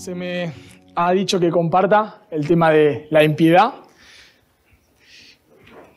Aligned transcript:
se 0.00 0.14
me 0.14 0.50
ha 0.94 1.12
dicho 1.12 1.38
que 1.38 1.50
comparta 1.50 2.22
el 2.30 2.48
tema 2.48 2.70
de 2.70 3.06
la 3.10 3.22
impiedad. 3.22 3.74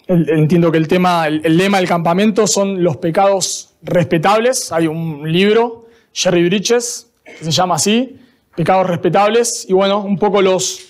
Entiendo 0.07 0.73
que 0.73 0.77
el 0.77 0.89
tema, 0.89 1.25
el, 1.27 1.57
lema 1.57 1.77
del 1.77 1.87
campamento 1.87 2.45
son 2.45 2.83
los 2.83 2.97
pecados 2.97 3.75
respetables. 3.81 4.73
Hay 4.73 4.87
un 4.87 5.31
libro, 5.31 5.85
Jerry 6.11 6.43
Bridges, 6.49 7.13
que 7.23 7.45
se 7.45 7.51
llama 7.51 7.75
así, 7.75 8.19
Pecados 8.57 8.87
Respetables. 8.87 9.65
Y 9.69 9.73
bueno, 9.73 10.03
un 10.03 10.17
poco 10.17 10.41
los, 10.41 10.81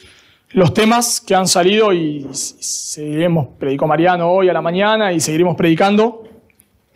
los 0.49 0.73
temas 0.73 1.21
que 1.21 1.35
han 1.35 1.47
salido 1.47 1.93
y 1.93 2.27
seguiremos, 2.33 3.49
predicó 3.59 3.85
Mariano 3.85 4.31
hoy 4.31 4.49
a 4.49 4.53
la 4.53 4.61
mañana 4.61 5.13
y 5.13 5.19
seguiremos 5.19 5.55
predicando, 5.55 6.23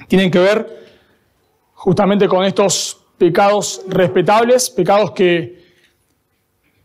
tienen 0.07 0.31
que 0.31 0.39
ver 0.39 0.67
justamente 1.75 2.27
con 2.27 2.43
estos 2.43 3.05
pecados 3.19 3.83
respetables, 3.87 4.71
pecados 4.71 5.11
que 5.11 5.66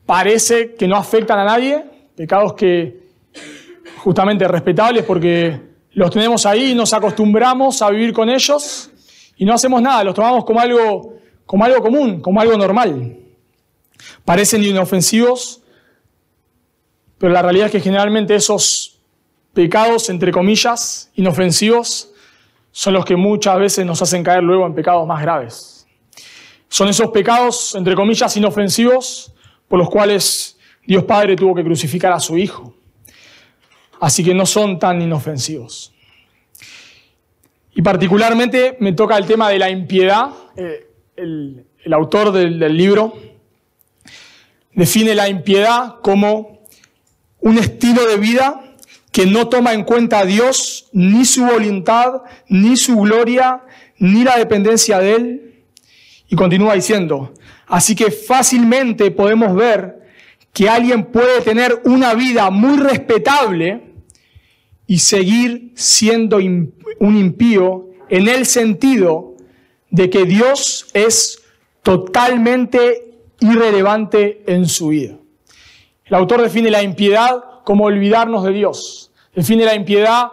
parece 0.06 0.74
que 0.74 0.87
no 0.87 0.97
afectan 0.97 1.38
a 1.38 1.45
nadie, 1.45 1.84
pecados 2.16 2.55
que 2.55 3.02
justamente 3.98 4.47
respetables 4.48 5.05
porque 5.05 5.61
los 5.92 6.11
tenemos 6.11 6.47
ahí 6.47 6.73
y 6.73 6.75
nos 6.75 6.92
acostumbramos 6.92 7.83
a 7.83 7.91
vivir 7.91 8.12
con 8.12 8.28
ellos 8.28 8.91
y 9.37 9.45
no 9.45 9.55
hacemos 9.55 9.80
nada, 9.80 10.05
los 10.05 10.15
tomamos 10.15 10.45
como 10.45 10.61
algo, 10.61 11.15
como 11.47 11.65
algo 11.65 11.83
común, 11.83 12.20
como 12.20 12.41
algo 12.41 12.56
normal. 12.56 13.16
Parecen 14.25 14.65
inofensivos, 14.65 15.62
pero 17.19 17.33
la 17.33 17.42
realidad 17.42 17.66
es 17.66 17.73
que 17.73 17.80
generalmente 17.80 18.34
esos 18.34 19.00
pecados, 19.53 20.09
entre 20.09 20.33
comillas, 20.33 21.11
inofensivos, 21.14 22.12
son 22.70 22.94
los 22.94 23.05
que 23.05 23.16
muchas 23.16 23.59
veces 23.59 23.84
nos 23.84 24.00
hacen 24.00 24.25
caer 24.25 24.42
luego 24.42 24.66
en 24.66 24.75
pecados 24.75 25.06
más 25.06 25.20
graves. 25.22 25.87
Son 26.69 26.89
esos 26.89 27.11
pecados, 27.11 27.75
entre 27.75 27.94
comillas, 27.94 28.34
inofensivos, 28.37 29.31
por 29.73 29.78
los 29.78 29.89
cuales 29.89 30.59
Dios 30.87 31.03
Padre 31.05 31.34
tuvo 31.34 31.55
que 31.55 31.65
crucificar 31.65 32.12
a 32.12 32.20
su 32.20 32.37
Hijo. 32.37 32.75
Así 34.01 34.23
que 34.23 34.34
no 34.34 34.45
son 34.45 34.78
tan 34.78 35.01
inofensivos. 35.01 35.95
Y 37.75 37.81
particularmente 37.81 38.77
me 38.81 38.93
toca 38.93 39.17
el 39.17 39.25
tema 39.25 39.48
de 39.48 39.59
la 39.59 39.70
impiedad. 39.70 40.28
Eh, 40.56 40.91
el, 41.17 41.65
autor 41.91 42.33
del, 42.33 42.59
del 42.59 42.77
libro 42.77 43.15
define 44.75 45.15
la 45.15 45.31
impiedad 45.31 46.00
como 46.03 46.67
un 47.41 47.56
estilo 47.56 48.05
de 48.06 48.19
vida 48.19 48.77
que 49.11 49.25
no 49.25 49.48
toma 49.48 49.73
en 49.73 49.84
cuenta 49.84 50.19
a 50.19 50.27
Dios, 50.27 50.91
ni 50.93 51.25
su 51.25 51.47
voluntad, 51.47 52.25
ni 52.47 52.77
su 52.77 52.98
gloria, 52.98 53.62
ni 53.97 54.23
la 54.23 54.37
dependencia 54.37 54.98
de 54.98 55.15
Él. 55.15 55.65
Y 56.28 56.37
continúa 56.37 56.75
diciendo, 56.75 57.33
Así 57.66 57.94
que 57.94 58.10
fácilmente 58.10 59.10
podemos 59.10 59.55
ver 59.55 60.02
que 60.52 60.68
alguien 60.68 61.05
puede 61.06 61.41
tener 61.41 61.80
una 61.84 62.14
vida 62.14 62.50
muy 62.50 62.78
respetable 62.78 63.92
y 64.86 64.98
seguir 64.98 65.72
siendo 65.74 66.36
un 66.36 67.16
impío 67.16 67.88
en 68.08 68.28
el 68.28 68.44
sentido 68.44 69.36
de 69.91 70.10
que 70.10 70.24
Dios 70.24 70.86
es 70.92 71.42
totalmente 71.82 73.14
irrelevante 73.41 74.42
en 74.47 74.69
su 74.69 74.88
vida. 74.88 75.16
El 76.04 76.14
autor 76.14 76.42
define 76.42 76.70
la 76.70 76.82
impiedad 76.82 77.42
como 77.64 77.84
olvidarnos 77.84 78.44
de 78.44 78.52
Dios. 78.52 79.10
Define 79.34 79.64
la 79.64 79.74
impiedad 79.74 80.28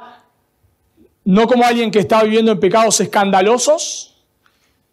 no 1.23 1.47
como 1.47 1.63
alguien 1.63 1.91
que 1.91 1.99
está 1.99 2.23
viviendo 2.23 2.51
en 2.51 2.59
pecados 2.59 2.99
escandalosos, 3.01 4.08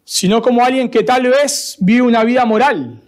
sino 0.09 0.41
como 0.41 0.63
alguien 0.63 0.89
que 0.89 1.03
tal 1.03 1.23
vez 1.23 1.75
vive 1.81 2.01
una 2.01 2.23
vida 2.23 2.45
moral, 2.45 3.01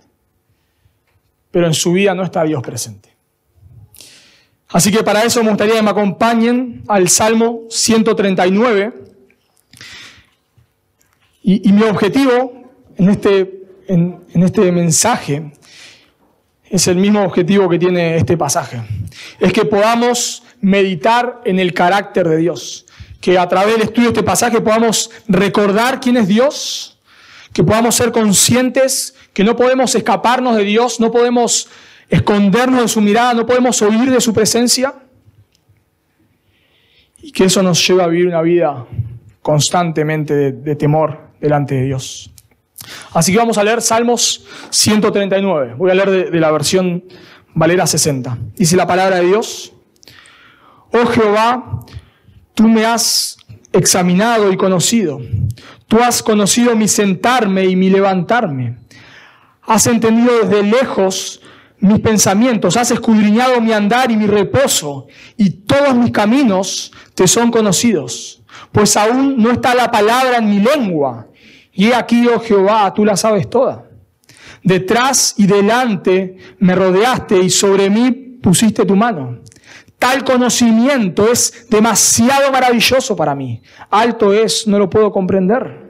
pero 1.50 1.66
en 1.66 1.74
su 1.74 1.94
vida 1.94 2.14
no 2.14 2.24
está 2.24 2.44
Dios 2.44 2.62
presente. 2.62 3.16
Así 4.68 4.92
que 4.92 5.02
para 5.02 5.24
eso 5.24 5.42
me 5.42 5.48
gustaría 5.48 5.76
que 5.76 5.82
me 5.82 5.92
acompañen 5.92 6.84
al 6.90 7.08
Salmo 7.08 7.62
139. 7.70 8.94
Y, 11.42 11.72
mi 11.72 11.84
objetivo 11.84 12.70
en 12.98 13.10
este, 13.10 13.64
en 13.88 14.44
este 14.44 14.70
mensaje 14.70 15.54
es 16.70 16.86
el 16.90 16.98
mismo 16.98 17.24
objetivo 17.24 17.70
que 17.70 17.80
tiene 17.80 18.18
este 18.18 18.36
pasaje. 18.36 18.82
Es 19.40 19.54
que 19.54 19.64
podamos 19.64 20.44
meditar 20.60 21.40
en 21.46 21.60
el 21.60 21.74
carácter 21.74 22.28
de 22.28 22.38
Dios 22.38 22.86
que 23.22 23.38
a 23.38 23.48
través 23.48 23.74
del 23.74 23.84
estudio 23.84 24.10
de 24.10 24.20
este 24.20 24.24
pasaje 24.24 24.62
podamos 24.62 25.12
recordar 25.28 26.00
quién 26.00 26.18
es 26.18 26.28
Dios, 26.28 27.00
que 27.54 27.64
podamos 27.64 27.96
ser 27.96 28.12
conscientes 28.12 29.16
que 29.34 29.44
no 29.44 29.56
podemos 29.56 29.94
escaparnos 29.96 30.56
de 30.56 30.64
Dios, 30.64 31.00
no 31.00 31.12
podemos 31.12 31.70
escondernos 32.10 32.82
de 32.82 32.88
su 32.88 33.02
mirada, 33.02 33.34
no 33.34 33.46
podemos 33.46 33.82
huir 33.82 34.12
de 34.12 34.22
su 34.22 34.34
presencia, 34.34 34.96
y 37.22 37.32
que 37.32 37.46
eso 37.46 37.62
nos 37.62 37.86
lleva 37.86 38.06
a 38.06 38.08
vivir 38.08 38.28
una 38.28 38.42
vida 38.42 38.86
constantemente 39.42 40.52
de, 40.52 40.76
temor 40.76 41.32
delante 41.40 41.76
de 41.76 41.84
Dios. 41.84 42.32
Así 43.14 43.32
que 43.32 43.38
vamos 43.38 43.58
a 43.58 43.64
leer 43.64 43.82
Salmos 43.82 44.46
139. 44.70 45.76
Voy 45.76 45.92
a 45.92 45.94
leer 45.94 46.10
de, 46.10 46.32
de 46.32 46.40
la 46.40 46.52
versión 46.52 47.04
Valera 47.54 47.86
60. 47.86 48.38
Dice 48.56 48.78
la 48.78 48.88
palabra 48.88 49.18
de 49.18 49.28
Dios. 49.28 49.74
Oh 50.92 51.06
Jehová, 51.06 51.86
Tú 52.60 52.68
me 52.68 52.86
has 52.86 53.38
examinado 53.72 54.52
y 54.52 54.58
conocido. 54.58 55.22
Tú 55.88 56.00
has 56.02 56.22
conocido 56.22 56.76
mi 56.76 56.90
sentarme 56.90 57.64
y 57.64 57.78
mi 57.78 57.90
levantarme. 57.90 58.80
Has 59.62 59.88
entendido 59.88 60.40
desde 60.42 60.64
lejos 60.64 61.40
mis 61.80 62.02
pensamientos, 62.02 62.76
has 62.76 62.92
escudriñado 62.92 63.62
mi 63.62 63.72
andar 63.72 64.12
y 64.12 64.18
mi 64.18 64.28
reposo, 64.28 65.08
y 65.38 65.52
todos 65.52 65.96
mis 65.96 66.12
caminos 66.12 66.92
te 67.16 67.30
son 67.30 67.50
conocidos. 67.50 68.44
Pues 68.74 68.98
aún 68.98 69.42
no 69.42 69.52
está 69.52 69.74
la 69.74 69.90
palabra 69.90 70.40
en 70.40 70.50
mi 70.50 70.60
lengua. 70.60 71.30
Y 71.72 71.86
he 71.86 71.96
aquí, 71.96 72.28
oh 72.28 72.42
Jehová, 72.42 72.94
tú 72.94 73.06
la 73.06 73.16
sabes 73.16 73.50
toda. 73.50 73.86
Detrás 74.66 75.34
y 75.38 75.48
delante 75.48 76.36
me 76.58 76.76
rodeaste 76.76 77.42
y 77.42 77.50
sobre 77.50 77.90
mí 77.90 78.12
pusiste 78.12 78.84
tu 78.84 78.98
mano. 78.98 79.40
Tal 80.00 80.24
conocimiento 80.24 81.30
es 81.30 81.68
demasiado 81.70 82.52
maravilloso 82.52 83.16
para 83.16 83.36
mí. 83.36 83.62
Alto 83.90 84.34
es, 84.34 84.66
no 84.66 84.80
lo 84.80 84.90
puedo 84.90 85.12
comprender. 85.12 85.88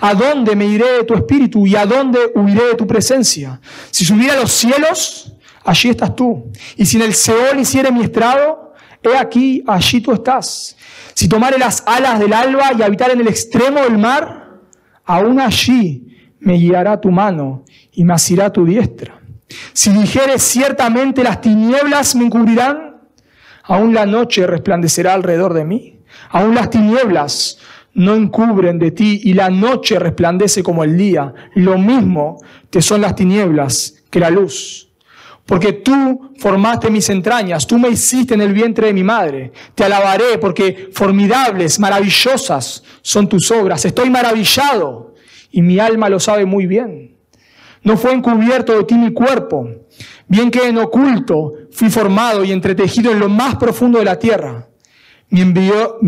¿A 0.00 0.14
dónde 0.14 0.56
me 0.56 0.64
iré 0.64 0.98
de 0.98 1.04
tu 1.04 1.14
espíritu 1.14 1.66
y 1.66 1.76
a 1.76 1.86
dónde 1.86 2.18
huiré 2.34 2.68
de 2.68 2.74
tu 2.74 2.86
presencia? 2.86 3.60
Si 3.90 4.04
subiera 4.04 4.34
a 4.34 4.40
los 4.40 4.50
cielos, 4.50 5.36
allí 5.62 5.90
estás 5.90 6.16
tú. 6.16 6.50
Y 6.76 6.86
si 6.86 6.96
en 6.96 7.02
el 7.02 7.14
Seol 7.14 7.60
hiciere 7.60 7.92
mi 7.92 8.02
estrado, 8.02 8.72
he 9.02 9.16
aquí, 9.16 9.62
allí 9.66 10.00
tú 10.00 10.12
estás. 10.12 10.76
Si 11.12 11.28
tomare 11.28 11.58
las 11.58 11.82
alas 11.86 12.18
del 12.18 12.32
alba 12.32 12.72
y 12.76 12.82
habitar 12.82 13.10
en 13.10 13.20
el 13.20 13.28
extremo 13.28 13.80
del 13.82 13.98
mar, 13.98 14.58
aún 15.04 15.38
allí 15.38 16.16
me 16.40 16.54
guiará 16.54 17.00
tu 17.00 17.10
mano 17.10 17.64
y 17.92 18.04
me 18.04 18.14
asirá 18.14 18.50
tu 18.50 18.64
diestra. 18.64 19.20
Si 19.72 19.90
dijere 19.90 20.38
ciertamente 20.38 21.22
las 21.22 21.40
tinieblas 21.40 22.14
me 22.14 22.24
encubrirán, 22.24 22.93
Aún 23.64 23.94
la 23.94 24.06
noche 24.06 24.46
resplandecerá 24.46 25.14
alrededor 25.14 25.54
de 25.54 25.64
mí. 25.64 26.00
Aún 26.30 26.54
las 26.54 26.70
tinieblas 26.70 27.58
no 27.94 28.14
encubren 28.14 28.78
de 28.78 28.90
ti 28.90 29.20
y 29.24 29.32
la 29.34 29.50
noche 29.50 29.98
resplandece 29.98 30.62
como 30.62 30.84
el 30.84 30.96
día. 30.96 31.32
Lo 31.54 31.78
mismo 31.78 32.38
que 32.70 32.82
son 32.82 33.00
las 33.00 33.14
tinieblas 33.14 34.02
que 34.10 34.20
la 34.20 34.30
luz. 34.30 34.88
Porque 35.46 35.72
tú 35.72 36.32
formaste 36.38 36.90
mis 36.90 37.08
entrañas, 37.10 37.66
tú 37.66 37.78
me 37.78 37.90
hiciste 37.90 38.34
en 38.34 38.40
el 38.40 38.52
vientre 38.52 38.88
de 38.88 38.94
mi 38.94 39.04
madre. 39.04 39.52
Te 39.74 39.84
alabaré 39.84 40.38
porque 40.38 40.88
formidables, 40.92 41.78
maravillosas 41.78 42.82
son 43.02 43.28
tus 43.28 43.50
obras. 43.50 43.84
Estoy 43.84 44.10
maravillado 44.10 45.14
y 45.50 45.62
mi 45.62 45.78
alma 45.78 46.08
lo 46.08 46.18
sabe 46.18 46.44
muy 46.44 46.66
bien. 46.66 47.16
No 47.82 47.98
fue 47.98 48.12
encubierto 48.12 48.76
de 48.76 48.84
ti 48.84 48.94
mi 48.94 49.12
cuerpo 49.12 49.68
Bien 50.26 50.50
que 50.50 50.66
en 50.66 50.78
oculto 50.78 51.52
fui 51.70 51.90
formado 51.90 52.44
y 52.44 52.52
entretejido 52.52 53.12
en 53.12 53.20
lo 53.20 53.28
más 53.28 53.56
profundo 53.56 53.98
de 53.98 54.04
la 54.04 54.18
tierra. 54.18 54.68
Mi, 55.30 55.40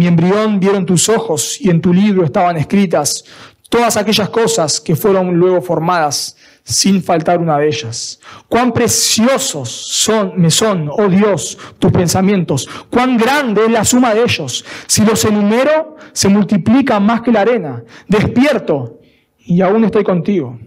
embrión 0.07 0.61
vieron 0.61 0.87
tus 0.87 1.09
ojos 1.09 1.61
y 1.61 1.71
en 1.71 1.81
tu 1.81 1.93
libro 1.93 2.25
estaban 2.25 2.57
escritas 2.57 3.25
todas 3.69 3.97
aquellas 3.97 4.29
cosas 4.29 4.81
que 4.81 4.95
fueron 4.95 5.35
luego 5.35 5.61
formadas 5.61 6.37
sin 6.63 7.03
faltar 7.03 7.39
una 7.39 7.59
de 7.59 7.69
ellas. 7.69 8.21
Cuán 8.49 8.73
preciosos 8.73 9.69
son, 9.69 10.33
me 10.37 10.51
son, 10.51 10.89
oh 10.91 11.09
Dios, 11.09 11.59
tus 11.79 11.93
pensamientos. 11.93 12.69
Cuán 12.91 13.17
grande 13.17 13.65
es 13.65 13.71
la 13.71 13.85
suma 13.85 14.15
de 14.15 14.23
ellos. 14.23 14.65
Si 14.87 15.05
los 15.05 15.25
enumero, 15.25 15.97
se 16.13 16.29
multiplican 16.29 17.05
más 17.05 17.23
que 17.23 17.33
la 17.33 17.41
arena. 17.43 17.83
Despierto 18.09 19.01
y 19.39 19.61
aún 19.61 19.85
estoy 19.85 20.05
contigo. 20.05 20.59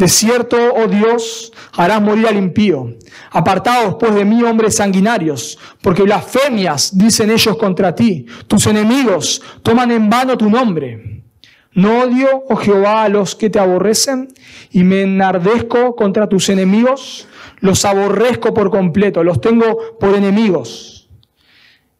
De 0.00 0.08
cierto, 0.08 0.56
oh 0.56 0.86
Dios, 0.86 1.52
harás 1.74 2.00
morir 2.00 2.26
al 2.26 2.38
impío. 2.38 2.96
Apartados 3.32 3.96
pues 4.00 4.14
de 4.14 4.24
mí, 4.24 4.42
hombres 4.42 4.76
sanguinarios, 4.76 5.58
porque 5.82 6.04
blasfemias 6.04 6.96
dicen 6.96 7.30
ellos 7.30 7.54
contra 7.58 7.94
ti. 7.94 8.24
Tus 8.46 8.66
enemigos 8.66 9.42
toman 9.62 9.90
en 9.90 10.08
vano 10.08 10.38
tu 10.38 10.48
nombre. 10.48 11.22
No 11.74 12.00
odio, 12.00 12.44
oh 12.48 12.56
Jehová, 12.56 13.02
a 13.02 13.08
los 13.10 13.34
que 13.34 13.50
te 13.50 13.58
aborrecen 13.58 14.28
y 14.70 14.84
me 14.84 15.02
enardezco 15.02 15.94
contra 15.94 16.30
tus 16.30 16.48
enemigos. 16.48 17.28
Los 17.58 17.84
aborrezco 17.84 18.54
por 18.54 18.70
completo, 18.70 19.22
los 19.22 19.42
tengo 19.42 19.98
por 20.00 20.14
enemigos. 20.14 21.10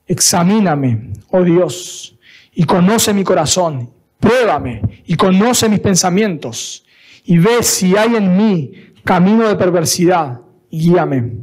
Examíname, 0.07 1.11
oh 1.29 1.43
Dios, 1.43 2.17
y 2.55 2.65
conoce 2.65 3.13
mi 3.13 3.25
corazón. 3.25 3.91
Pruébame 4.19 5.03
y 5.05 5.17
conoce 5.17 5.69
mis 5.69 5.81
pensamientos 5.81 6.87
y 7.31 7.39
ve 7.39 7.63
si 7.63 7.97
hay 7.97 8.17
en 8.17 8.37
mí 8.37 8.73
camino 9.05 9.49
de 9.49 9.55
perversidad 9.55 10.41
guíame 10.69 11.37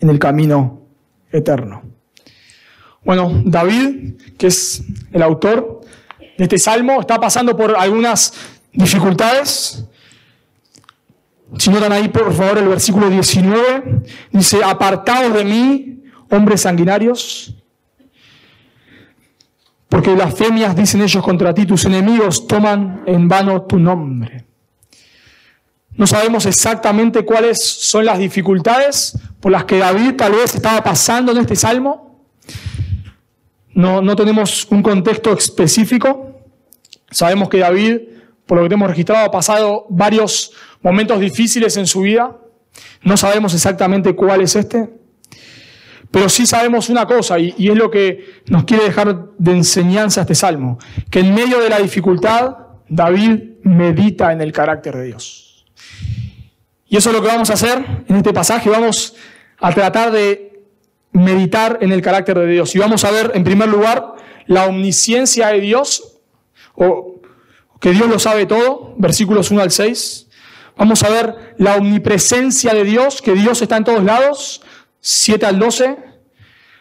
en 0.00 0.10
el 0.10 0.18
camino 0.18 0.82
eterno. 1.30 1.84
Bueno, 3.04 3.40
David, 3.44 4.14
que 4.36 4.48
es 4.48 4.82
el 5.12 5.22
autor 5.22 5.82
de 6.36 6.42
este 6.42 6.58
salmo, 6.58 7.00
está 7.00 7.20
pasando 7.20 7.56
por 7.56 7.76
algunas 7.76 8.34
dificultades. 8.72 9.84
Si 11.56 11.70
notan 11.70 11.92
ahí, 11.92 12.08
por 12.08 12.32
favor, 12.34 12.58
el 12.58 12.66
versículo 12.66 13.08
19, 13.08 14.02
dice, 14.32 14.58
apartados 14.64 15.32
de 15.34 15.44
mí, 15.44 16.02
hombres 16.30 16.62
sanguinarios, 16.62 17.54
porque 19.88 20.10
blasfemias 20.10 20.74
dicen 20.74 21.00
ellos 21.00 21.22
contra 21.22 21.54
ti, 21.54 21.64
tus 21.64 21.84
enemigos 21.84 22.48
toman 22.48 23.04
en 23.06 23.28
vano 23.28 23.62
tu 23.62 23.78
nombre. 23.78 24.45
No 25.96 26.06
sabemos 26.06 26.44
exactamente 26.44 27.24
cuáles 27.24 27.62
son 27.62 28.04
las 28.04 28.18
dificultades 28.18 29.18
por 29.40 29.50
las 29.50 29.64
que 29.64 29.78
David 29.78 30.14
tal 30.16 30.32
vez 30.32 30.54
estaba 30.54 30.82
pasando 30.82 31.32
en 31.32 31.38
este 31.38 31.56
salmo. 31.56 32.26
No, 33.72 34.16
tenemos 34.16 34.66
un 34.70 34.82
contexto 34.82 35.32
específico. 35.32 36.40
Sabemos 37.10 37.48
que 37.48 37.58
David, 37.58 38.00
por 38.46 38.60
lo 38.60 38.68
que 38.68 38.74
hemos 38.74 38.88
registrado, 38.88 39.26
ha 39.26 39.30
pasado 39.30 39.86
varios 39.88 40.52
momentos 40.82 41.20
difíciles 41.20 41.76
en 41.76 41.86
su 41.86 42.02
vida. 42.02 42.36
No 43.02 43.16
sabemos 43.16 43.54
exactamente 43.54 44.14
cuál 44.14 44.42
es 44.42 44.56
este. 44.56 44.90
Pero 46.10 46.28
sí 46.28 46.46
sabemos 46.46 46.88
una 46.88 47.04
cosa, 47.04 47.38
y, 47.38 47.54
y, 47.58 47.68
es 47.68 47.76
lo 47.76 47.90
que 47.90 48.42
nos 48.46 48.64
quiere 48.64 48.84
dejar 48.84 49.32
de 49.36 49.52
enseñanza 49.52 50.22
este 50.22 50.34
salmo, 50.34 50.78
que 51.10 51.20
en 51.20 51.34
medio 51.34 51.58
de 51.58 51.68
la 51.68 51.78
dificultad, 51.78 52.56
David 52.88 53.40
medita 53.62 54.32
en 54.32 54.40
el 54.40 54.52
carácter 54.52 54.96
de 54.96 55.04
Dios. 55.04 55.45
Y 56.88 56.96
eso 56.96 57.10
es 57.10 57.16
lo 57.16 57.22
que 57.22 57.28
vamos 57.28 57.50
a 57.50 57.54
hacer 57.54 57.84
en 58.08 58.16
este 58.16 58.32
pasaje. 58.32 58.70
Vamos 58.70 59.14
a 59.58 59.72
tratar 59.72 60.12
de 60.12 60.62
meditar 61.12 61.78
en 61.80 61.92
el 61.92 62.02
carácter 62.02 62.38
de 62.38 62.46
Dios. 62.46 62.74
Y 62.74 62.78
vamos 62.78 63.04
a 63.04 63.10
ver, 63.10 63.32
en 63.34 63.42
primer 63.42 63.68
lugar, 63.68 64.14
la 64.46 64.66
omnisciencia 64.66 65.48
de 65.48 65.60
Dios, 65.60 66.18
o 66.74 67.20
que 67.80 67.90
Dios 67.90 68.08
lo 68.08 68.18
sabe 68.18 68.46
todo, 68.46 68.94
versículos 68.98 69.50
1 69.50 69.62
al 69.62 69.70
6. 69.70 70.28
Vamos 70.76 71.02
a 71.02 71.08
ver 71.08 71.54
la 71.58 71.76
omnipresencia 71.76 72.74
de 72.74 72.84
Dios, 72.84 73.22
que 73.22 73.32
Dios 73.32 73.62
está 73.62 73.78
en 73.78 73.84
todos 73.84 74.04
lados, 74.04 74.62
7 75.00 75.46
al 75.46 75.58
12. 75.58 75.96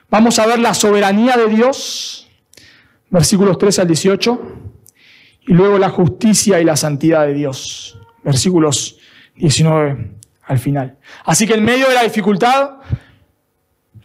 Vamos 0.10 0.38
a 0.38 0.46
ver 0.46 0.60
la 0.60 0.74
soberanía 0.74 1.38
de 1.38 1.48
Dios, 1.48 2.28
versículos 3.10 3.58
13 3.58 3.82
al 3.82 3.88
18. 3.88 4.42
Y 5.48 5.54
luego 5.54 5.78
la 5.78 5.90
justicia 5.90 6.60
y 6.60 6.66
la 6.66 6.76
santidad 6.76 7.26
de 7.26 7.34
Dios, 7.34 7.98
versículos 8.24 8.98
19 9.36 10.12
al 10.44 10.60
final. 10.60 10.98
Así 11.26 11.48
que 11.48 11.56
en 11.56 11.64
medio 11.64 11.88
de 11.88 11.96
la 11.96 12.04
dificultad, 12.04 12.78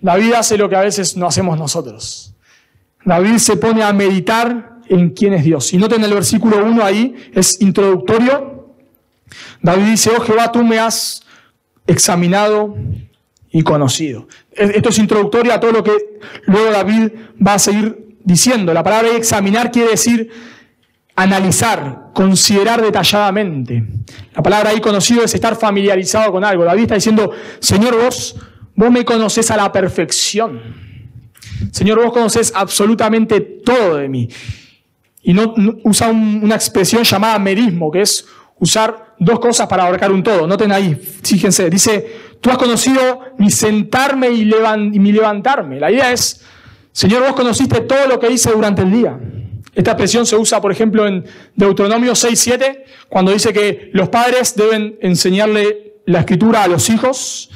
David 0.00 0.32
hace 0.34 0.56
lo 0.56 0.68
que 0.68 0.76
a 0.76 0.80
veces 0.80 1.16
no 1.16 1.26
hacemos 1.26 1.58
nosotros. 1.58 2.34
David 3.04 3.36
se 3.38 3.56
pone 3.56 3.82
a 3.82 3.92
meditar 3.92 4.78
en 4.88 5.10
quién 5.10 5.34
es 5.34 5.44
Dios. 5.44 5.72
Y 5.72 5.78
noten 5.78 6.02
el 6.02 6.12
versículo 6.12 6.64
1 6.64 6.84
ahí, 6.84 7.30
es 7.32 7.60
introductorio. 7.60 8.74
David 9.62 9.84
dice, 9.84 10.10
oh 10.16 10.20
Jehová, 10.20 10.50
tú 10.50 10.64
me 10.64 10.78
has 10.78 11.22
examinado 11.86 12.76
y 13.50 13.62
conocido. 13.62 14.28
Esto 14.52 14.88
es 14.88 14.98
introductorio 14.98 15.52
a 15.52 15.60
todo 15.60 15.72
lo 15.72 15.84
que 15.84 15.92
luego 16.46 16.70
David 16.70 17.10
va 17.44 17.54
a 17.54 17.58
seguir 17.58 18.16
diciendo. 18.24 18.72
La 18.72 18.82
palabra 18.82 19.10
examinar 19.16 19.70
quiere 19.70 19.90
decir 19.90 20.30
analizar, 21.16 22.10
considerar 22.14 22.80
detalladamente. 22.80 23.84
La 24.34 24.42
palabra 24.42 24.70
ahí 24.70 24.80
conocido 24.80 25.24
es 25.24 25.34
estar 25.34 25.56
familiarizado 25.56 26.32
con 26.32 26.44
algo. 26.44 26.64
David 26.64 26.82
está 26.82 26.94
diciendo, 26.94 27.30
Señor, 27.58 27.96
vos, 27.96 28.36
vos 28.74 28.90
me 28.90 29.04
conoces 29.04 29.50
a 29.50 29.56
la 29.56 29.70
perfección. 29.70 30.60
Señor, 31.72 32.02
vos 32.02 32.12
conoces 32.12 32.52
absolutamente 32.54 33.40
todo 33.40 33.96
de 33.96 34.08
mí. 34.08 34.28
Y 35.22 35.34
no, 35.34 35.54
usa 35.84 36.08
una 36.08 36.54
expresión 36.54 37.04
llamada 37.04 37.38
merismo, 37.38 37.90
que 37.90 38.00
es 38.00 38.24
usar 38.58 39.14
dos 39.18 39.38
cosas 39.38 39.66
para 39.66 39.84
abarcar 39.84 40.10
un 40.10 40.22
todo. 40.22 40.46
Noten 40.46 40.72
ahí, 40.72 40.94
fíjense, 40.94 41.68
dice, 41.68 42.06
tú 42.40 42.50
has 42.50 42.56
conocido 42.56 43.20
mi 43.38 43.50
sentarme 43.50 44.30
y, 44.30 44.50
y 44.92 44.98
mi 44.98 45.12
levantarme. 45.12 45.78
La 45.78 45.90
idea 45.90 46.12
es, 46.12 46.42
Señor, 46.92 47.22
vos 47.22 47.34
conociste 47.34 47.82
todo 47.82 48.06
lo 48.06 48.18
que 48.18 48.30
hice 48.30 48.50
durante 48.50 48.82
el 48.82 48.90
día. 48.90 49.18
Esta 49.74 49.92
expresión 49.92 50.26
se 50.26 50.36
usa, 50.36 50.60
por 50.60 50.72
ejemplo, 50.72 51.06
en 51.06 51.24
Deuteronomio 51.54 52.12
6.7, 52.12 52.82
cuando 53.08 53.32
dice 53.32 53.52
que 53.52 53.90
los 53.92 54.08
padres 54.08 54.54
deben 54.56 54.98
enseñarle 55.00 56.02
la 56.06 56.20
escritura 56.20 56.64
a 56.64 56.68
los 56.68 56.88
hijos, 56.90 57.50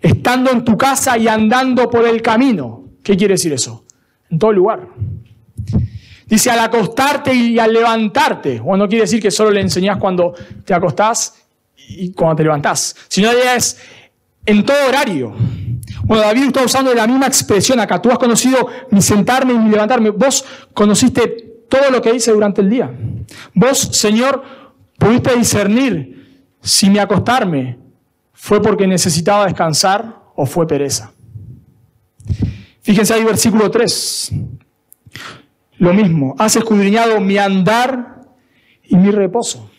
estando 0.00 0.50
en 0.52 0.64
tu 0.64 0.76
casa 0.76 1.18
y 1.18 1.26
andando 1.26 1.90
por 1.90 2.06
el 2.06 2.22
camino. 2.22 2.84
¿Qué 3.02 3.16
quiere 3.16 3.34
decir 3.34 3.52
eso? 3.52 3.84
En 4.30 4.38
todo 4.38 4.52
lugar. 4.52 4.88
Dice 6.26 6.50
al 6.50 6.58
acostarte 6.58 7.32
y 7.34 7.58
al 7.58 7.72
levantarte. 7.72 8.60
Bueno, 8.60 8.84
no 8.84 8.88
quiere 8.88 9.02
decir 9.02 9.22
que 9.22 9.30
solo 9.30 9.50
le 9.50 9.60
enseñás 9.60 9.98
cuando 9.98 10.34
te 10.64 10.74
acostás 10.74 11.46
y 11.76 12.12
cuando 12.12 12.36
te 12.36 12.42
levantás, 12.42 12.96
sino 13.08 13.30
es 13.30 13.78
en 14.44 14.64
todo 14.64 14.76
horario. 14.88 15.34
Bueno, 16.04 16.22
David 16.22 16.44
está 16.46 16.64
usando 16.64 16.94
la 16.94 17.06
misma 17.06 17.26
expresión 17.26 17.80
acá. 17.80 18.00
Tú 18.00 18.10
has 18.10 18.18
conocido 18.18 18.66
mi 18.90 19.02
sentarme 19.02 19.52
y 19.54 19.58
mi 19.58 19.70
levantarme. 19.70 20.10
Vos 20.10 20.44
conociste 20.72 21.45
todo 21.68 21.90
lo 21.90 22.00
que 22.00 22.14
hice 22.14 22.32
durante 22.32 22.60
el 22.60 22.70
día. 22.70 22.90
Vos, 23.54 23.78
Señor, 23.78 24.42
pudiste 24.98 25.36
discernir 25.36 26.46
si 26.60 26.90
mi 26.90 26.98
acostarme 26.98 27.78
fue 28.32 28.60
porque 28.62 28.86
necesitaba 28.86 29.46
descansar 29.46 30.22
o 30.34 30.46
fue 30.46 30.66
pereza. 30.66 31.12
Fíjense 32.82 33.14
ahí 33.14 33.24
versículo 33.24 33.70
3. 33.70 34.32
Lo 35.78 35.92
mismo, 35.92 36.34
has 36.38 36.56
escudriñado 36.56 37.20
mi 37.20 37.36
andar 37.38 38.22
y 38.84 38.96
mi 38.96 39.10
reposo. 39.10 39.70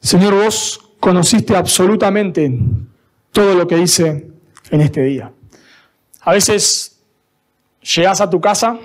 Señor, 0.00 0.34
vos 0.34 0.80
conociste 0.98 1.54
absolutamente 1.54 2.50
todo 3.32 3.54
lo 3.54 3.66
que 3.66 3.78
hice 3.78 4.28
en 4.70 4.80
este 4.80 5.02
día. 5.02 5.32
A 6.22 6.32
veces 6.32 7.00
llegas 7.82 8.20
a 8.20 8.28
tu 8.28 8.40
casa 8.40 8.78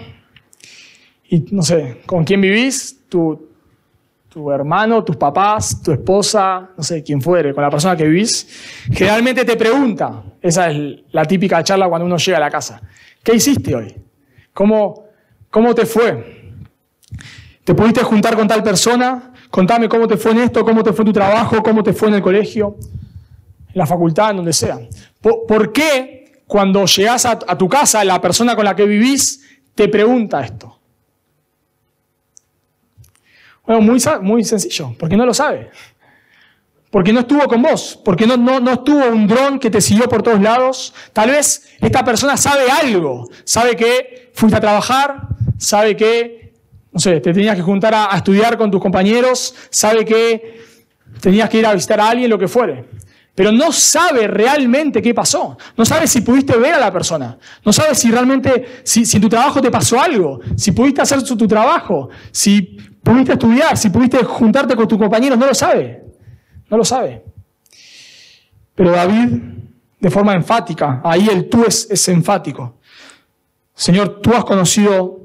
y 1.30 1.46
no 1.52 1.64
sé, 1.64 2.02
¿con 2.06 2.24
quién 2.24 2.42
vivís? 2.42 3.00
Tu, 3.10 3.50
tu 4.30 4.52
hermano, 4.52 5.04
tus 5.04 5.16
papás, 5.16 5.82
tu 5.82 5.92
esposa, 5.92 6.72
no 6.78 6.84
sé, 6.84 7.02
quién 7.04 7.22
fuere, 7.22 7.54
con 7.54 7.64
la 7.64 7.70
persona 7.70 7.96
que 7.96 8.06
vivís, 8.06 8.48
generalmente 8.92 9.46
te 9.46 9.56
pregunta, 9.56 10.24
esa 10.42 10.70
es 10.70 11.00
la 11.12 11.26
típica 11.26 11.64
charla 11.64 11.88
cuando 11.88 12.06
uno 12.06 12.18
llega 12.18 12.38
a 12.38 12.42
la 12.42 12.52
casa, 12.52 12.82
¿qué 13.24 13.36
hiciste 13.36 13.74
hoy? 13.74 13.96
¿Cómo, 14.54 15.06
cómo 15.50 15.74
te 15.74 15.86
fue? 15.86 16.54
¿Te 17.64 17.74
pudiste 17.74 18.04
juntar 18.04 18.36
con 18.36 18.48
tal 18.48 18.62
persona? 18.62 19.34
Contame 19.50 19.90
cómo 19.90 20.08
te 20.08 20.18
fue 20.18 20.32
en 20.32 20.40
esto, 20.40 20.64
cómo 20.64 20.84
te 20.84 20.94
fue 20.94 21.04
tu 21.04 21.14
trabajo, 21.14 21.64
cómo 21.64 21.82
te 21.82 21.94
fue 21.94 22.10
en 22.10 22.16
el 22.16 22.22
colegio, 22.22 22.76
en 23.70 23.74
la 23.74 23.86
facultad, 23.86 24.32
en 24.32 24.38
donde 24.38 24.54
sea. 24.54 24.80
¿Por, 25.22 25.72
qué 25.72 26.44
cuando 26.46 26.86
llegas 26.86 27.26
a, 27.26 27.40
a 27.48 27.58
tu 27.58 27.68
casa, 27.68 28.04
la 28.04 28.22
persona 28.22 28.56
con 28.56 28.66
la 28.66 28.76
que 28.76 28.86
vivís 28.86 29.42
te 29.74 29.88
pregunta 29.88 30.42
esto? 30.42 30.75
Bueno, 33.66 33.82
muy, 33.82 34.00
muy 34.22 34.44
sencillo, 34.44 34.96
porque 35.00 35.18
no 35.18 35.26
lo 35.26 35.34
sabe. 35.34 35.70
Porque 36.92 37.12
no 37.12 37.22
estuvo 37.22 37.42
con 37.48 37.62
vos, 37.62 38.00
porque 38.06 38.26
no, 38.26 38.38
no, 38.38 38.60
no 38.60 38.74
estuvo 38.74 39.06
un 39.08 39.28
dron 39.28 39.60
que 39.60 39.70
te 39.70 39.82
siguió 39.82 40.08
por 40.08 40.24
todos 40.24 40.40
lados. 40.40 40.94
Tal 41.12 41.30
vez 41.30 41.68
esta 41.82 42.06
persona 42.06 42.38
sabe 42.38 42.72
algo, 42.72 43.28
sabe 43.44 43.76
que 43.76 44.32
fuiste 44.34 44.58
a 44.58 44.62
trabajar, 44.62 45.28
sabe 45.58 45.96
que, 45.96 46.54
no 46.92 47.00
sé, 47.00 47.20
te 47.20 47.34
tenías 47.34 47.56
que 47.56 47.62
juntar 47.62 47.94
a, 47.94 48.16
estudiar 48.16 48.58
con 48.58 48.72
tus 48.72 48.80
compañeros, 48.80 49.56
sabe 49.70 50.06
que 50.06 50.64
tenías 51.20 51.50
que 51.50 51.58
ir 51.58 51.66
a 51.66 51.74
visitar 51.74 52.00
a 52.00 52.10
alguien, 52.10 52.30
lo 52.30 52.38
que 52.38 52.48
fuere 52.48 52.86
pero 53.36 53.52
no 53.52 53.74
sabe 53.74 54.28
realmente 54.28 55.02
qué 55.02 55.14
pasó. 55.14 55.58
No 55.76 55.84
sabe 55.84 56.08
si 56.08 56.22
pudiste 56.22 56.56
ver 56.56 56.74
a 56.74 56.80
la 56.80 56.90
persona. 56.90 57.38
No 57.66 57.74
sabe 57.74 57.94
si 57.94 58.10
realmente, 58.10 58.82
si, 58.86 59.06
si 59.06 59.18
en 59.18 59.24
tu 59.24 59.28
trabajo 59.28 59.62
te 59.62 59.70
pasó 59.70 60.00
algo, 60.00 60.40
si 60.56 60.72
pudiste 60.72 61.02
hacer 61.02 61.22
tu 61.22 61.46
trabajo, 61.46 62.08
si 62.32 62.78
pudiste 63.06 63.34
estudiar, 63.34 63.78
si 63.78 63.90
pudiste 63.90 64.24
juntarte 64.24 64.76
con 64.76 64.88
tus 64.88 64.98
compañeros, 64.98 65.38
no 65.38 65.46
lo 65.46 65.54
sabe. 65.54 66.04
No 66.70 66.78
lo 66.78 66.84
sabe. 66.84 67.24
Pero 68.74 68.92
David, 68.92 69.30
de 70.00 70.10
forma 70.10 70.34
enfática, 70.34 71.02
ahí 71.04 71.30
el 71.30 71.48
tú 71.48 71.64
es, 71.66 71.88
es 71.90 72.10
enfático. 72.10 72.80
Señor, 73.76 74.22
tú 74.22 74.34
has 74.34 74.44
conocido 74.44 75.20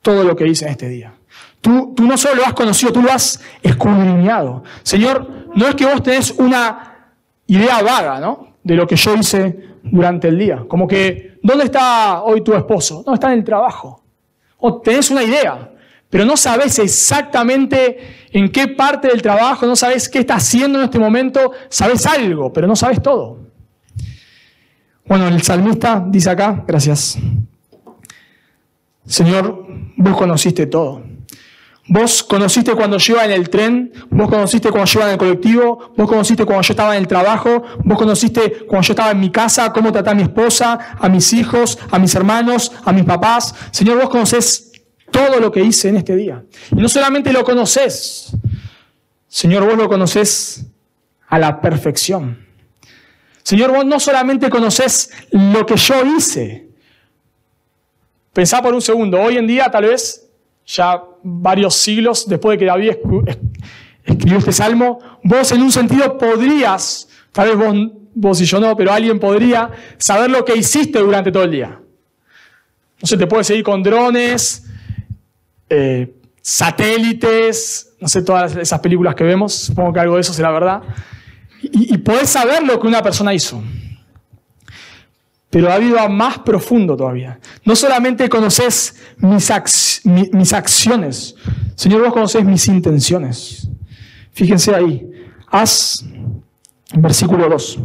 todo 0.00 0.22
lo 0.22 0.36
que 0.36 0.46
hice 0.46 0.66
en 0.66 0.70
este 0.70 0.88
día. 0.88 1.12
Tú, 1.60 1.92
tú 1.96 2.06
no 2.06 2.16
solo 2.16 2.36
lo 2.36 2.46
has 2.46 2.54
conocido, 2.54 2.92
tú 2.92 3.02
lo 3.02 3.10
has 3.10 3.42
escudriñado. 3.62 4.62
Señor, 4.84 5.28
no 5.54 5.66
es 5.66 5.74
que 5.74 5.86
vos 5.86 6.02
tenés 6.02 6.30
una 6.38 7.10
idea 7.48 7.82
vaga, 7.82 8.20
¿no? 8.20 8.54
De 8.62 8.76
lo 8.76 8.86
que 8.86 8.94
yo 8.94 9.16
hice 9.16 9.68
durante 9.82 10.28
el 10.28 10.38
día. 10.38 10.64
Como 10.68 10.86
que, 10.86 11.38
¿dónde 11.42 11.64
está 11.64 12.22
hoy 12.22 12.42
tu 12.42 12.54
esposo? 12.54 13.02
No, 13.04 13.14
está 13.14 13.32
en 13.32 13.38
el 13.40 13.44
trabajo. 13.44 14.04
O 14.58 14.80
tenés 14.80 15.10
una 15.10 15.24
idea, 15.24 15.72
pero 16.10 16.24
no 16.24 16.36
sabes 16.36 16.78
exactamente 16.78 18.28
en 18.32 18.50
qué 18.50 18.68
parte 18.68 19.08
del 19.08 19.22
trabajo, 19.22 19.66
no 19.66 19.76
sabes 19.76 20.08
qué 20.08 20.20
está 20.20 20.36
haciendo 20.36 20.78
en 20.78 20.84
este 20.84 20.98
momento, 20.98 21.52
sabes 21.68 22.06
algo, 22.06 22.52
pero 22.52 22.66
no 22.66 22.76
sabes 22.76 23.02
todo. 23.02 23.38
Bueno, 25.04 25.28
el 25.28 25.42
salmista 25.42 26.04
dice 26.06 26.30
acá, 26.30 26.64
gracias. 26.66 27.18
Señor, 29.06 29.66
vos 29.96 30.16
conociste 30.16 30.66
todo. 30.66 31.02
Vos 31.90 32.22
conociste 32.22 32.74
cuando 32.74 32.98
yo 32.98 33.14
iba 33.14 33.24
en 33.24 33.30
el 33.30 33.48
tren, 33.48 33.92
vos 34.10 34.28
conociste 34.28 34.70
cuando 34.70 34.84
yo 34.84 35.00
iba 35.00 35.06
en 35.06 35.12
el 35.12 35.18
colectivo, 35.18 35.94
vos 35.96 36.06
conociste 36.06 36.44
cuando 36.44 36.62
yo 36.62 36.72
estaba 36.74 36.94
en 36.94 37.00
el 37.00 37.08
trabajo, 37.08 37.62
vos 37.82 37.96
conociste 37.96 38.66
cuando 38.66 38.86
yo 38.86 38.92
estaba 38.92 39.10
en 39.12 39.20
mi 39.20 39.30
casa, 39.30 39.72
cómo 39.72 39.90
tratar 39.90 40.12
a 40.12 40.16
mi 40.16 40.22
esposa, 40.24 40.78
a 40.98 41.08
mis 41.08 41.32
hijos, 41.32 41.78
a 41.90 41.98
mis 41.98 42.14
hermanos, 42.14 42.72
a 42.84 42.92
mis 42.92 43.04
papás. 43.04 43.54
Señor, 43.70 43.96
vos 43.96 44.10
conocés 44.10 44.67
todo 45.10 45.40
lo 45.40 45.50
que 45.50 45.62
hice 45.62 45.88
en 45.88 45.96
este 45.96 46.16
día. 46.16 46.44
Y 46.70 46.76
no 46.76 46.88
solamente 46.88 47.32
lo 47.32 47.44
conoces, 47.44 48.36
Señor, 49.28 49.64
vos 49.64 49.76
lo 49.76 49.88
conoces 49.88 50.66
a 51.28 51.38
la 51.38 51.60
perfección. 51.60 52.46
Señor, 53.42 53.72
vos 53.72 53.84
no 53.84 54.00
solamente 54.00 54.50
conoces 54.50 55.10
lo 55.30 55.64
que 55.64 55.76
yo 55.76 55.94
hice. 56.16 56.68
Pensá 58.32 58.62
por 58.62 58.74
un 58.74 58.82
segundo, 58.82 59.20
hoy 59.20 59.36
en 59.36 59.46
día 59.46 59.70
tal 59.70 59.84
vez 59.84 60.28
ya 60.66 61.02
varios 61.22 61.74
siglos 61.74 62.28
después 62.28 62.54
de 62.54 62.58
que 62.58 62.64
David 62.66 62.90
escribió 64.04 64.38
este 64.38 64.52
salmo, 64.52 65.00
vos 65.24 65.50
en 65.52 65.62
un 65.62 65.72
sentido 65.72 66.18
podrías, 66.18 67.08
tal 67.32 67.48
vez 67.48 67.56
vos, 67.56 67.76
vos 68.14 68.40
y 68.40 68.44
yo 68.44 68.60
no, 68.60 68.76
pero 68.76 68.92
alguien 68.92 69.18
podría 69.18 69.70
saber 69.96 70.30
lo 70.30 70.44
que 70.44 70.56
hiciste 70.56 70.98
durante 70.98 71.32
todo 71.32 71.44
el 71.44 71.50
día. 71.50 71.80
No 73.00 73.06
sé, 73.06 73.16
te 73.16 73.26
puedes 73.26 73.46
seguir 73.46 73.64
con 73.64 73.82
drones, 73.82 74.67
eh, 75.68 76.14
satélites, 76.40 77.94
no 78.00 78.08
sé, 78.08 78.22
todas 78.22 78.56
esas 78.56 78.80
películas 78.80 79.14
que 79.14 79.24
vemos, 79.24 79.54
supongo 79.54 79.92
que 79.92 80.00
algo 80.00 80.14
de 80.14 80.20
eso 80.22 80.32
será 80.32 80.50
verdad, 80.50 80.82
y, 81.62 81.94
y 81.94 81.98
podés 81.98 82.30
saber 82.30 82.62
lo 82.62 82.78
que 82.78 82.86
una 82.86 83.02
persona 83.02 83.34
hizo. 83.34 83.62
Pero 85.50 85.68
David 85.68 85.94
va 85.94 86.08
más 86.08 86.40
profundo 86.40 86.96
todavía. 86.96 87.40
No 87.64 87.74
solamente 87.74 88.28
conoces 88.28 88.96
mis, 89.16 89.50
mis 90.04 90.52
acciones, 90.52 91.34
Señor, 91.74 92.02
vos 92.02 92.12
conocés 92.12 92.44
mis 92.44 92.66
intenciones. 92.68 93.68
Fíjense 94.32 94.74
ahí, 94.74 95.10
has, 95.50 96.04
versículo 96.94 97.48
2, 97.48 97.78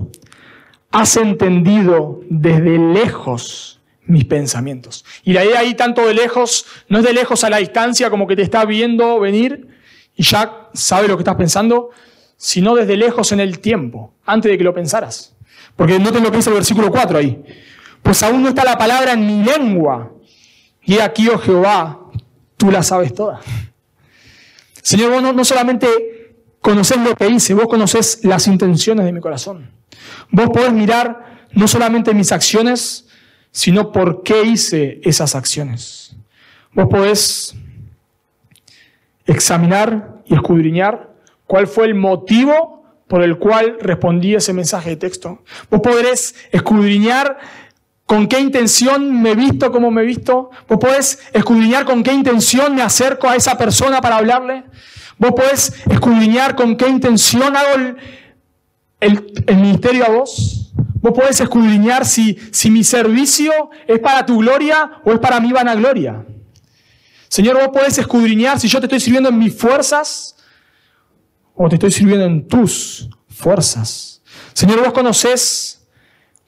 has 0.92 1.18
entendido 1.18 2.22
desde 2.30 2.78
lejos 2.78 3.73
mis 4.06 4.26
pensamientos. 4.26 5.06
Y 5.24 5.34
la 5.34 5.46
idea 5.46 5.60
ahí 5.60 5.76
tanto 5.76 6.06
de 6.06 6.14
lejos, 6.14 6.66
no 6.90 7.00
es 7.00 7.06
de 7.06 7.14
lejos 7.14 7.44
a 7.44 7.50
la 7.50 7.58
distancia 7.58 8.10
como 8.10 8.28
que 8.28 8.36
te 8.36 8.42
está 8.42 8.66
viendo 8.66 9.20
venir 9.20 9.68
y 10.16 10.24
ya 10.24 10.70
sabe 10.74 11.08
lo 11.08 11.18
que 11.18 11.22
estás 11.22 11.36
pensando, 11.36 11.90
sino 12.38 12.76
desde 12.76 12.98
lejos 12.98 13.32
en 13.32 13.40
el 13.40 13.60
tiempo, 13.60 14.14
antes 14.26 14.52
de 14.52 14.58
que 14.58 14.64
lo 14.64 14.74
pensaras. 14.74 15.36
Porque 15.76 16.00
noten 16.00 16.24
lo 16.24 16.32
que 16.32 16.38
dice 16.38 16.50
el 16.50 16.56
versículo 16.56 16.92
4 16.92 17.18
ahí. 17.18 17.44
Pues 18.02 18.22
aún 18.22 18.44
no 18.44 18.50
está 18.50 18.64
la 18.64 18.78
palabra 18.78 19.14
en 19.14 19.26
mi 19.26 19.44
lengua. 19.44 20.12
Y 20.84 21.00
aquí, 21.00 21.30
oh 21.30 21.40
Jehová, 21.40 22.00
tú 22.58 22.70
la 22.70 22.84
sabes 22.84 23.14
toda. 23.14 23.40
Señor, 24.82 25.12
vos 25.12 25.24
no, 25.24 25.32
no 25.32 25.46
solamente 25.46 25.88
conocés 26.60 26.98
lo 26.98 27.16
que 27.16 27.30
hice, 27.30 27.54
vos 27.54 27.68
conocés 27.68 28.20
las 28.24 28.48
intenciones 28.48 29.06
de 29.06 29.14
mi 29.14 29.22
corazón. 29.22 29.72
Vos 30.30 30.50
podés 30.50 30.74
mirar 30.74 31.48
no 31.54 31.68
solamente 31.68 32.14
mis 32.14 32.32
acciones, 32.32 33.08
sino 33.54 33.92
por 33.92 34.24
qué 34.24 34.44
hice 34.44 35.00
esas 35.04 35.36
acciones. 35.36 36.18
Vos 36.74 36.88
podés 36.90 37.56
examinar 39.26 40.22
y 40.26 40.34
escudriñar 40.34 41.14
cuál 41.46 41.68
fue 41.68 41.86
el 41.86 41.96
motivo 41.96 42.84
por 43.08 43.22
el 43.22 43.38
cual 43.38 43.78
respondí 43.80 44.34
ese 44.34 44.54
mensaje 44.54 44.90
de 44.90 44.96
texto. 44.96 45.44
Vos 45.70 45.82
podés 45.82 46.34
escudriñar 46.52 47.38
con 48.08 48.28
qué 48.28 48.40
intención 48.40 49.22
me 49.22 49.36
visto, 49.36 49.72
cómo 49.72 49.92
me 49.92 50.04
visto. 50.04 50.50
Vos 50.68 50.80
podés 50.80 51.20
escudriñar 51.32 51.86
con 51.86 52.02
qué 52.02 52.12
intención 52.12 52.74
me 52.74 52.82
acerco 52.82 53.30
a 53.30 53.36
esa 53.36 53.56
persona 53.56 54.02
para 54.02 54.18
hablarle. 54.18 54.64
Vos 55.20 55.34
podés 55.34 55.74
escudriñar 55.90 56.56
con 56.56 56.76
qué 56.76 56.88
intención 56.88 57.56
hago 57.56 57.96
el, 59.00 59.56
ministerio 59.58 60.06
a 60.06 60.10
vos. 60.10 60.63
Vos 61.04 61.12
podés 61.12 61.42
escudriñar 61.42 62.06
si, 62.06 62.40
si 62.52 62.72
mi 62.72 62.82
servicio 62.82 63.52
es 63.86 64.00
para 64.00 64.26
tu 64.26 64.38
gloria 64.38 65.02
o 65.04 65.12
es 65.12 65.20
para 65.20 65.42
mi 65.42 65.52
vanagloria. 65.52 66.26
Señor, 67.28 67.58
vos 67.58 67.68
podés 67.74 67.98
escudriñar 67.98 68.58
si 68.58 68.70
yo 68.70 68.80
te 68.80 68.86
estoy 68.86 69.02
sirviendo 69.02 69.28
en 69.28 69.38
mis 69.38 69.54
fuerzas 69.54 70.38
o 71.56 71.68
te 71.68 71.76
estoy 71.76 71.92
sirviendo 71.92 72.26
en 72.26 72.48
tus 72.48 73.10
fuerzas. 73.28 74.22
Señor, 74.54 74.80
vos 74.80 74.94
conocés 74.94 75.86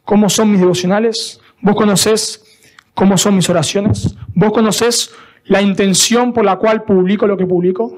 cómo 0.06 0.30
son 0.30 0.50
mis 0.52 0.62
devocionales, 0.62 1.42
vos 1.62 1.76
conocés 1.76 2.42
cómo 2.94 3.18
son 3.18 3.36
mis 3.36 3.50
oraciones, 3.50 4.16
vos 4.34 4.54
conocés 4.54 5.12
la 5.44 5.62
intención 5.62 6.32
por 6.32 6.46
la 6.46 6.56
cual 6.56 6.84
publico 6.84 7.28
lo 7.28 7.36
que 7.36 7.46
publico, 7.46 7.98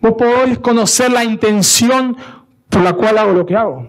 vos 0.00 0.12
podés 0.16 0.60
conocer 0.60 1.10
la 1.10 1.24
intención 1.24 2.16
por 2.68 2.82
la 2.82 2.92
cual 2.92 3.18
hago 3.18 3.32
lo 3.32 3.44
que 3.44 3.56
hago. 3.56 3.88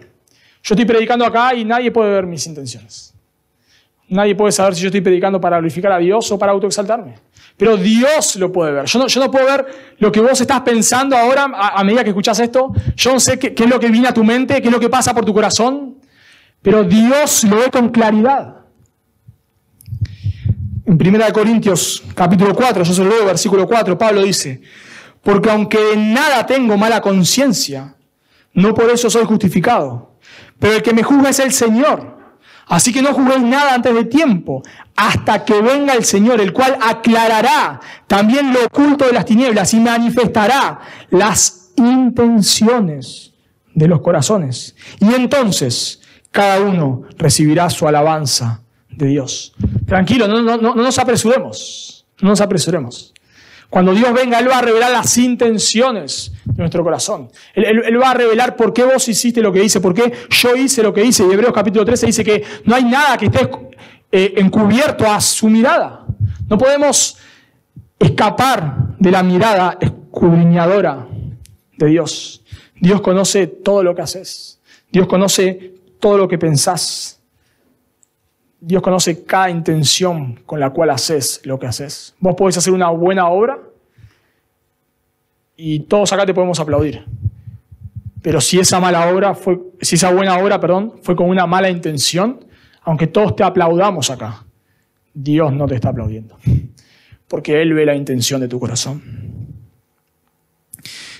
Yo 0.67 0.75
estoy 0.75 0.83
predicando 0.83 1.25
acá 1.25 1.55
y 1.55 1.63
nadie 1.63 1.91
puede 1.91 2.11
ver 2.11 2.25
mis 2.25 2.45
intenciones. 2.45 3.13
Nadie 4.09 4.35
puede 4.35 4.51
saber 4.51 4.75
si 4.75 4.81
yo 4.81 4.87
estoy 4.87 4.99
predicando 4.99 5.39
para 5.39 5.59
glorificar 5.59 5.93
a 5.93 5.97
Dios 5.97 6.29
o 6.29 6.37
para 6.37 6.51
autoexaltarme. 6.51 7.15
Pero 7.55 7.77
Dios 7.77 8.35
lo 8.35 8.51
puede 8.51 8.73
ver. 8.73 8.83
Yo 8.83 8.99
no, 8.99 9.31
puedo 9.31 9.45
ver 9.45 9.65
lo 9.97 10.11
que 10.11 10.19
vos 10.19 10.41
estás 10.41 10.59
pensando 10.63 11.15
ahora 11.15 11.49
a, 11.53 11.81
medida 11.85 12.03
que 12.03 12.09
escuchas 12.09 12.37
esto. 12.41 12.73
Yo 12.97 13.13
no 13.13 13.19
sé 13.21 13.39
qué, 13.39 13.53
qué, 13.53 13.63
es 13.63 13.69
lo 13.69 13.79
que 13.79 13.87
viene 13.87 14.09
a 14.09 14.13
tu 14.13 14.25
mente, 14.25 14.61
qué 14.61 14.67
es 14.67 14.73
lo 14.73 14.79
que 14.81 14.89
pasa 14.89 15.13
por 15.13 15.23
tu 15.23 15.33
corazón. 15.33 15.99
Pero 16.61 16.83
Dios 16.83 17.45
lo 17.45 17.59
ve 17.59 17.71
con 17.71 17.87
claridad. 17.87 18.57
En 20.85 20.95
1 20.95 21.25
Corintios 21.31 22.03
capítulo 22.13 22.53
4, 22.53 22.83
yo 22.83 22.93
se 22.93 23.03
lo 23.05 23.09
leo, 23.09 23.25
versículo 23.25 23.65
4, 23.65 23.97
Pablo 23.97 24.21
dice, 24.21 24.61
porque 25.23 25.49
aunque 25.49 25.93
en 25.93 26.13
nada 26.13 26.45
tengo 26.45 26.75
mala 26.75 26.99
conciencia, 26.99 27.95
no 28.53 28.73
por 28.73 28.89
eso 28.89 29.09
soy 29.09 29.23
justificado. 29.23 30.16
Pero 30.59 30.75
el 30.75 30.81
que 30.81 30.93
me 30.93 31.03
juzga 31.03 31.29
es 31.29 31.39
el 31.39 31.51
Señor. 31.51 32.17
Así 32.67 32.91
que 32.91 33.01
no 33.01 33.13
juguéis 33.13 33.43
nada 33.43 33.75
antes 33.75 33.93
de 33.93 34.03
tiempo, 34.05 34.61
hasta 34.95 35.45
que 35.45 35.61
venga 35.61 35.93
el 35.93 36.03
Señor, 36.03 36.41
el 36.41 36.51
cual 36.51 36.77
aclarará 36.81 37.79
también 38.07 38.51
lo 38.51 38.65
oculto 38.65 39.05
de 39.05 39.13
las 39.13 39.25
tinieblas 39.25 39.73
y 39.73 39.79
manifestará 39.79 40.79
las 41.09 41.71
intenciones 41.77 43.33
de 43.73 43.87
los 43.87 44.01
corazones. 44.01 44.75
Y 44.99 45.13
entonces 45.13 46.01
cada 46.31 46.59
uno 46.59 47.03
recibirá 47.17 47.69
su 47.69 47.87
alabanza 47.87 48.61
de 48.89 49.07
Dios. 49.07 49.53
Tranquilo, 49.85 50.27
no 50.27 50.57
nos 50.57 50.99
apresuremos, 50.99 52.05
no 52.21 52.29
nos 52.29 52.41
apresuremos. 52.41 53.13
Cuando 53.69 53.93
Dios 53.93 54.13
venga, 54.13 54.39
Él 54.39 54.49
va 54.49 54.59
a 54.59 54.61
revelar 54.61 54.91
las 54.91 55.17
intenciones 55.17 56.31
de 56.45 56.57
nuestro 56.57 56.83
corazón. 56.83 57.29
Él, 57.53 58.01
va 58.01 58.11
a 58.11 58.13
revelar 58.13 58.55
por 58.55 58.73
qué 58.73 58.83
vos 58.85 59.07
hiciste 59.07 59.41
lo 59.41 59.51
que 59.51 59.63
hice, 59.63 59.81
por 59.81 59.93
qué 59.93 60.13
yo 60.29 60.55
hice 60.55 60.81
lo 60.81 60.93
que 60.93 61.03
hice. 61.03 61.25
Y 61.27 61.31
Hebreos 61.31 61.53
capítulo 61.53 61.83
13 61.83 62.05
dice 62.05 62.23
que 62.23 62.43
no 62.63 62.75
hay 62.75 62.85
nada 62.85 63.17
que 63.17 63.25
esté 63.25 63.49
eh, 64.11 64.33
encubierto 64.37 65.05
a 65.05 65.19
su 65.19 65.49
mirada. 65.49 66.05
No 66.47 66.57
podemos 66.57 67.17
escapar 67.99 68.95
de 68.97 69.11
la 69.11 69.21
mirada 69.21 69.77
escudriñadora 69.81 71.07
de 71.77 71.87
Dios. 71.87 72.43
Dios 72.79 73.01
conoce 73.01 73.47
todo 73.47 73.83
lo 73.83 73.93
que 73.93 74.01
haces. 74.01 74.59
Dios 74.91 75.07
conoce 75.07 75.73
todo 75.99 76.17
lo 76.17 76.27
que 76.27 76.37
pensás. 76.37 77.16
Dios 78.59 78.81
conoce 78.81 79.23
cada 79.23 79.49
intención 79.49 80.39
con 80.45 80.59
la 80.59 80.71
cual 80.71 80.89
haces 80.89 81.41
lo 81.43 81.59
que 81.59 81.67
haces. 81.67 82.15
Vos 82.19 82.35
podés 82.35 82.57
hacer 82.57 82.73
una 82.73 82.89
buena 82.89 83.27
obra 83.29 83.59
y 85.55 85.81
todos 85.81 86.11
acá 86.13 86.25
te 86.25 86.33
podemos 86.33 86.59
aplaudir. 86.59 87.05
Pero 88.21 88.41
si 88.41 88.59
esa 88.59 88.79
mala 88.79 89.09
obra 89.09 89.35
fue, 89.35 89.59
si 89.81 89.95
esa 89.95 90.11
buena 90.11 90.37
obra, 90.37 90.59
perdón, 90.59 90.95
fue 91.03 91.15
con 91.15 91.29
una 91.29 91.45
mala 91.45 91.69
intención, 91.69 92.45
aunque 92.81 93.07
todos 93.07 93.35
te 93.35 93.43
aplaudamos 93.43 94.09
acá, 94.09 94.45
Dios 95.13 95.53
no 95.53 95.67
te 95.67 95.75
está 95.75 95.89
aplaudiendo. 95.89 96.37
Porque 97.27 97.61
Él 97.61 97.73
ve 97.73 97.85
la 97.85 97.95
intención 97.95 98.41
de 98.41 98.47
tu 98.47 98.59
corazón. 98.59 99.03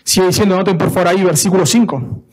Sigue 0.04 0.28
diciendo, 0.28 0.56
noten 0.56 0.78
por 0.78 0.90
favor 0.90 1.10
ahí, 1.10 1.24
versículo 1.24 1.66
5 1.66 2.24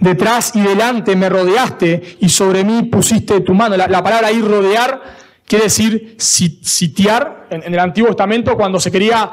detrás 0.00 0.52
y 0.54 0.60
delante 0.62 1.14
me 1.14 1.28
rodeaste 1.28 2.16
y 2.20 2.28
sobre 2.28 2.64
mí 2.64 2.84
pusiste 2.84 3.40
tu 3.40 3.54
mano. 3.54 3.76
La, 3.76 4.02
palabra 4.02 4.28
ahí 4.28 4.40
rodear 4.40 5.00
quiere 5.46 5.64
decir 5.64 6.16
sitiar. 6.18 7.46
En, 7.50 7.74
el 7.74 7.78
Antiguo 7.78 8.08
Testamento, 8.08 8.56
cuando 8.56 8.80
se 8.80 8.90
quería 8.90 9.30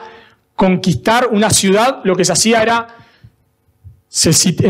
conquistar 0.56 1.30
una 1.32 1.50
ciudad, 1.50 2.02
lo 2.04 2.16
que 2.16 2.26
se 2.26 2.34
hacía 2.34 2.62
era, 2.62 2.88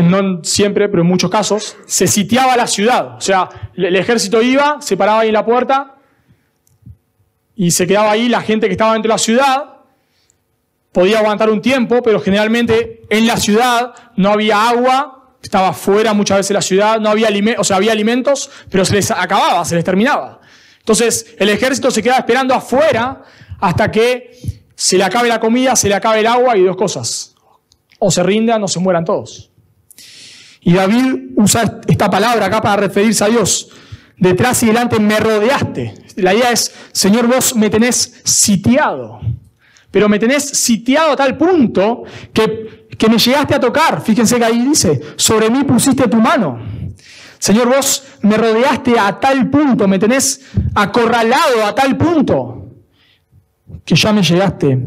no 0.02 0.44
siempre, 0.44 0.88
pero 0.88 1.02
en 1.02 1.08
muchos 1.08 1.30
casos, 1.30 1.76
se 1.86 2.06
sitiaba 2.06 2.56
la 2.56 2.66
ciudad. 2.66 3.16
O 3.16 3.20
sea, 3.20 3.48
el 3.74 3.96
ejército 3.96 4.42
iba, 4.42 4.80
se 4.80 4.96
paraba 4.96 5.20
ahí 5.20 5.28
en 5.28 5.34
la 5.34 5.44
puerta 5.44 5.96
y 7.56 7.70
se 7.70 7.86
quedaba 7.86 8.12
ahí 8.12 8.28
la 8.28 8.42
gente 8.42 8.66
que 8.66 8.72
estaba 8.72 8.92
dentro 8.92 9.08
de 9.08 9.14
la 9.14 9.18
ciudad. 9.18 9.74
Podía 10.92 11.18
aguantar 11.18 11.50
un 11.50 11.60
tiempo, 11.60 12.02
pero 12.02 12.20
generalmente 12.20 13.02
en 13.10 13.26
la 13.26 13.36
ciudad 13.36 13.94
no 14.16 14.30
había 14.30 14.68
agua, 14.68 15.17
estaba 15.42 15.72
fuera 15.72 16.12
muchas 16.14 16.38
veces 16.38 16.52
la 16.52 16.62
ciudad, 16.62 17.00
no 17.00 17.10
había 17.10 17.28
o 17.58 17.64
sea, 17.64 17.76
había 17.76 17.92
alimentos, 17.92 18.50
pero 18.70 18.84
se 18.84 18.94
les 18.94 19.10
acababa, 19.10 19.64
se 19.64 19.74
les 19.74 19.84
terminaba. 19.84 20.40
Entonces, 20.80 21.34
el 21.38 21.48
ejército 21.50 21.90
se 21.90 22.02
quedaba 22.02 22.20
esperando 22.20 22.54
afuera 22.54 23.22
hasta 23.60 23.90
que 23.90 24.30
se 24.74 24.96
le 24.96 25.04
acabe 25.04 25.28
la 25.28 25.40
comida, 25.40 25.76
se 25.76 25.88
le 25.88 25.94
acabe 25.94 26.20
el 26.20 26.26
agua 26.26 26.56
y 26.56 26.62
dos 26.62 26.76
cosas. 26.76 27.34
O 27.98 28.10
se 28.10 28.22
rindan 28.22 28.62
o 28.62 28.68
se 28.68 28.78
mueran 28.78 29.04
todos. 29.04 29.50
Y 30.60 30.72
David 30.72 31.32
usa 31.36 31.80
esta 31.86 32.10
palabra 32.10 32.46
acá 32.46 32.60
para 32.60 32.76
referirse 32.76 33.24
a 33.24 33.28
Dios. 33.28 33.70
Detrás 34.16 34.62
y 34.62 34.66
delante 34.66 34.98
me 34.98 35.18
rodeaste. 35.18 35.94
La 36.16 36.34
idea 36.34 36.50
es, 36.50 36.72
Señor, 36.92 37.26
vos 37.26 37.54
me 37.54 37.70
tenés 37.70 38.20
sitiado. 38.24 39.20
Pero 39.90 40.08
me 40.08 40.18
tenés 40.18 40.44
sitiado 40.44 41.12
a 41.12 41.16
tal 41.16 41.36
punto 41.36 42.04
que, 42.32 42.88
que 42.96 43.08
me 43.08 43.18
llegaste 43.18 43.54
a 43.54 43.60
tocar. 43.60 44.00
Fíjense 44.02 44.36
que 44.36 44.44
ahí 44.44 44.60
dice, 44.60 45.00
sobre 45.16 45.50
mí 45.50 45.64
pusiste 45.64 46.08
tu 46.08 46.18
mano. 46.18 46.58
Señor, 47.38 47.68
vos 47.68 48.04
me 48.22 48.36
rodeaste 48.36 48.98
a 48.98 49.18
tal 49.18 49.48
punto, 49.48 49.86
me 49.86 49.98
tenés 49.98 50.40
acorralado 50.74 51.64
a 51.64 51.74
tal 51.74 51.96
punto 51.96 52.72
que 53.84 53.94
ya 53.94 54.12
me 54.12 54.22
llegaste 54.22 54.78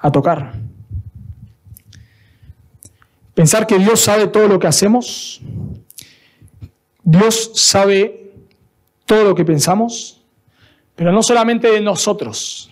a 0.00 0.10
tocar. 0.10 0.52
Pensar 3.34 3.66
que 3.66 3.78
Dios 3.78 4.00
sabe 4.00 4.26
todo 4.26 4.48
lo 4.48 4.58
que 4.58 4.66
hacemos, 4.66 5.40
Dios 7.04 7.52
sabe 7.54 8.32
todo 9.06 9.24
lo 9.24 9.34
que 9.34 9.44
pensamos, 9.44 10.20
pero 10.96 11.12
no 11.12 11.22
solamente 11.22 11.70
de 11.70 11.80
nosotros, 11.80 12.68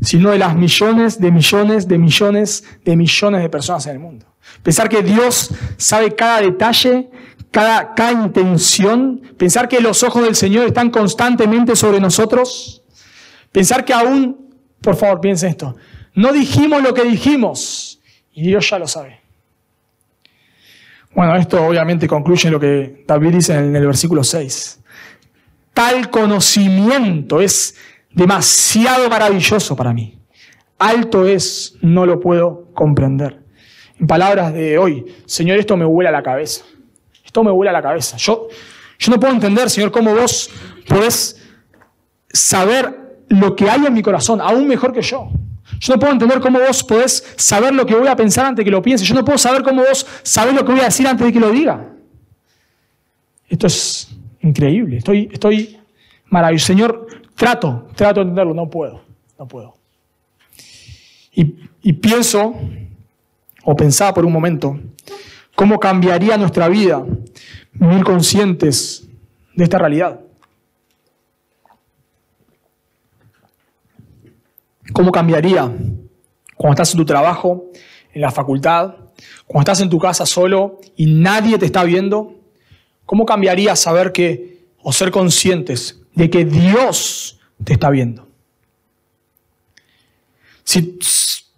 sino 0.00 0.30
de 0.30 0.38
las 0.38 0.54
millones 0.54 1.20
de 1.20 1.30
millones 1.30 1.88
de 1.88 1.98
millones 1.98 2.64
de 2.84 2.96
millones 2.96 3.42
de 3.42 3.48
personas 3.48 3.86
en 3.86 3.92
el 3.92 3.98
mundo. 3.98 4.26
Pensar 4.62 4.88
que 4.88 5.02
Dios 5.02 5.50
sabe 5.76 6.14
cada 6.14 6.40
detalle, 6.40 7.10
cada, 7.50 7.94
cada 7.94 8.12
intención, 8.12 9.22
pensar 9.36 9.68
que 9.68 9.80
los 9.80 10.02
ojos 10.02 10.22
del 10.22 10.36
Señor 10.36 10.66
están 10.66 10.90
constantemente 10.90 11.74
sobre 11.74 12.00
nosotros, 12.00 12.82
pensar 13.52 13.84
que 13.84 13.92
aún 13.92 14.46
por 14.86 14.94
favor, 14.94 15.20
piensen 15.20 15.50
esto. 15.50 15.76
No 16.14 16.32
dijimos 16.32 16.80
lo 16.80 16.94
que 16.94 17.02
dijimos 17.02 18.00
y 18.32 18.42
Dios 18.42 18.70
ya 18.70 18.78
lo 18.78 18.86
sabe. 18.86 19.20
Bueno, 21.12 21.34
esto 21.34 21.60
obviamente 21.64 22.06
concluye 22.06 22.50
lo 22.50 22.60
que 22.60 23.04
David 23.04 23.34
dice 23.34 23.54
en 23.54 23.74
el 23.74 23.84
versículo 23.84 24.22
6. 24.22 24.80
Tal 25.74 26.08
conocimiento 26.10 27.40
es 27.40 27.74
demasiado 28.16 29.08
maravilloso 29.08 29.76
para 29.76 29.92
mí. 29.92 30.18
Alto 30.78 31.26
es, 31.26 31.76
no 31.82 32.06
lo 32.06 32.18
puedo 32.18 32.72
comprender. 32.74 33.42
En 34.00 34.06
palabras 34.06 34.52
de 34.52 34.78
hoy, 34.78 35.04
Señor, 35.26 35.58
esto 35.58 35.76
me 35.76 35.84
vuela 35.84 36.10
la 36.10 36.22
cabeza. 36.22 36.64
Esto 37.24 37.44
me 37.44 37.50
vuela 37.50 37.72
la 37.72 37.82
cabeza. 37.82 38.16
Yo, 38.16 38.48
yo 38.98 39.12
no 39.12 39.20
puedo 39.20 39.34
entender, 39.34 39.68
Señor, 39.70 39.90
cómo 39.92 40.14
vos 40.14 40.50
podés 40.88 41.42
saber 42.32 43.24
lo 43.28 43.54
que 43.54 43.68
hay 43.68 43.84
en 43.84 43.92
mi 43.92 44.02
corazón, 44.02 44.40
aún 44.40 44.66
mejor 44.66 44.92
que 44.92 45.02
yo. 45.02 45.30
Yo 45.78 45.94
no 45.94 46.00
puedo 46.00 46.12
entender 46.12 46.40
cómo 46.40 46.58
vos 46.58 46.82
podés 46.84 47.34
saber 47.36 47.74
lo 47.74 47.84
que 47.84 47.94
voy 47.94 48.08
a 48.08 48.16
pensar 48.16 48.46
antes 48.46 48.58
de 48.58 48.64
que 48.64 48.70
lo 48.70 48.80
piense. 48.80 49.04
Yo 49.04 49.14
no 49.14 49.24
puedo 49.24 49.36
saber 49.36 49.62
cómo 49.62 49.82
vos 49.82 50.06
sabés 50.22 50.54
lo 50.54 50.64
que 50.64 50.72
voy 50.72 50.80
a 50.80 50.84
decir 50.84 51.06
antes 51.06 51.26
de 51.26 51.32
que 51.32 51.40
lo 51.40 51.50
diga. 51.50 51.92
Esto 53.48 53.66
es 53.66 54.08
increíble. 54.40 54.98
Estoy, 54.98 55.28
estoy 55.30 55.78
maravilloso. 56.26 56.66
Señor, 56.66 57.05
trato, 57.36 57.86
trato 57.94 58.20
de 58.20 58.22
entenderlo. 58.22 58.54
No 58.54 58.68
puedo, 58.68 59.02
no 59.38 59.46
puedo. 59.46 59.76
Y, 61.32 61.54
y 61.82 61.92
pienso, 61.92 62.54
o 63.62 63.76
pensaba 63.76 64.12
por 64.14 64.24
un 64.24 64.32
momento, 64.32 64.80
cómo 65.54 65.78
cambiaría 65.78 66.36
nuestra 66.36 66.68
vida 66.68 67.04
vivir 67.72 68.02
conscientes 68.02 69.06
de 69.54 69.64
esta 69.64 69.78
realidad. 69.78 70.20
¿Cómo 74.92 75.12
cambiaría 75.12 75.70
cuando 76.56 76.72
estás 76.72 76.92
en 76.92 76.98
tu 76.98 77.04
trabajo, 77.04 77.66
en 78.14 78.20
la 78.22 78.30
facultad, 78.30 78.94
cuando 79.46 79.70
estás 79.70 79.80
en 79.82 79.90
tu 79.90 79.98
casa 79.98 80.24
solo 80.24 80.80
y 80.96 81.06
nadie 81.06 81.58
te 81.58 81.66
está 81.66 81.84
viendo? 81.84 82.34
¿Cómo 83.04 83.26
cambiaría 83.26 83.76
saber 83.76 84.12
que, 84.12 84.64
o 84.82 84.92
ser 84.92 85.10
conscientes 85.10 86.00
de 86.16 86.28
que 86.28 86.44
Dios 86.44 87.38
te 87.62 87.74
está 87.74 87.90
viendo? 87.90 88.26
Si, 90.64 90.98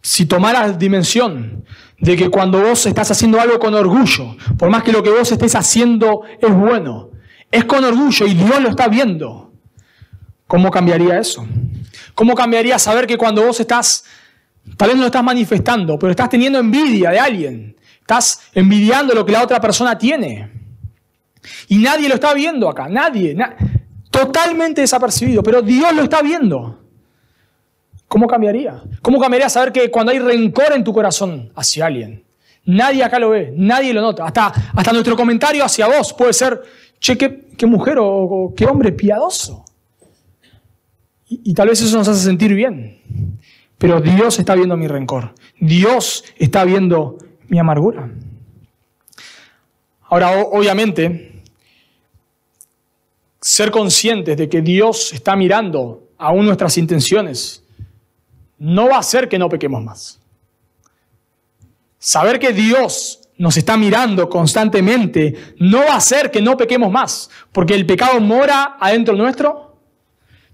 si 0.03 0.27
tomaras 0.27 0.79
dimensión 0.79 1.65
de 1.99 2.17
que 2.17 2.29
cuando 2.29 2.61
vos 2.61 2.85
estás 2.85 3.11
haciendo 3.11 3.41
algo 3.41 3.59
con 3.59 3.73
orgullo, 3.73 4.37
por 4.59 4.69
más 4.69 4.83
que 4.83 4.93
lo 4.93 5.03
que 5.03 5.11
vos 5.11 5.33
estés 5.33 5.55
haciendo 5.55 6.23
es 6.41 6.53
bueno, 6.53 7.11
es 7.51 7.65
con 7.65 7.83
orgullo 7.83 8.27
y 8.27 8.35
Dios 8.35 8.61
lo 8.61 8.69
está 8.69 8.89
viendo, 8.89 9.53
¿cómo 10.47 10.71
cambiaría 10.71 11.19
eso? 11.19 11.47
¿Cómo 12.15 12.35
cambiaría 12.35 12.79
saber 12.79 13.07
que 13.07 13.17
cuando 13.17 13.45
vos 13.45 13.61
estás, 13.61 14.05
tal 14.77 14.89
vez 14.89 14.97
no 14.97 15.03
lo 15.03 15.07
estás 15.07 15.25
manifestando, 15.25 15.99
pero 15.99 16.11
estás 16.11 16.29
teniendo 16.29 16.59
envidia 16.59 17.11
de 17.11 17.19
alguien? 17.19 17.77
Estás 18.01 18.41
envidiando 18.55 19.15
lo 19.15 19.25
que 19.25 19.33
la 19.33 19.43
otra 19.43 19.61
persona 19.61 19.97
tiene. 19.97 20.51
Y 21.69 21.79
nadie 21.79 22.09
lo 22.09 22.15
está 22.15 22.35
viendo 22.35 22.69
acá, 22.69 22.89
nadie. 22.89 23.37
Totalmente 24.19 24.81
desapercibido, 24.81 25.43
pero 25.43 25.63
Dios 25.63 25.95
lo 25.95 26.03
está 26.03 26.23
viendo. 26.23 26.79
¿Cómo 28.09 28.27
cambiaría? 28.27 28.83
¿Cómo 29.03 29.21
cambiaría 29.21 29.49
saber 29.49 29.73
que 29.73 29.91
cuando 29.91 30.13
hay 30.13 30.19
rencor 30.19 30.73
en 30.75 30.83
tu 30.83 30.93
corazón 30.93 31.53
hacia 31.55 31.87
alguien, 31.87 32.25
nadie 32.65 33.05
acá 33.05 33.19
lo 33.19 33.31
ve, 33.31 33.53
nadie 33.55 33.93
lo 33.93 34.01
nota? 34.01 34.25
Hasta, 34.25 34.47
hasta 34.75 34.93
nuestro 34.93 35.15
comentario 35.15 35.65
hacia 35.65 35.87
vos 35.87 36.13
puede 36.15 36.33
ser, 36.33 36.63
che, 36.99 37.17
qué, 37.17 37.67
mujer 37.67 37.99
o 38.01 38.53
qué 38.57 38.67
hombre 38.67 38.93
piadoso. 38.93 39.65
Y, 41.31 41.53
tal 41.53 41.69
vez 41.69 41.83
eso 41.83 41.99
nos 41.99 42.09
hace 42.09 42.25
sentir 42.25 42.55
bien. 42.55 43.39
Pero 43.77 44.01
Dios 44.01 44.39
está 44.39 44.55
viendo 44.55 44.77
mi 44.79 44.89
rencor. 44.89 45.35
Dios 45.61 46.25
está 46.39 46.65
viendo 46.65 47.19
mi 47.49 47.59
amargura. 47.59 48.11
Ahora, 50.05 50.39
obviamente, 50.51 51.38
ser 53.41 53.71
conscientes 53.71 54.37
de 54.37 54.49
que 54.49 54.63
Dios 54.63 55.13
está 55.13 55.37
mirando 55.37 56.09
aún 56.19 56.47
nuestras 56.47 56.77
intenciones 56.79 57.63
no 58.59 58.89
va 58.89 58.97
a 58.97 59.01
hacer 59.01 59.29
que 59.29 59.39
no 59.39 59.49
pequemos 59.49 59.83
más. 59.83 60.21
Saber 61.99 62.39
que 62.39 62.53
Dios 62.53 63.21
nos 63.37 63.57
está 63.57 63.77
mirando 63.77 64.29
constantemente 64.29 65.55
no 65.59 65.79
va 65.79 65.93
a 65.93 65.97
hacer 65.99 66.31
que 66.31 66.43
no 66.43 66.57
pequemos 66.57 66.91
más, 66.91 67.31
porque 67.53 67.75
el 67.75 67.87
pecado 67.87 68.21
mora 68.21 68.77
adentro 68.81 69.15
nuestro 69.15 69.69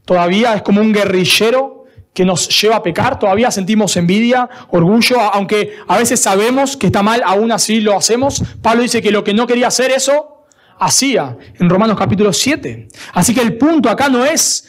Todavía 0.04 0.54
es 0.54 0.62
como 0.62 0.80
un 0.80 0.92
guerrillero 0.92 1.86
que 2.12 2.24
nos 2.24 2.48
lleva 2.60 2.76
a 2.76 2.82
pecar, 2.82 3.18
todavía 3.18 3.50
sentimos 3.50 3.96
envidia, 3.96 4.48
orgullo, 4.70 5.20
aunque 5.20 5.72
a 5.88 5.98
veces 5.98 6.20
sabemos 6.20 6.76
que 6.76 6.86
está 6.86 7.02
mal, 7.02 7.22
aún 7.24 7.50
así 7.50 7.80
lo 7.80 7.96
hacemos. 7.96 8.42
Pablo 8.62 8.82
dice 8.82 9.02
que 9.02 9.10
lo 9.10 9.24
que 9.24 9.34
no 9.34 9.46
quería 9.46 9.68
hacer 9.68 9.90
eso, 9.90 10.33
hacía 10.78 11.36
en 11.58 11.68
Romanos 11.68 11.98
capítulo 11.98 12.32
7. 12.32 12.88
Así 13.12 13.34
que 13.34 13.40
el 13.40 13.56
punto 13.56 13.88
acá 13.88 14.08
no 14.08 14.24
es, 14.24 14.68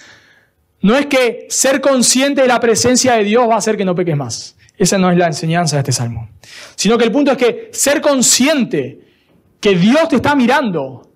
no 0.81 0.95
es 0.95 1.05
que 1.07 1.47
ser 1.49 1.81
consciente 1.81 2.41
de 2.41 2.47
la 2.47 2.59
presencia 2.59 3.13
de 3.13 3.23
Dios 3.23 3.47
va 3.49 3.55
a 3.55 3.57
hacer 3.57 3.77
que 3.77 3.85
no 3.85 3.95
peques 3.95 4.15
más. 4.15 4.55
Esa 4.77 4.97
no 4.97 5.09
es 5.09 5.17
la 5.17 5.27
enseñanza 5.27 5.77
de 5.77 5.81
este 5.81 5.91
salmo. 5.91 6.29
Sino 6.75 6.97
que 6.97 7.05
el 7.05 7.11
punto 7.11 7.31
es 7.31 7.37
que 7.37 7.69
ser 7.71 8.01
consciente 8.01 8.99
que 9.59 9.75
Dios 9.75 10.09
te 10.09 10.17
está 10.17 10.35
mirando 10.35 11.09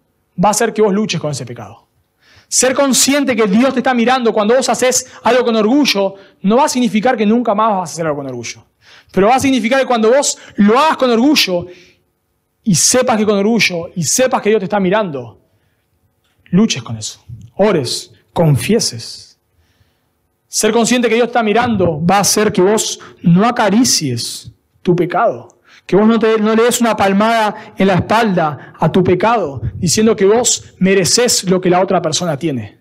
va 0.43 0.49
a 0.49 0.51
hacer 0.51 0.73
que 0.73 0.81
vos 0.81 0.93
luches 0.93 1.19
con 1.19 1.31
ese 1.31 1.45
pecado. 1.45 1.87
Ser 2.47 2.73
consciente 2.73 3.35
que 3.35 3.45
Dios 3.45 3.73
te 3.73 3.79
está 3.79 3.93
mirando 3.93 4.33
cuando 4.33 4.55
vos 4.55 4.67
haces 4.69 5.05
algo 5.23 5.45
con 5.45 5.55
orgullo, 5.55 6.15
no 6.41 6.57
va 6.57 6.65
a 6.65 6.69
significar 6.69 7.15
que 7.15 7.25
nunca 7.25 7.53
más 7.53 7.69
vas 7.69 7.89
a 7.89 7.93
hacer 7.93 8.05
algo 8.05 8.17
con 8.17 8.27
orgullo. 8.27 8.65
Pero 9.11 9.27
va 9.27 9.35
a 9.35 9.39
significar 9.39 9.79
que 9.79 9.85
cuando 9.85 10.09
vos 10.09 10.37
lo 10.55 10.79
hagas 10.79 10.97
con 10.97 11.11
orgullo 11.11 11.67
y 12.69 12.75
sepas 12.75 13.17
que 13.17 13.25
con 13.25 13.35
orgullo 13.35 13.89
y 13.95 14.03
sepas 14.03 14.43
que 14.43 14.49
Dios 14.49 14.59
te 14.59 14.65
está 14.65 14.79
mirando, 14.79 15.41
luches 16.51 16.83
con 16.83 16.97
eso. 16.97 17.19
Ores, 17.55 18.13
confieses. 18.31 19.39
Ser 20.47 20.71
consciente 20.71 21.09
que 21.09 21.15
Dios 21.15 21.29
está 21.29 21.41
mirando 21.41 21.99
va 22.05 22.17
a 22.17 22.19
hacer 22.19 22.53
que 22.53 22.61
vos 22.61 22.99
no 23.23 23.47
acaricies 23.47 24.51
tu 24.83 24.95
pecado 24.95 25.59
que 25.87 25.95
vos 25.95 26.07
no, 26.07 26.19
no 26.19 26.55
le 26.55 26.63
des 26.63 26.81
una 26.81 26.95
palmada 26.95 27.73
en 27.75 27.87
la 27.87 27.95
espalda 27.95 28.75
a 28.79 28.91
tu 28.91 29.03
pecado, 29.03 29.59
diciendo 29.73 30.15
que 30.15 30.25
vos 30.25 30.75
mereces 30.77 31.49
lo 31.49 31.59
que 31.59 31.71
la 31.71 31.81
otra 31.81 31.99
persona 31.99 32.37
tiene. 32.37 32.77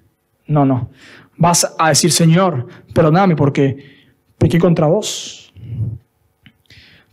No, 0.46 0.66
no. 0.66 0.90
Vas 1.38 1.74
a 1.78 1.88
decir, 1.88 2.12
Señor, 2.12 2.66
perdóname 2.92 3.34
porque 3.34 3.78
pequé 4.36 4.58
contra 4.58 4.86
vos. 4.88 5.50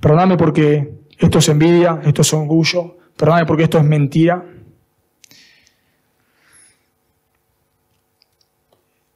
Perdóname 0.02 0.36
porque 0.36 1.05
esto 1.18 1.40
es 1.40 1.50
envidia, 1.50 2.02
esto 2.04 2.22
es 2.22 2.34
orgullo, 2.34 2.98
perdóname 3.16 3.46
porque 3.46 3.64
esto 3.64 3.78
es 3.78 3.84
mentira. 3.84 4.46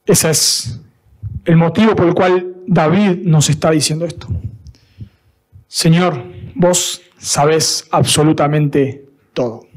Ese 0.05 0.29
es 0.29 0.79
el 1.45 1.57
motivo 1.57 1.95
por 1.95 2.07
el 2.07 2.13
cual 2.13 2.55
David 2.65 3.19
nos 3.23 3.49
está 3.49 3.71
diciendo 3.71 4.05
esto. 4.05 4.27
Señor, 5.67 6.23
vos 6.55 7.01
sabés 7.17 7.87
absolutamente 7.91 9.07
todo. 9.33 9.67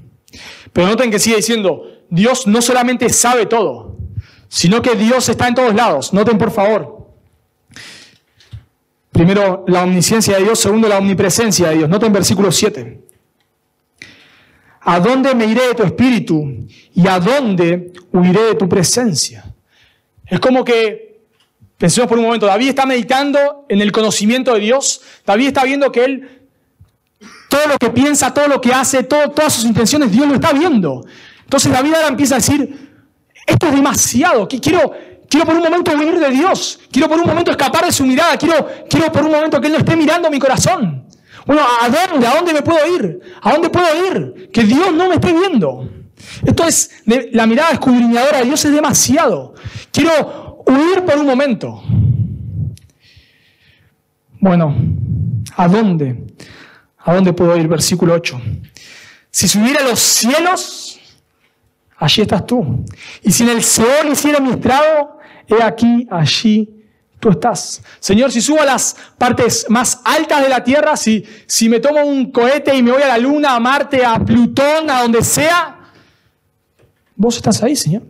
Pero 0.73 0.87
noten 0.87 1.11
que 1.11 1.19
sigue 1.19 1.37
diciendo, 1.37 1.83
Dios 2.09 2.47
no 2.47 2.63
solamente 2.63 3.11
sabe 3.11 3.47
todo, 3.47 3.99
sino 4.49 4.81
que 4.81 4.95
Dios 4.95 5.29
está 5.29 5.49
en 5.49 5.55
todos 5.55 5.75
lados. 5.75 6.13
Noten 6.13 6.39
por 6.39 6.51
favor. 6.51 7.02
Primero, 9.13 9.65
la 9.69 9.85
omnisciencia 9.85 10.37
de 10.39 10.45
Dios. 10.45 10.59
Segundo, 10.59 10.89
la 10.89 10.99
omnipresencia 10.99 11.69
de 11.69 11.77
Dios. 11.77 11.89
Noten 11.89 12.13
versículo 12.13 12.51
7. 12.51 13.01
¿A 14.81 14.99
dónde 14.99 15.35
me 15.35 15.47
iré 15.47 15.69
de 15.69 15.75
tu 15.75 15.83
espíritu? 15.85 16.67
¿Y 16.95 17.07
a 17.07 17.21
dónde 17.21 17.93
huiré 18.13 18.43
de 18.43 18.55
tu 18.55 18.69
presencia? 18.69 19.45
Es 20.27 20.41
como 20.41 20.65
que, 20.65 21.21
pensemos 21.77 22.09
por 22.09 22.19
un 22.19 22.25
momento, 22.25 22.47
David 22.47 22.71
está 22.71 22.87
meditando 22.87 23.67
en 23.69 23.81
el 23.81 23.93
conocimiento 23.93 24.55
de 24.55 24.61
Dios. 24.61 25.03
David 25.25 25.49
está 25.49 25.65
viendo 25.65 25.93
que 25.93 26.05
él, 26.05 26.49
todo 27.49 27.67
lo 27.69 27.79
que 27.79 27.91
piensa, 27.91 28.33
todo 28.35 28.49
lo 28.49 28.61
que 28.61 28.73
hace, 28.73 29.05
todas 29.05 29.53
sus 29.53 29.65
intenciones, 29.65 30.11
Dios 30.11 30.27
lo 30.27 30.35
está 30.35 30.53
viendo. 30.53 31.05
Entonces 31.45 31.71
David 31.71 31.95
ahora 31.95 32.09
empieza 32.09 32.37
a 32.37 32.39
decir, 32.39 32.91
esto 33.47 33.67
es 33.67 33.75
demasiado, 33.75 34.49
quiero, 34.49 34.93
quiero 35.33 35.47
por 35.47 35.57
un 35.57 35.63
momento 35.63 35.93
huir 35.93 36.19
de 36.19 36.29
Dios, 36.29 36.79
quiero 36.91 37.09
por 37.09 37.19
un 37.19 37.27
momento 37.27 37.51
escapar 37.51 37.87
de 37.87 37.93
su 37.93 38.05
mirada, 38.05 38.37
quiero, 38.37 38.69
quiero 38.89 39.11
por 39.11 39.25
un 39.25 39.31
momento 39.31 39.59
que 39.63 39.69
Él 39.69 39.73
no 39.73 39.79
esté 39.79 39.97
mirando 39.97 40.31
mi 40.31 40.39
corazón. 40.39 41.07
Bueno, 41.47 41.63
¿a 41.63 41.89
dónde? 41.89 42.27
¿A 42.27 42.35
dónde 42.35 42.53
me 42.53 42.61
puedo 42.61 42.79
ir? 42.95 43.19
¿A 43.41 43.53
dónde 43.53 43.71
puedo 43.71 43.87
ir? 44.07 44.51
Que 44.53 44.63
Dios 44.65 44.93
no 44.93 45.09
me 45.09 45.15
esté 45.15 45.33
viendo. 45.33 45.89
Esto 46.45 46.67
es, 46.67 47.03
la 47.07 47.47
mirada 47.47 47.71
escudriñadora 47.71 48.41
de 48.41 48.45
Dios 48.45 48.63
es 48.63 48.73
demasiado. 48.73 49.55
Quiero 49.91 50.63
huir 50.67 51.03
por 51.03 51.17
un 51.17 51.27
momento. 51.27 51.83
Bueno, 54.39 54.77
¿a 55.57 55.67
dónde? 55.67 56.27
¿A 56.99 57.15
dónde 57.15 57.33
puedo 57.33 57.57
ir? 57.57 57.69
Versículo 57.69 58.13
8. 58.13 58.39
Si 59.31 59.49
subiera 59.49 59.81
a 59.81 59.89
los 59.89 59.99
cielos, 59.99 61.01
allí 61.97 62.21
estás 62.21 62.45
tú. 62.45 62.85
Y 63.23 63.33
si 63.33 63.45
en 63.45 63.49
el 63.49 63.63
Seol 63.65 64.13
hiciera 64.13 64.41
mi 64.41 64.51
estrado, 64.51 65.12
he 65.49 65.63
aquí, 65.63 66.07
allí 66.11 66.69
tú 67.23 67.31
estás. 67.31 67.83
Señor, 68.01 68.33
si 68.33 68.41
subo 68.41 68.61
a 68.61 68.65
las 68.65 68.97
partes 69.17 69.67
más 69.69 70.01
altas 70.05 70.43
de 70.43 70.49
la 70.49 70.65
tierra, 70.65 70.97
si, 70.97 71.25
si 71.47 71.69
me 71.69 71.79
tomo 71.79 72.05
un 72.05 72.33
cohete 72.33 72.75
y 72.75 72.83
me 72.83 72.91
voy 72.91 73.03
a 73.03 73.09
la 73.09 73.19
Luna, 73.19 73.55
a 73.55 73.61
Marte, 73.61 74.05
a 74.05 74.19
Plutón, 74.19 74.91
a 74.91 75.03
donde 75.03 75.23
sea, 75.23 75.79
vos 77.15 77.37
estás 77.37 77.63
ahí, 77.63 77.77
Señor. 77.77 78.03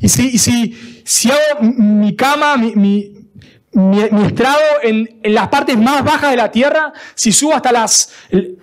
Y 0.00 0.08
si, 0.10 0.36
si, 0.38 1.02
si 1.04 1.30
hago 1.30 1.62
mi 1.62 2.14
cama, 2.14 2.58
mi, 2.58 2.74
mi, 2.76 3.14
mi, 3.72 4.26
estrado 4.26 4.60
en, 4.82 5.20
en, 5.22 5.34
las 5.34 5.48
partes 5.48 5.78
más 5.78 6.04
bajas 6.04 6.32
de 6.32 6.36
la 6.36 6.50
tierra, 6.50 6.92
si 7.14 7.32
subo 7.32 7.54
hasta 7.54 7.72
las... 7.72 8.10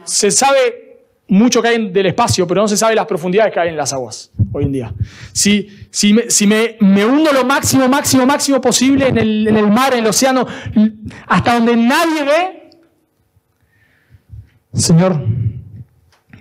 Se 0.03 0.29
sabe 0.29 0.90
mucho 1.31 1.63
hay 1.63 1.89
del 1.89 2.07
espacio, 2.07 2.45
pero 2.45 2.61
no 2.61 2.67
se 2.67 2.75
sabe 2.75 2.93
las 2.93 3.05
profundidades 3.05 3.53
que 3.53 3.59
hay 3.61 3.69
en 3.69 3.77
las 3.77 3.93
aguas 3.93 4.31
hoy 4.51 4.65
en 4.65 4.71
día. 4.73 4.93
Si, 5.31 5.65
si, 5.89 6.13
me, 6.13 6.29
si 6.29 6.45
me, 6.45 6.75
me, 6.81 7.05
hundo 7.05 7.31
lo 7.31 7.45
máximo, 7.45 7.87
máximo, 7.87 8.25
máximo 8.25 8.59
posible 8.59 9.07
en 9.07 9.17
el, 9.17 9.47
en 9.47 9.55
el 9.55 9.67
mar, 9.71 9.93
en 9.93 9.99
el 9.99 10.07
océano, 10.07 10.45
hasta 11.27 11.53
donde 11.53 11.77
nadie 11.77 12.25
ve, 12.25 12.69
Señor, 14.73 15.25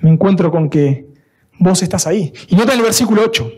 me 0.01 0.11
encuentro 0.11 0.51
con 0.51 0.69
que 0.69 1.07
vos 1.61 1.81
estás 1.85 2.09
ahí. 2.09 2.33
Y 2.49 2.57
nota 2.57 2.75
el 2.75 2.83
versículo 2.83 3.23
8. 3.25 3.49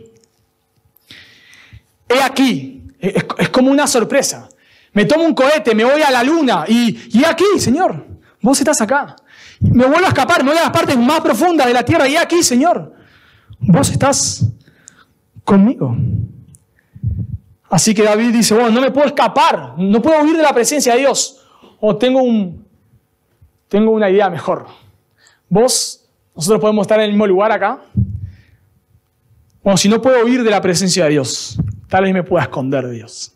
He 2.11 2.23
aquí, 2.23 2.83
es, 3.01 3.25
es, 3.39 3.49
como 3.49 3.71
una 3.71 3.87
sorpresa. 3.87 4.51
Me 4.93 5.07
tomo 5.07 5.25
un 5.25 5.35
cohete, 5.35 5.75
me 5.75 5.85
voy 5.85 6.03
a 6.03 6.11
la 6.11 6.23
luna 6.23 6.67
y, 6.69 7.19
y 7.19 7.25
aquí, 7.25 7.47
Señor, 7.57 8.07
vos 8.43 8.59
estás 8.59 8.83
acá. 8.83 9.17
Me 9.63 9.87
vuelvo 9.87 10.07
a 10.07 10.09
escapar, 10.09 10.43
me 10.43 10.51
voy 10.51 10.59
a 10.59 10.65
las 10.65 10.71
partes 10.71 10.99
más 10.99 11.21
profundas 11.21 11.67
de 11.67 11.73
la 11.73 11.85
tierra 11.85 12.09
y 12.09 12.17
aquí, 12.17 12.43
Señor, 12.43 12.93
vos 13.61 13.91
estás 13.91 14.45
conmigo. 15.45 15.97
Así 17.71 17.95
que 17.95 18.03
David 18.03 18.33
dice, 18.33 18.55
bueno, 18.55 18.71
no 18.71 18.81
me 18.81 18.91
puedo 18.91 19.07
escapar, 19.07 19.75
no 19.79 20.03
puedo 20.03 20.21
huir 20.23 20.37
de 20.37 20.43
la 20.43 20.53
presencia 20.53 20.93
de 20.95 21.01
Dios. 21.01 21.43
O 21.81 21.97
tengo, 21.97 22.23
un, 22.23 22.67
tengo 23.69 23.93
una 23.93 24.11
idea 24.11 24.29
mejor. 24.29 24.67
Vos, 25.49 26.05
nosotros 26.35 26.61
podemos 26.61 26.83
estar 26.83 26.99
en 26.99 27.05
el 27.07 27.11
mismo 27.13 27.27
lugar 27.27 27.53
acá. 27.53 27.81
Bueno, 29.63 29.77
si 29.77 29.89
no 29.89 30.03
puedo 30.03 30.25
huir 30.25 30.43
de 30.43 30.51
la 30.51 30.61
presencia 30.61 31.05
de 31.05 31.11
Dios, 31.11 31.59
tal 31.89 32.05
vez 32.05 32.13
me 32.13 32.25
pueda 32.25 32.43
esconder 32.43 32.87
de 32.87 32.95
Dios. 32.95 33.33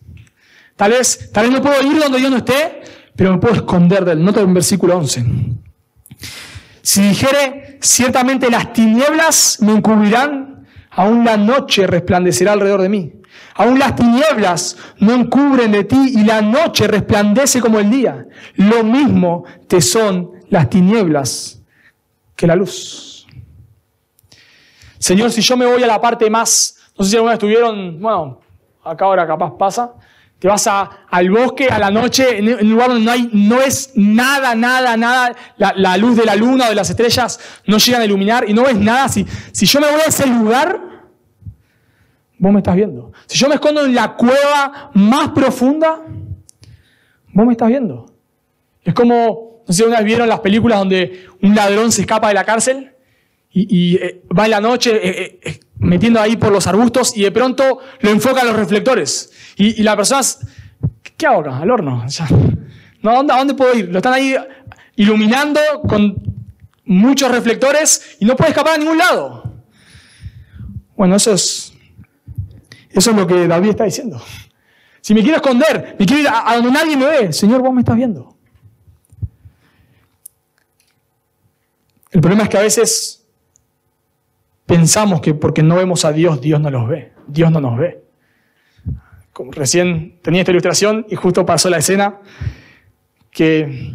Tal 0.74 0.90
vez, 0.90 1.30
tal 1.32 1.46
vez 1.46 1.54
no 1.54 1.62
puedo 1.62 1.80
ir 1.82 1.98
donde 1.98 2.18
Dios 2.18 2.30
no 2.30 2.36
esté, 2.36 2.82
pero 3.14 3.32
me 3.32 3.38
puedo 3.38 3.54
esconder 3.54 4.04
de 4.04 4.12
Él. 4.12 4.24
Nota 4.24 4.40
en 4.40 4.52
versículo 4.52 4.98
11. 4.98 5.24
Si 6.86 7.02
dijere, 7.02 7.78
ciertamente 7.82 8.48
las 8.48 8.72
tinieblas 8.72 9.58
me 9.60 9.72
encubrirán, 9.72 10.68
aún 10.92 11.24
la 11.24 11.36
noche 11.36 11.84
resplandecerá 11.84 12.52
alrededor 12.52 12.80
de 12.80 12.88
mí. 12.88 13.12
Aún 13.56 13.80
las 13.80 13.96
tinieblas 13.96 14.76
no 15.00 15.12
encubren 15.12 15.72
de 15.72 15.82
ti 15.82 16.12
y 16.14 16.22
la 16.22 16.42
noche 16.42 16.86
resplandece 16.86 17.60
como 17.60 17.80
el 17.80 17.90
día. 17.90 18.28
Lo 18.54 18.84
mismo 18.84 19.42
te 19.66 19.80
son 19.80 20.30
las 20.48 20.70
tinieblas 20.70 21.60
que 22.36 22.46
la 22.46 22.54
luz. 22.54 23.26
Señor, 24.96 25.32
si 25.32 25.40
yo 25.40 25.56
me 25.56 25.66
voy 25.66 25.82
a 25.82 25.88
la 25.88 26.00
parte 26.00 26.30
más, 26.30 26.92
no 26.96 27.04
sé 27.04 27.10
si 27.10 27.16
alguna 27.16 27.32
vez 27.32 27.38
estuvieron, 27.38 28.00
bueno, 28.00 28.38
acá 28.84 29.06
ahora 29.06 29.26
capaz 29.26 29.58
pasa, 29.58 29.92
te 30.38 30.48
vas 30.48 30.66
al 30.66 31.30
bosque 31.30 31.68
a 31.68 31.78
la 31.78 31.90
noche, 31.90 32.38
en 32.38 32.48
un 32.48 32.70
lugar 32.70 32.88
donde 32.90 33.04
no, 33.04 33.10
hay, 33.10 33.30
no 33.32 33.60
es 33.60 33.92
nada, 33.94 34.54
nada, 34.54 34.96
nada, 34.96 35.34
la, 35.56 35.96
luz 35.96 36.16
de 36.16 36.24
la 36.24 36.36
luna 36.36 36.66
o 36.66 36.68
de 36.68 36.74
las 36.74 36.90
estrellas 36.90 37.40
no 37.66 37.78
llegan 37.78 38.02
a 38.02 38.04
iluminar 38.04 38.44
y 38.48 38.52
no 38.52 38.64
ves 38.64 38.76
nada. 38.76 39.08
Si, 39.08 39.26
si 39.52 39.64
yo 39.64 39.80
me 39.80 39.90
voy 39.90 40.00
a 40.00 40.08
ese 40.08 40.26
lugar, 40.26 40.78
vos 42.38 42.52
me 42.52 42.58
estás 42.58 42.76
viendo. 42.76 43.12
Si 43.26 43.38
yo 43.38 43.48
me 43.48 43.54
escondo 43.54 43.84
en 43.84 43.94
la 43.94 44.14
cueva 44.14 44.90
más 44.92 45.30
profunda, 45.30 46.02
vos 47.32 47.46
me 47.46 47.52
estás 47.52 47.68
viendo. 47.68 48.12
Es 48.84 48.92
como, 48.92 49.62
no 49.66 49.72
sé 49.72 49.82
si 49.82 49.88
una 49.88 49.98
vez 49.98 50.04
vieron 50.04 50.28
las 50.28 50.40
películas 50.40 50.78
donde 50.78 51.26
un 51.42 51.54
ladrón 51.54 51.90
se 51.90 52.02
escapa 52.02 52.28
de 52.28 52.34
la 52.34 52.44
cárcel 52.44 52.92
y, 53.50 53.96
eh, 53.96 54.22
va 54.38 54.44
en 54.44 54.50
la 54.50 54.60
noche 54.60 54.90
eh, 55.02 55.40
eh, 55.42 55.60
metiendo 55.78 56.20
ahí 56.20 56.36
por 56.36 56.52
los 56.52 56.66
arbustos 56.66 57.16
y 57.16 57.22
de 57.22 57.32
pronto 57.32 57.80
lo 58.00 58.10
enfoca 58.10 58.42
a 58.42 58.44
los 58.44 58.56
reflectores. 58.56 59.32
Y, 59.56 59.82
la 59.82 59.96
persona, 59.96 60.20
¿qué 61.16 61.26
hago 61.26 61.40
acá? 61.40 61.58
Al 61.58 61.70
horno. 61.70 62.04
¿no? 63.02 63.10
¿a, 63.10 63.22
dónde, 63.22 63.54
puedo 63.54 63.74
ir? 63.74 63.88
Lo 63.90 63.98
están 63.98 64.14
ahí 64.14 64.36
iluminando 64.96 65.60
con 65.88 66.16
muchos 66.84 67.30
reflectores 67.30 68.16
y 68.20 68.24
no 68.24 68.36
puede 68.36 68.50
escapar 68.50 68.74
a 68.74 68.78
ningún 68.78 68.98
lado. 68.98 69.54
Bueno, 70.96 71.16
eso 71.16 71.32
es, 71.32 71.72
eso 72.90 73.10
es 73.10 73.16
lo 73.16 73.26
que 73.26 73.46
David 73.46 73.70
está 73.70 73.84
diciendo. 73.84 74.22
Si 75.00 75.14
me 75.14 75.22
quiero 75.22 75.36
esconder, 75.36 75.96
me 75.98 76.06
quiero 76.06 76.22
ir 76.22 76.28
a 76.28 76.54
donde 76.56 76.72
nadie 76.72 76.96
me 76.96 77.06
ve, 77.06 77.32
Señor, 77.32 77.60
vos 77.60 77.72
me 77.72 77.80
estás 77.80 77.96
viendo. 77.96 78.36
El 82.10 82.20
problema 82.20 82.44
es 82.44 82.48
que 82.48 82.56
a 82.56 82.62
veces 82.62 83.25
pensamos 84.66 85.20
que 85.20 85.34
porque 85.34 85.62
no 85.62 85.76
vemos 85.76 86.04
a 86.04 86.12
Dios, 86.12 86.40
Dios 86.40 86.60
no 86.60 86.70
los 86.70 86.88
ve. 86.88 87.12
Dios 87.26 87.50
no 87.50 87.60
nos 87.60 87.78
ve. 87.78 88.02
Como 89.32 89.52
recién 89.52 90.18
tenía 90.22 90.40
esta 90.40 90.50
ilustración 90.50 91.06
y 91.08 91.14
justo 91.14 91.46
pasó 91.46 91.70
la 91.70 91.78
escena 91.78 92.18
que 93.30 93.94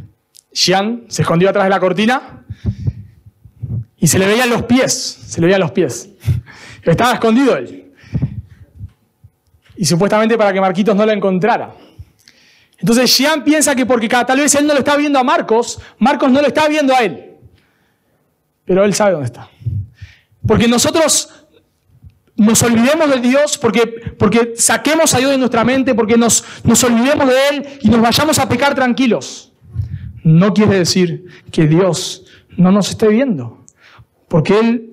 Xian 0.53 1.05
se 1.07 1.23
escondió 1.23 1.49
atrás 1.49 1.65
de 1.65 1.69
la 1.69 1.79
cortina 1.79 2.45
y 3.97 4.07
se 4.07 4.19
le 4.19 4.27
veían 4.27 4.49
los 4.49 4.63
pies, 4.63 4.93
se 4.93 5.41
le 5.41 5.47
veían 5.47 5.61
los 5.61 5.71
pies. 5.71 6.09
Estaba 6.83 7.13
escondido 7.13 7.55
él. 7.57 7.91
Y 9.75 9.85
supuestamente 9.85 10.37
para 10.37 10.53
que 10.53 10.61
Marquitos 10.61 10.95
no 10.95 11.05
lo 11.05 11.11
encontrara. 11.11 11.73
Entonces 12.77 13.11
Xian 13.11 13.43
piensa 13.43 13.75
que 13.75 13.85
porque 13.85 14.07
tal 14.09 14.39
vez 14.39 14.53
él 14.55 14.65
no 14.65 14.73
lo 14.73 14.79
está 14.79 14.95
viendo 14.95 15.19
a 15.19 15.23
Marcos, 15.23 15.79
Marcos 15.99 16.31
no 16.31 16.41
lo 16.41 16.47
está 16.47 16.67
viendo 16.67 16.95
a 16.95 16.99
él. 16.99 17.35
Pero 18.65 18.83
él 18.83 18.93
sabe 18.93 19.11
dónde 19.11 19.27
está. 19.27 19.49
Porque 20.45 20.67
nosotros 20.67 21.29
nos 22.35 22.63
olvidemos 22.63 23.09
de 23.09 23.19
Dios, 23.19 23.57
porque, 23.57 23.85
porque 24.17 24.53
saquemos 24.55 25.13
a 25.13 25.19
Dios 25.19 25.31
de 25.31 25.37
nuestra 25.37 25.63
mente, 25.63 25.93
porque 25.93 26.17
nos, 26.17 26.43
nos 26.63 26.83
olvidemos 26.83 27.27
de 27.27 27.35
Él 27.49 27.67
y 27.81 27.89
nos 27.89 28.01
vayamos 28.01 28.39
a 28.39 28.49
pecar 28.49 28.73
tranquilos. 28.73 29.53
No 30.23 30.53
quiere 30.53 30.79
decir 30.79 31.25
que 31.51 31.67
Dios 31.67 32.25
no 32.57 32.71
nos 32.71 32.89
esté 32.89 33.07
viendo, 33.07 33.65
porque 34.27 34.59
Él 34.59 34.87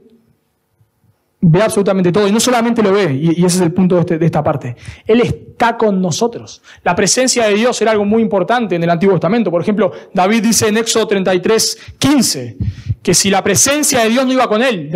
ve 1.40 1.62
absolutamente 1.62 2.11
todo 2.11 2.26
y 2.26 2.32
no 2.32 2.40
solamente 2.40 2.82
lo 2.82 2.92
ve, 2.92 3.14
y, 3.14 3.30
ese 3.44 3.58
es 3.58 3.61
el 3.61 3.72
punto 3.72 3.94
de, 3.94 4.00
este, 4.00 4.18
de, 4.18 4.26
esta 4.26 4.42
parte, 4.42 4.76
Él 5.06 5.20
está 5.20 5.76
con 5.76 6.02
nosotros. 6.02 6.62
La 6.82 6.94
presencia 6.94 7.46
de 7.46 7.54
Dios 7.54 7.80
era 7.80 7.92
algo 7.92 8.04
muy 8.04 8.22
importante 8.22 8.74
en 8.74 8.82
el 8.82 8.90
Antiguo 8.90 9.14
Testamento. 9.14 9.50
Por 9.50 9.62
ejemplo, 9.62 9.92
David 10.12 10.42
dice 10.42 10.68
en 10.68 10.76
Éxodo 10.76 11.06
33, 11.06 11.78
15, 11.98 12.56
que 13.02 13.14
si 13.14 13.30
la 13.30 13.42
presencia 13.42 14.00
de 14.00 14.08
Dios 14.11 14.26
no 14.26 14.32
iba 14.32 14.48
con 14.48 14.62
él, 14.62 14.90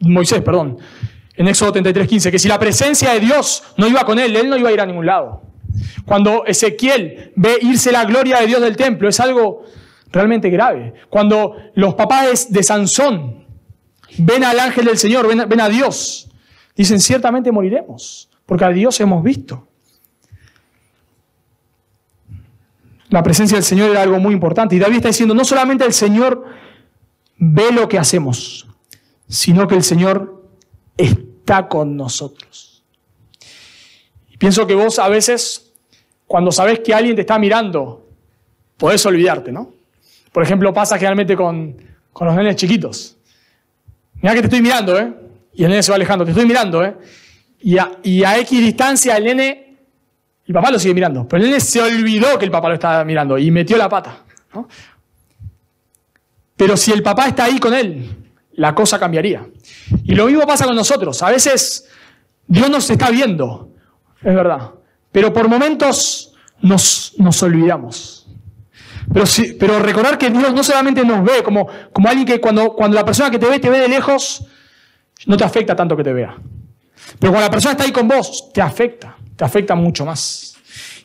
Moisés, 0.00 0.42
perdón, 0.42 0.78
en 1.34 1.48
Éxodo 1.48 1.72
33, 1.72 2.08
15, 2.08 2.30
que 2.32 2.38
si 2.38 2.48
la 2.48 2.58
presencia 2.58 3.12
de 3.12 3.20
Dios 3.20 3.62
no 3.76 3.86
iba 3.86 4.04
con 4.04 4.18
él, 4.18 4.34
él 4.34 4.48
no 4.48 4.56
iba 4.56 4.70
a 4.70 4.72
ir 4.72 4.80
a 4.80 4.86
ningún 4.86 5.06
lado. 5.06 5.42
Cuando 6.04 6.44
Ezequiel 6.44 7.32
ve 7.36 7.58
irse 7.62 7.92
la 7.92 8.04
gloria 8.04 8.40
de 8.40 8.46
Dios 8.46 8.60
del 8.60 8.76
templo, 8.76 9.08
es 9.08 9.20
algo 9.20 9.64
realmente 10.10 10.50
grave. 10.50 10.94
Cuando 11.08 11.56
los 11.74 11.94
papás 11.94 12.50
de 12.50 12.62
Sansón 12.62 13.46
ven 14.18 14.44
al 14.44 14.58
ángel 14.58 14.86
del 14.86 14.98
Señor, 14.98 15.28
ven, 15.28 15.60
a 15.60 15.68
Dios, 15.68 16.28
dicen, 16.74 16.98
ciertamente 17.00 17.52
moriremos, 17.52 18.28
porque 18.46 18.64
a 18.64 18.70
Dios 18.70 18.98
hemos 19.00 19.22
visto. 19.22 19.68
La 23.10 23.22
presencia 23.22 23.56
del 23.56 23.64
Señor 23.64 23.90
era 23.90 24.02
algo 24.02 24.18
muy 24.18 24.34
importante. 24.34 24.76
Y 24.76 24.78
David 24.78 24.96
está 24.96 25.08
diciendo, 25.08 25.34
no 25.34 25.44
solamente 25.44 25.84
el 25.84 25.94
Señor 25.94 26.44
ve 27.38 27.72
lo 27.72 27.88
que 27.88 27.98
hacemos, 27.98 28.67
sino 29.28 29.68
que 29.68 29.74
el 29.74 29.82
Señor 29.82 30.42
está 30.96 31.68
con 31.68 31.96
nosotros. 31.96 32.82
Y 34.30 34.36
pienso 34.38 34.66
que 34.66 34.74
vos 34.74 34.98
a 34.98 35.08
veces, 35.08 35.72
cuando 36.26 36.50
sabes 36.50 36.80
que 36.80 36.94
alguien 36.94 37.14
te 37.14 37.22
está 37.22 37.38
mirando, 37.38 38.08
podés 38.76 39.04
olvidarte, 39.06 39.52
¿no? 39.52 39.72
Por 40.32 40.42
ejemplo, 40.42 40.72
pasa 40.72 40.96
generalmente 40.96 41.36
con, 41.36 41.76
los 42.20 42.34
nenes 42.34 42.56
chiquitos. 42.56 43.16
Mira 44.14 44.34
que 44.34 44.40
te 44.40 44.46
estoy 44.46 44.62
mirando, 44.62 44.98
¿eh? 44.98 45.12
Y 45.54 45.64
el 45.64 45.70
nene 45.70 45.82
se 45.82 45.92
va 45.92 45.96
alejando, 45.96 46.24
te 46.24 46.32
estoy 46.32 46.46
mirando, 46.46 46.84
¿eh? 46.84 46.96
Y 47.60 47.78
a, 47.78 47.92
y 48.02 48.24
a 48.24 48.38
X 48.38 48.60
distancia 48.60 49.16
el 49.16 49.24
nene, 49.24 49.76
el 50.46 50.54
papá 50.54 50.70
lo 50.70 50.78
sigue 50.78 50.94
mirando, 50.94 51.26
pero 51.28 51.42
el 51.42 51.50
nene 51.50 51.60
se 51.60 51.80
olvidó 51.80 52.38
que 52.38 52.44
el 52.44 52.50
papá 52.50 52.68
lo 52.68 52.74
estaba 52.74 53.04
mirando 53.04 53.36
y 53.38 53.50
metió 53.50 53.76
la 53.76 53.88
pata. 53.88 54.24
Pero 56.56 56.76
si 56.76 56.92
el 56.92 57.02
papá 57.02 57.28
está 57.28 57.44
ahí 57.44 57.58
con 57.58 57.74
él, 57.74 58.17
la 58.58 58.74
cosa 58.74 58.98
cambiaría. 58.98 59.46
Y 60.04 60.14
lo 60.14 60.26
mismo 60.26 60.46
pasa 60.46 60.66
con 60.66 60.74
nosotros. 60.74 61.22
A 61.22 61.30
veces 61.30 61.88
Dios 62.46 62.68
nos 62.68 62.90
está 62.90 63.08
viendo, 63.10 63.70
es 64.20 64.34
verdad, 64.34 64.72
pero 65.12 65.32
por 65.32 65.48
momentos 65.48 66.34
nos, 66.60 67.14
nos 67.18 67.42
olvidamos. 67.42 68.26
Pero, 69.12 69.24
pero 69.58 69.78
recordar 69.78 70.18
que 70.18 70.28
Dios 70.28 70.52
no 70.52 70.62
solamente 70.64 71.04
nos 71.04 71.24
ve 71.24 71.42
como, 71.42 71.68
como 71.92 72.08
alguien 72.08 72.26
que 72.26 72.40
cuando, 72.40 72.74
cuando 72.74 72.96
la 72.96 73.04
persona 73.04 73.30
que 73.30 73.38
te 73.38 73.46
ve 73.46 73.60
te 73.60 73.70
ve 73.70 73.78
de 73.78 73.88
lejos, 73.88 74.44
no 75.26 75.36
te 75.36 75.44
afecta 75.44 75.76
tanto 75.76 75.96
que 75.96 76.02
te 76.02 76.12
vea. 76.12 76.36
Pero 77.18 77.32
cuando 77.32 77.46
la 77.46 77.50
persona 77.50 77.72
está 77.72 77.84
ahí 77.84 77.92
con 77.92 78.08
vos, 78.08 78.50
te 78.52 78.60
afecta, 78.60 79.16
te 79.36 79.44
afecta 79.44 79.76
mucho 79.76 80.04
más. 80.04 80.56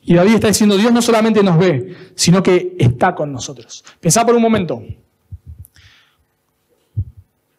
Y 0.02 0.16
David 0.16 0.36
está 0.36 0.48
diciendo, 0.48 0.76
Dios 0.76 0.92
no 0.92 1.04
solamente 1.04 1.44
nos 1.44 1.58
ve, 1.58 1.96
sino 2.16 2.42
que 2.42 2.76
está 2.80 3.14
con 3.14 3.32
nosotros. 3.32 3.86
Pensá 4.02 4.26
por 4.26 4.36
un 4.36 4.42
momento. 4.42 4.82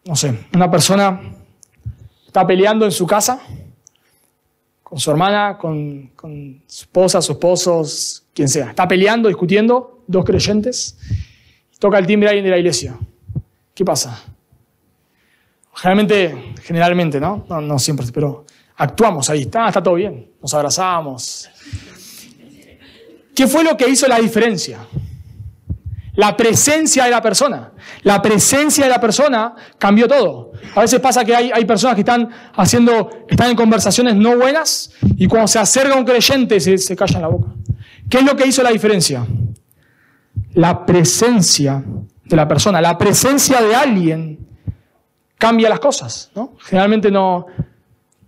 No 0.05 0.15
sé, 0.15 0.45
una 0.53 0.69
persona 0.69 1.19
está 2.27 2.45
peleando 2.45 2.85
en 2.85 2.91
su 2.91 3.07
casa 3.07 3.41
con 4.83 4.99
su 4.99 5.09
hermana, 5.09 5.57
con, 5.57 6.11
su 6.67 6.83
esposa, 6.83 7.19
su 7.19 7.31
esposo, 7.31 7.83
quien 8.35 8.47
sea. 8.47 8.69
Está 8.69 8.87
peleando, 8.87 9.27
discutiendo 9.27 10.03
dos 10.05 10.23
creyentes, 10.23 10.97
toca 11.79 11.97
el 11.97 12.05
timbre 12.05 12.29
alguien 12.29 12.45
de 12.45 12.51
la 12.51 12.59
iglesia. 12.59 12.95
¿Qué 13.73 13.83
pasa? 13.83 14.23
Generalmente, 15.73 16.53
generalmente, 16.61 17.19
¿no? 17.19 17.45
No, 17.49 17.79
siempre, 17.79 18.05
pero 18.13 18.45
actuamos 18.75 19.27
ahí, 19.31 19.41
está, 19.41 19.67
está 19.67 19.81
todo 19.81 19.95
bien, 19.95 20.29
nos 20.39 20.53
abrazamos. 20.53 21.49
¿Qué 23.33 23.47
fue 23.47 23.63
lo 23.63 23.75
que 23.75 23.89
hizo 23.89 24.07
la 24.07 24.19
diferencia? 24.19 24.85
La 26.15 26.37
presencia 26.37 27.05
de 27.05 27.11
la 27.11 27.21
persona. 27.21 27.71
La 28.03 28.21
presencia 28.21 28.85
de 28.85 28.89
la 28.89 29.01
persona 29.01 29.53
cambió 29.77 30.07
todo. 30.07 30.53
A 30.75 30.81
veces 30.81 30.99
pasa 30.99 31.25
que 31.25 31.35
hay, 31.35 31.51
hay, 31.53 31.65
personas 31.65 31.95
que 31.95 32.01
están 32.01 32.29
haciendo, 32.55 33.09
están 33.27 33.49
en 33.49 33.55
conversaciones 33.55 34.15
no 34.15 34.37
buenas 34.37 34.91
y 35.17 35.27
cuando 35.27 35.47
se 35.47 35.59
acerca 35.59 35.95
un 35.95 36.05
creyente 36.05 36.59
se, 36.59 36.77
se 36.77 36.95
callan 36.95 37.21
la 37.21 37.27
boca. 37.27 37.51
¿Qué 38.09 38.19
es 38.19 38.23
lo 38.23 38.35
que 38.35 38.47
hizo 38.47 38.63
la 38.63 38.71
diferencia? 38.71 39.25
la 40.55 40.85
presencia 40.85 41.83
de 42.23 42.35
la 42.35 42.47
persona, 42.47 42.81
la 42.81 42.97
presencia 42.97 43.61
de 43.61 43.75
alguien 43.75 44.39
cambia 45.37 45.69
las 45.69 45.79
cosas, 45.79 46.31
¿no? 46.33 46.53
Generalmente 46.59 47.11
no, 47.11 47.45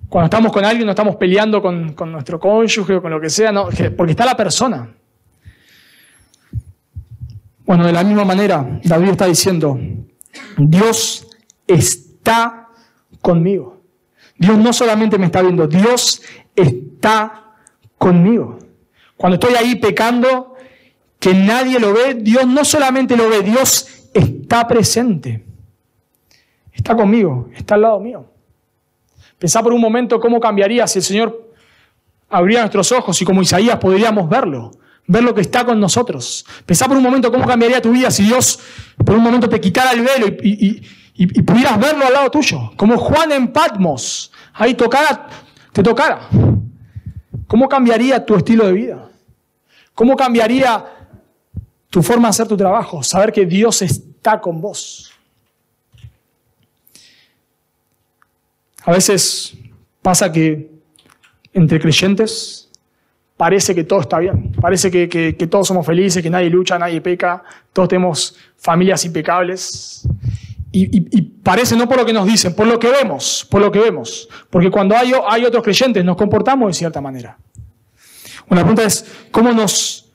cuando 0.10 0.26
estamos 0.26 0.52
con 0.52 0.64
alguien 0.64 0.86
no 0.86 0.92
estamos 0.92 1.16
peleando 1.16 1.62
con, 1.62 1.96
nuestro 2.12 2.40
cónyuge 2.40 2.96
o 2.96 3.02
con 3.02 3.12
lo 3.12 3.20
que 3.20 3.30
sea, 3.30 3.52
no, 3.52 3.70
porque 3.96 4.12
está 4.12 4.26
la 4.26 4.36
persona. 4.36 4.94
Bueno, 7.68 7.86
de 7.86 7.92
la 7.92 8.02
misma 8.06 8.24
manera, 8.24 8.80
David 8.82 9.10
está 9.10 9.26
diciendo, 9.26 9.78
Dios 10.58 11.28
está 11.68 12.70
conmigo. 13.22 13.82
Dios 14.38 14.58
no 14.58 14.72
solamente 14.72 15.18
me 15.18 15.26
está 15.26 15.42
viendo, 15.42 15.68
Dios 15.68 16.22
está 16.56 17.56
conmigo. 17.98 18.58
Cuando 19.18 19.36
estoy 19.36 19.56
ahí 19.56 19.76
pecando, 19.76 20.56
que 21.20 21.34
nadie 21.34 21.78
lo 21.78 21.94
ve, 21.94 22.14
Dios 22.14 22.48
no 22.48 22.64
solamente 22.64 23.18
lo 23.18 23.28
ve, 23.30 23.42
Dios 23.42 24.08
está 24.14 24.66
presente. 24.66 25.44
Está 26.72 26.96
conmigo, 26.96 27.50
está 27.54 27.76
al 27.76 27.82
lado 27.82 28.00
mío. 28.00 28.32
Pensá 29.38 29.62
por 29.62 29.74
un 29.74 29.82
momento 29.82 30.22
cómo 30.22 30.40
cambiaría 30.40 30.88
si 30.88 31.00
el 31.00 31.04
Señor 31.04 31.52
abriera 32.30 32.62
nuestros 32.62 32.94
ojos 32.94 33.22
y 33.22 33.26
como 33.26 33.42
Isaías 33.42 33.78
podríamos 33.78 34.30
verlo, 34.30 34.72
ver 35.08 35.24
lo 35.24 35.34
que 35.34 35.42
está 35.42 35.66
con 35.66 35.80
nosotros. 35.80 36.46
Pensá 36.66 36.88
por 36.88 36.98
un 36.98 37.04
momento 37.04 37.32
cómo 37.32 37.46
cambiaría 37.46 37.82
tu 37.82 37.92
vida 37.92 38.12
si 38.12 38.24
Dios 38.24 38.60
por 39.04 39.16
un 39.16 39.24
momento 39.24 39.50
te 39.50 39.60
quitara 39.60 39.92
el 39.92 40.02
velo 40.02 40.28
y, 40.28 40.82
pudieras 41.42 41.80
verlo 41.80 42.06
al 42.06 42.14
lado 42.14 42.30
tuyo. 42.30 42.72
Como 42.76 42.98
Juan 42.98 43.32
en 43.32 43.48
Patmos, 43.48 44.32
ahí 44.54 44.76
tocara, 44.76 45.28
te 45.74 45.82
tocara. 45.82 46.28
¿Cómo 47.48 47.68
cambiaría 47.68 48.24
tu 48.24 48.36
estilo 48.36 48.68
de 48.68 48.74
vida? 48.74 49.10
¿Cómo 49.96 50.16
cambiaría 50.16 50.98
tu 51.90 52.04
forma 52.04 52.28
de 52.28 52.30
hacer 52.30 52.48
tu 52.48 52.58
trabajo, 52.58 53.02
saber 53.04 53.32
que 53.32 53.46
Dios 53.46 53.82
está 53.82 54.40
con 54.42 54.62
vos. 54.62 55.12
A 58.84 58.92
veces 58.92 59.54
pasa 60.02 60.32
que 60.32 60.72
entre 61.54 61.80
creyentes 61.80 62.67
parece 63.38 63.76
que 63.76 63.84
todo 63.84 64.02
está 64.02 64.18
bien, 64.18 64.52
parece 64.60 64.90
que, 64.90 65.48
todos 65.50 65.68
somos 65.68 65.86
felices, 65.86 66.24
que 66.24 66.30
nadie 66.30 66.50
lucha, 66.50 66.78
nadie 66.80 67.00
peca, 67.00 67.44
todos 67.72 67.88
tenemos 67.88 68.36
familias 68.58 69.06
impecables. 69.06 70.08
Y, 70.72 71.22
parece 71.22 71.76
no 71.76 71.88
por 71.88 71.98
lo 71.98 72.06
que 72.06 72.14
nos 72.14 72.26
dicen, 72.26 72.54
por 72.54 72.68
lo 72.68 72.78
que 72.78 72.90
vemos, 72.90 73.48
por 73.50 73.62
lo 73.62 73.72
que 73.72 73.80
vemos. 73.80 74.28
Porque 74.50 74.70
cuando 74.70 74.98
hay, 74.98 75.12
hay 75.28 75.46
otros 75.46 75.64
creyentes 75.64 76.04
nos 76.04 76.18
comportamos 76.18 76.68
de 76.68 76.74
cierta 76.74 77.00
manera. 77.00 77.38
Una 78.50 78.62
pregunta 78.62 78.84
es, 78.84 79.06
¿cómo 79.32 79.52
nos 79.54 80.10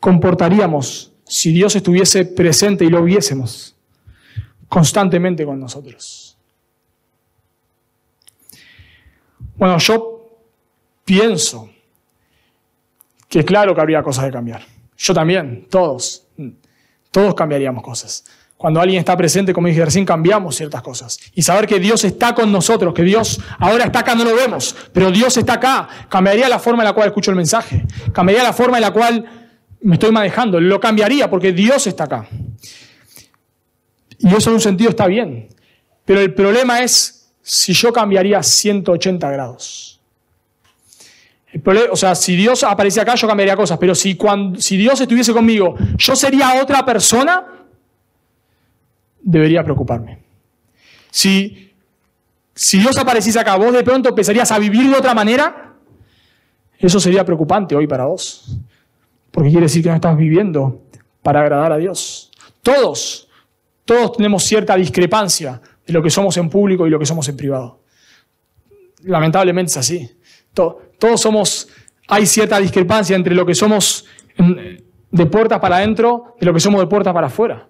comportaríamos 0.00 1.12
si 1.24 1.52
Dios 1.52 1.76
estuviese 1.76 2.24
presente 2.24 2.84
y 2.84 2.88
lo 2.88 3.02
viésemos 3.02 3.76
constantemente 4.68 5.44
con 5.44 5.60
nosotros? 5.60 6.36
Bueno, 9.56 9.78
yo 9.78 10.28
pienso 11.04 11.70
que 13.34 13.44
claro 13.44 13.74
que 13.74 13.80
habría 13.80 14.00
cosas 14.00 14.26
que 14.26 14.30
cambiar. 14.30 14.62
Yo 14.96 15.12
también, 15.12 15.66
todos, 15.68 16.28
todos 17.10 17.34
cambiaríamos 17.34 17.82
cosas. 17.82 18.24
Cuando 18.56 18.80
alguien 18.80 19.00
está 19.00 19.16
presente, 19.16 19.52
como 19.52 19.66
dije 19.66 19.84
recién, 19.84 20.04
cambiamos 20.04 20.54
ciertas 20.54 20.80
cosas. 20.82 21.18
Y 21.34 21.42
saber 21.42 21.66
que 21.66 21.80
Dios 21.80 22.04
está 22.04 22.32
con 22.32 22.52
nosotros, 22.52 22.94
que 22.94 23.02
Dios 23.02 23.40
ahora 23.58 23.86
está 23.86 23.98
acá, 23.98 24.14
no 24.14 24.22
lo 24.22 24.36
vemos, 24.36 24.76
pero 24.92 25.10
Dios 25.10 25.36
está 25.36 25.54
acá, 25.54 25.88
cambiaría 26.08 26.48
la 26.48 26.60
forma 26.60 26.84
en 26.84 26.86
la 26.86 26.92
cual 26.92 27.08
escucho 27.08 27.32
el 27.32 27.36
mensaje, 27.36 27.84
cambiaría 28.12 28.44
la 28.44 28.52
forma 28.52 28.76
en 28.76 28.82
la 28.82 28.92
cual 28.92 29.24
me 29.80 29.94
estoy 29.94 30.12
manejando, 30.12 30.60
lo 30.60 30.78
cambiaría 30.78 31.28
porque 31.28 31.52
Dios 31.52 31.88
está 31.88 32.04
acá. 32.04 32.28
Y 34.20 34.32
eso 34.32 34.50
en 34.50 34.54
un 34.54 34.60
sentido 34.60 34.90
está 34.90 35.08
bien. 35.08 35.48
Pero 36.04 36.20
el 36.20 36.32
problema 36.34 36.82
es 36.82 37.32
si 37.42 37.72
yo 37.72 37.92
cambiaría 37.92 38.44
180 38.44 39.28
grados. 39.28 39.93
O 41.90 41.96
sea, 41.96 42.14
si 42.14 42.36
Dios 42.36 42.64
aparece 42.64 43.00
acá, 43.00 43.14
yo 43.14 43.28
cambiaría 43.28 43.56
cosas. 43.56 43.78
Pero 43.78 43.94
si, 43.94 44.18
si 44.58 44.76
Dios 44.76 45.00
estuviese 45.00 45.32
conmigo, 45.32 45.76
yo 45.96 46.16
sería 46.16 46.60
otra 46.62 46.84
persona, 46.84 47.44
debería 49.20 49.62
preocuparme. 49.62 50.18
Si, 51.10 51.72
si 52.54 52.78
Dios 52.78 52.98
apareciese 52.98 53.38
acá, 53.38 53.56
vos 53.56 53.72
de 53.72 53.84
pronto 53.84 54.08
empezarías 54.08 54.50
a 54.50 54.58
vivir 54.58 54.90
de 54.90 54.96
otra 54.96 55.14
manera, 55.14 55.74
eso 56.78 56.98
sería 56.98 57.24
preocupante 57.24 57.76
hoy 57.76 57.86
para 57.86 58.06
vos 58.06 58.58
porque 59.34 59.50
quiere 59.50 59.64
decir 59.64 59.82
que 59.82 59.88
no 59.88 59.96
estás 59.96 60.16
viviendo 60.16 60.84
para 61.20 61.40
agradar 61.40 61.72
a 61.72 61.76
Dios. 61.76 62.30
Todos, 62.62 63.28
todos 63.84 64.12
tenemos 64.16 64.44
cierta 64.44 64.76
discrepancia 64.76 65.60
de 65.84 65.92
lo 65.92 66.00
que 66.00 66.08
somos 66.08 66.36
en 66.36 66.48
público 66.48 66.86
y 66.86 66.90
lo 66.90 67.00
que 67.00 67.04
somos 67.04 67.28
en 67.28 67.36
privado. 67.36 67.80
lamentablemente 69.02 69.70
es 69.70 69.76
así. 69.76 70.08
Todos 71.04 71.20
somos, 71.20 71.68
hay 72.08 72.24
cierta 72.24 72.58
discrepancia 72.58 73.14
entre 73.14 73.34
lo 73.34 73.44
que 73.44 73.54
somos 73.54 74.06
de 74.38 75.26
puertas 75.26 75.60
para 75.60 75.76
adentro 75.76 76.34
de 76.40 76.46
lo 76.46 76.54
que 76.54 76.60
somos 76.60 76.80
de 76.80 76.86
puertas 76.86 77.12
para 77.12 77.26
afuera. 77.26 77.68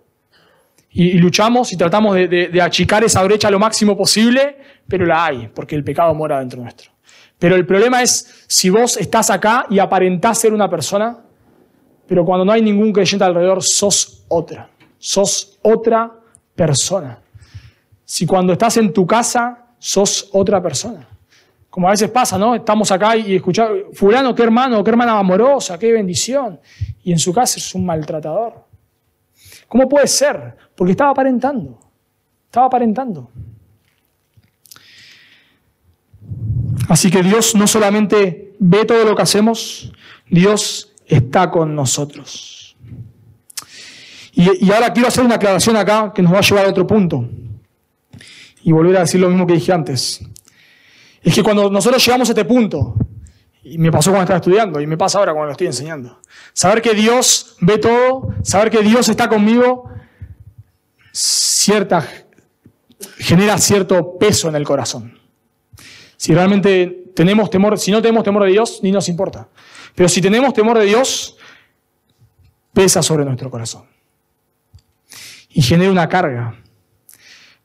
Y, 0.91 1.15
luchamos 1.15 1.73
y 1.73 1.77
tratamos 1.77 2.15
de, 2.15 2.61
achicar 2.63 3.03
esa 3.03 3.25
brecha 3.25 3.51
lo 3.51 3.59
máximo 3.59 3.97
posible, 3.97 4.57
pero 4.87 5.05
la 5.05 5.25
hay, 5.25 5.49
porque 5.53 5.75
el 5.75 5.83
pecado 5.83 6.15
mora 6.15 6.39
dentro 6.39 6.63
nuestro. 6.63 6.93
Pero 7.37 7.57
el 7.57 7.67
problema 7.67 8.03
es 8.03 8.45
si 8.47 8.71
vos 8.71 8.97
estás 8.99 9.31
acá 9.31 9.67
y 9.69 9.81
aparentás 9.81 10.39
ser 10.39 10.55
una 10.55 10.71
persona, 10.71 11.19
pero 12.07 12.25
cuando 12.25 12.45
no 12.45 12.53
hay 12.53 12.63
ningún 12.63 12.93
creyente 12.93 13.25
alrededor, 13.25 13.65
sos 13.65 14.25
otra. 14.29 14.71
Sos 14.97 15.59
otra 15.63 16.13
persona. 16.55 17.19
Si 18.05 18.27
cuando 18.27 18.53
estás 18.53 18.77
en 18.77 18.93
tu 18.93 19.05
casa, 19.05 19.67
sos 19.81 20.29
otra 20.33 20.63
persona. 20.63 21.09
Como 21.75 21.89
a 21.89 21.91
veces 21.91 22.09
pasa, 22.09 22.39
¿no? 22.39 22.55
Estamos 22.55 22.89
acá 22.93 23.17
y 23.17 23.35
escuchamos, 23.35 23.79
fulano, 23.95 24.33
qué 24.33 24.45
hermano, 24.45 24.85
qué 24.85 24.91
hermana 24.91 25.19
amorosa, 25.19 25.77
qué 25.77 25.91
bendición. 25.91 26.61
Y 27.03 27.11
en 27.11 27.19
su 27.19 27.33
casa 27.35 27.59
es 27.59 27.75
un 27.75 27.85
maltratador. 27.85 28.65
¿Cómo 29.67 29.89
puede 29.89 30.07
ser? 30.07 30.57
Porque 30.77 30.93
estaba 30.93 31.11
aparentando. 31.11 31.81
Estaba 32.45 32.67
aparentando. 32.67 33.29
Así 36.89 37.11
que 37.11 37.25
Dios 37.25 37.57
no 37.57 37.67
solamente 37.67 38.55
ve 38.61 38.85
todo 38.85 39.05
lo 39.05 39.17
que 39.17 39.23
hacemos, 39.23 39.93
Dios 40.31 40.95
está 41.09 41.51
con 41.51 41.75
nosotros. 41.75 42.77
Y, 44.31 44.71
ahora 44.71 44.93
quiero 44.93 45.09
hacer 45.09 45.25
una 45.25 45.35
aclaración 45.35 45.77
acá 45.77 46.13
que 46.15 46.23
nos 46.23 46.33
va 46.33 46.39
a 46.39 46.43
llevar 46.43 46.67
a 46.67 46.69
otro 46.69 46.87
punto. 46.87 47.29
Y 48.63 48.71
volver 48.71 48.97
a 48.99 49.01
decir 49.01 49.21
lo 49.21 49.29
mismo 49.29 49.45
que 49.45 49.55
dije 49.55 49.73
antes. 49.73 50.25
Es 51.25 51.35
que 51.35 51.43
cuando 51.43 51.71
nosotros 51.71 52.05
llegamos 52.05 52.29
a 52.29 52.33
este 52.33 52.45
punto, 52.45 52.95
y 53.63 53.79
me 53.79 53.91
pasó 53.91 54.11
cuando 54.11 54.25
estaba 54.25 54.37
estudiando, 54.37 54.79
y 54.79 54.87
me 54.87 54.99
pasa 54.99 55.19
ahora 55.19 55.33
cuando 55.33 55.47
lo 55.47 55.53
estoy 55.53 55.69
enseñando, 55.69 56.21
saber 56.53 56.83
que 56.83 56.93
Dios 56.93 57.57
ve 57.61 57.79
todo, 57.79 58.35
saber 58.43 58.71
que 58.71 58.83
Dios 58.83 59.09
está 59.09 59.27
conmigo, 59.27 59.91
cierta, 61.13 62.07
genera 63.17 63.57
cierto 63.57 64.19
peso 64.19 64.51
en 64.51 64.57
el 64.57 64.65
corazón. 64.65 65.19
Si 66.19 66.35
realmente 66.35 67.05
tenemos 67.15 67.49
temor, 67.49 67.79
si 67.79 67.91
no 67.91 68.03
tenemos 68.03 68.23
temor 68.23 68.45
de 68.45 68.51
Dios, 68.51 68.81
ni 68.83 68.93
nos 68.93 69.09
importa. 69.09 69.49
Pero 69.95 70.11
si 70.11 70.21
tenemos 70.21 70.53
temor 70.53 70.79
de 70.79 70.85
Dios, 70.85 71.39
pesa 72.75 73.03
sobre 73.03 73.25
nuestro 73.25 73.51
corazón. 73.51 73.87
Y 75.49 75.63
genera 75.63 75.91
una 75.91 76.07
carga. 76.07 76.55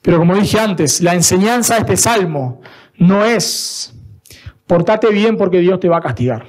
Pero 0.01 0.17
como 0.17 0.35
dije 0.35 0.59
antes, 0.59 1.01
la 1.01 1.13
enseñanza 1.13 1.73
de 1.73 1.81
este 1.81 1.97
salmo 1.97 2.61
no 2.99 3.25
es 3.25 3.93
portate 4.67 5.09
bien 5.09 5.37
porque 5.37 5.59
Dios 5.59 5.79
te 5.79 5.89
va 5.89 5.97
a 5.97 6.01
castigar. 6.01 6.45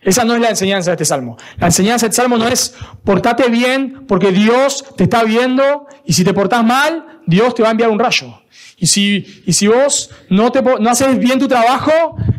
Esa 0.00 0.24
no 0.24 0.34
es 0.34 0.40
la 0.40 0.48
enseñanza 0.48 0.90
de 0.90 0.94
este 0.94 1.04
salmo. 1.04 1.36
La 1.58 1.66
enseñanza 1.66 2.06
de 2.06 2.10
este 2.10 2.22
salmo 2.22 2.38
no 2.38 2.48
es 2.48 2.74
portate 3.04 3.50
bien 3.50 4.06
porque 4.08 4.32
Dios 4.32 4.84
te 4.96 5.04
está 5.04 5.24
viendo 5.24 5.86
y 6.06 6.14
si 6.14 6.24
te 6.24 6.32
portás 6.32 6.64
mal, 6.64 7.20
Dios 7.26 7.54
te 7.54 7.62
va 7.62 7.68
a 7.68 7.72
enviar 7.72 7.90
un 7.90 7.98
rayo. 7.98 8.40
Y 8.78 8.86
si, 8.86 9.42
y 9.44 9.52
si 9.52 9.66
vos 9.66 10.10
no, 10.30 10.50
te, 10.52 10.62
no 10.62 10.88
haces 10.88 11.18
bien 11.18 11.38
tu 11.38 11.48
trabajo, 11.48 11.92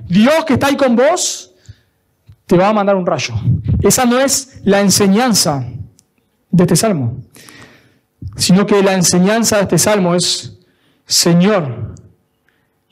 Dios 0.07 0.45
que 0.45 0.53
está 0.53 0.67
ahí 0.67 0.77
con 0.77 0.95
vos, 0.95 1.53
te 2.45 2.57
va 2.57 2.69
a 2.69 2.73
mandar 2.73 2.95
un 2.95 3.05
rayo. 3.05 3.35
Esa 3.83 4.05
no 4.05 4.19
es 4.19 4.61
la 4.63 4.79
enseñanza 4.79 5.67
de 6.49 6.63
este 6.63 6.75
salmo, 6.75 7.19
sino 8.37 8.65
que 8.65 8.81
la 8.81 8.93
enseñanza 8.93 9.57
de 9.57 9.63
este 9.63 9.77
salmo 9.77 10.15
es, 10.15 10.57
Señor, 11.05 11.93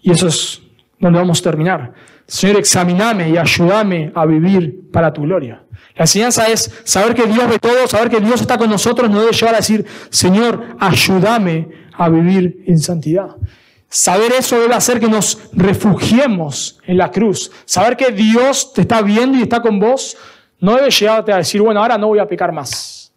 y 0.01 0.11
eso 0.11 0.27
es 0.27 0.61
donde 0.99 1.19
vamos 1.19 1.39
a 1.39 1.43
terminar. 1.43 1.93
Señor, 2.27 2.57
examiname 2.57 3.29
y 3.29 3.37
ayúdame 3.37 4.11
a 4.13 4.25
vivir 4.25 4.91
para 4.91 5.13
tu 5.13 5.21
gloria. 5.21 5.63
La 5.95 6.03
enseñanza 6.03 6.47
es 6.47 6.71
saber 6.83 7.15
que 7.15 7.25
Dios 7.25 7.47
ve 7.49 7.57
todo, 7.59 7.87
saber 7.87 8.09
que 8.09 8.19
Dios 8.19 8.41
está 8.41 8.57
con 8.57 8.69
nosotros, 8.69 9.09
no 9.09 9.21
debe 9.21 9.31
llevar 9.31 9.55
a 9.55 9.57
decir, 9.57 9.85
Señor, 10.09 10.75
ayúdame 10.79 11.69
a 11.93 12.09
vivir 12.09 12.63
en 12.67 12.79
santidad. 12.79 13.35
Saber 13.89 14.33
eso 14.37 14.59
debe 14.59 14.73
hacer 14.73 14.99
que 14.99 15.07
nos 15.07 15.49
refugiemos 15.53 16.79
en 16.85 16.97
la 16.97 17.09
cruz. 17.09 17.51
Saber 17.65 17.95
que 17.95 18.11
Dios 18.11 18.73
te 18.73 18.81
está 18.81 19.01
viendo 19.01 19.37
y 19.37 19.43
está 19.43 19.61
con 19.61 19.79
vos, 19.79 20.17
no 20.59 20.75
debe 20.75 20.91
llevarte 20.91 21.31
a 21.31 21.37
decir, 21.37 21.61
bueno, 21.61 21.81
ahora 21.81 21.97
no 21.97 22.07
voy 22.07 22.19
a 22.19 22.27
pecar 22.27 22.51
más. 22.51 23.13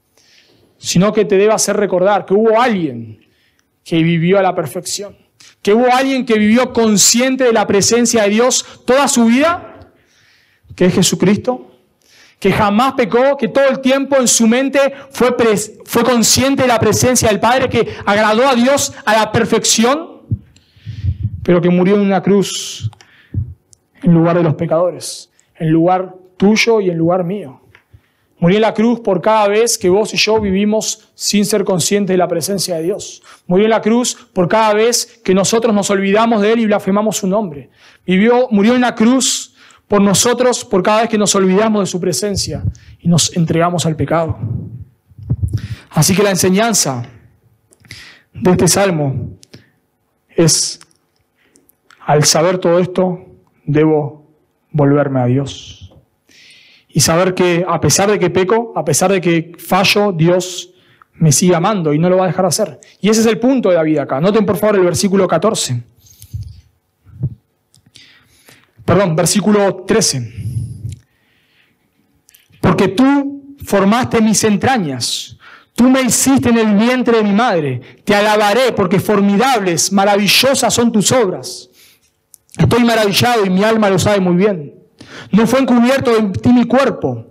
Sino 0.78 1.12
que 1.12 1.24
te 1.24 1.36
debe 1.36 1.52
hacer 1.52 1.76
recordar 1.76 2.24
que 2.24 2.34
hubo 2.34 2.60
alguien 2.60 3.26
que 3.82 4.02
vivió 4.02 4.38
a 4.38 4.42
la 4.42 4.54
perfección 4.54 5.29
que 5.62 5.74
hubo 5.74 5.92
alguien 5.92 6.24
que 6.24 6.38
vivió 6.38 6.72
consciente 6.72 7.44
de 7.44 7.52
la 7.52 7.66
presencia 7.66 8.22
de 8.22 8.30
Dios 8.30 8.82
toda 8.86 9.08
su 9.08 9.26
vida, 9.26 9.90
que 10.74 10.86
es 10.86 10.94
Jesucristo, 10.94 11.70
que 12.38 12.52
jamás 12.52 12.94
pecó, 12.94 13.36
que 13.36 13.48
todo 13.48 13.68
el 13.68 13.80
tiempo 13.80 14.16
en 14.16 14.26
su 14.26 14.46
mente 14.46 14.80
fue, 15.10 15.36
fue 15.84 16.04
consciente 16.04 16.62
de 16.62 16.68
la 16.68 16.80
presencia 16.80 17.28
del 17.28 17.38
Padre, 17.38 17.68
que 17.68 17.86
agradó 18.06 18.48
a 18.48 18.54
Dios 18.54 18.94
a 19.04 19.12
la 19.12 19.30
perfección, 19.30 20.22
pero 21.42 21.60
que 21.60 21.68
murió 21.68 21.96
en 21.96 22.00
una 22.00 22.22
cruz 22.22 22.90
en 24.02 24.14
lugar 24.14 24.38
de 24.38 24.42
los 24.42 24.54
pecadores, 24.54 25.30
en 25.56 25.70
lugar 25.70 26.14
tuyo 26.38 26.80
y 26.80 26.88
en 26.88 26.96
lugar 26.96 27.24
mío. 27.24 27.60
Murió 28.40 28.56
en 28.56 28.62
la 28.62 28.72
cruz 28.72 29.00
por 29.00 29.20
cada 29.20 29.48
vez 29.48 29.76
que 29.76 29.90
vos 29.90 30.14
y 30.14 30.16
yo 30.16 30.40
vivimos 30.40 31.10
sin 31.14 31.44
ser 31.44 31.62
conscientes 31.62 32.14
de 32.14 32.16
la 32.16 32.26
presencia 32.26 32.76
de 32.76 32.84
Dios. 32.84 33.22
Murió 33.46 33.66
en 33.66 33.70
la 33.70 33.82
cruz 33.82 34.16
por 34.32 34.48
cada 34.48 34.72
vez 34.72 35.20
que 35.22 35.34
nosotros 35.34 35.74
nos 35.74 35.90
olvidamos 35.90 36.40
de 36.40 36.54
Él 36.54 36.60
y 36.60 36.66
blasfemamos 36.66 37.18
su 37.18 37.26
nombre. 37.26 37.68
Vivió, 38.06 38.48
murió 38.50 38.74
en 38.74 38.80
la 38.80 38.94
cruz 38.94 39.54
por 39.86 40.00
nosotros 40.00 40.64
por 40.64 40.82
cada 40.82 41.02
vez 41.02 41.10
que 41.10 41.18
nos 41.18 41.34
olvidamos 41.34 41.82
de 41.82 41.86
su 41.86 42.00
presencia 42.00 42.64
y 42.98 43.08
nos 43.08 43.36
entregamos 43.36 43.84
al 43.84 43.94
pecado. 43.94 44.38
Así 45.90 46.16
que 46.16 46.22
la 46.22 46.30
enseñanza 46.30 47.02
de 48.32 48.50
este 48.52 48.68
salmo 48.68 49.36
es, 50.30 50.80
al 52.06 52.24
saber 52.24 52.56
todo 52.56 52.78
esto, 52.78 53.18
debo 53.66 54.24
volverme 54.72 55.20
a 55.20 55.26
Dios 55.26 55.79
y 56.92 57.00
saber 57.00 57.34
que 57.34 57.64
a 57.66 57.80
pesar 57.80 58.10
de 58.10 58.18
que 58.18 58.30
peco, 58.30 58.72
a 58.74 58.84
pesar 58.84 59.12
de 59.12 59.20
que 59.20 59.52
fallo, 59.58 60.12
Dios 60.12 60.70
me 61.14 61.32
sigue 61.32 61.54
amando 61.54 61.92
y 61.92 61.98
no 61.98 62.08
lo 62.08 62.16
va 62.16 62.24
a 62.24 62.26
dejar 62.28 62.44
de 62.44 62.48
hacer. 62.48 62.80
Y 63.00 63.08
ese 63.08 63.20
es 63.20 63.26
el 63.26 63.38
punto 63.38 63.68
de 63.68 63.76
la 63.76 63.82
vida 63.82 64.02
acá. 64.02 64.20
Noten 64.20 64.44
por 64.44 64.56
favor 64.56 64.76
el 64.76 64.84
versículo 64.84 65.28
14. 65.28 65.82
Perdón, 68.84 69.14
versículo 69.14 69.84
13. 69.86 70.32
Porque 72.60 72.88
tú 72.88 73.56
formaste 73.64 74.20
mis 74.20 74.42
entrañas, 74.44 75.36
tú 75.74 75.88
me 75.88 76.02
hiciste 76.02 76.48
en 76.48 76.58
el 76.58 76.74
vientre 76.74 77.18
de 77.18 77.22
mi 77.22 77.32
madre, 77.32 77.80
te 78.04 78.14
alabaré 78.14 78.72
porque 78.72 78.98
formidables, 78.98 79.92
maravillosas 79.92 80.74
son 80.74 80.90
tus 80.90 81.12
obras. 81.12 81.68
Estoy 82.58 82.82
maravillado 82.82 83.46
y 83.46 83.50
mi 83.50 83.62
alma 83.62 83.88
lo 83.88 83.98
sabe 83.98 84.18
muy 84.20 84.34
bien. 84.34 84.79
No 85.32 85.46
fue 85.46 85.60
encubierto 85.60 86.16
en 86.16 86.32
ti 86.32 86.52
mi 86.52 86.64
cuerpo. 86.64 87.26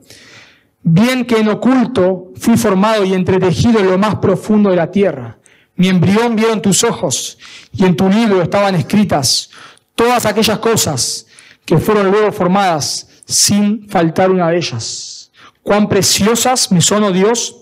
Bien 0.82 1.26
que 1.26 1.38
en 1.38 1.50
oculto 1.50 2.32
fui 2.36 2.58
formado 2.58 3.04
y 3.04 3.14
entretejido 3.14 3.80
en 3.80 3.88
lo 3.88 3.98
más 3.98 4.16
profundo 4.16 4.70
de 4.70 4.78
la 4.78 4.90
tierra. 4.90 5.38
Mi 5.76 5.88
embrión 5.88 6.36
vieron 6.36 6.62
tus 6.62 6.84
ojos 6.84 7.38
y 7.72 7.86
en 7.86 7.96
tu 7.96 8.10
libro 8.10 8.42
estaban 8.42 8.76
escritas 8.76 9.50
todas 9.96 10.26
aquellas 10.26 10.60
cosas 10.60 11.28
que 11.66 11.78
fueron 11.78 12.10
luego 12.12 12.32
formadas 12.32 13.08
sin 13.26 13.88
faltar 13.88 14.32
una 14.32 14.50
de 14.50 14.58
ellas. 14.58 15.32
Cuán 15.62 15.88
preciosas 15.88 16.72
me 16.72 16.82
son, 16.82 17.04
oh 17.04 17.12
Dios, 17.12 17.56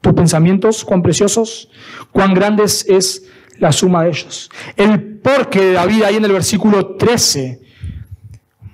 tus 0.00 0.12
pensamientos, 0.12 0.84
cuán 0.84 1.02
preciosos, 1.02 1.68
cuán 2.12 2.34
grandes 2.34 2.86
es 2.88 3.24
la 3.58 3.72
suma 3.72 4.04
de 4.04 4.10
ellos. 4.10 4.50
El 4.76 5.18
porqué 5.18 5.60
de 5.60 5.72
David 5.72 6.02
ahí 6.04 6.16
en 6.16 6.24
el 6.24 6.32
versículo 6.32 6.96
13 6.96 7.60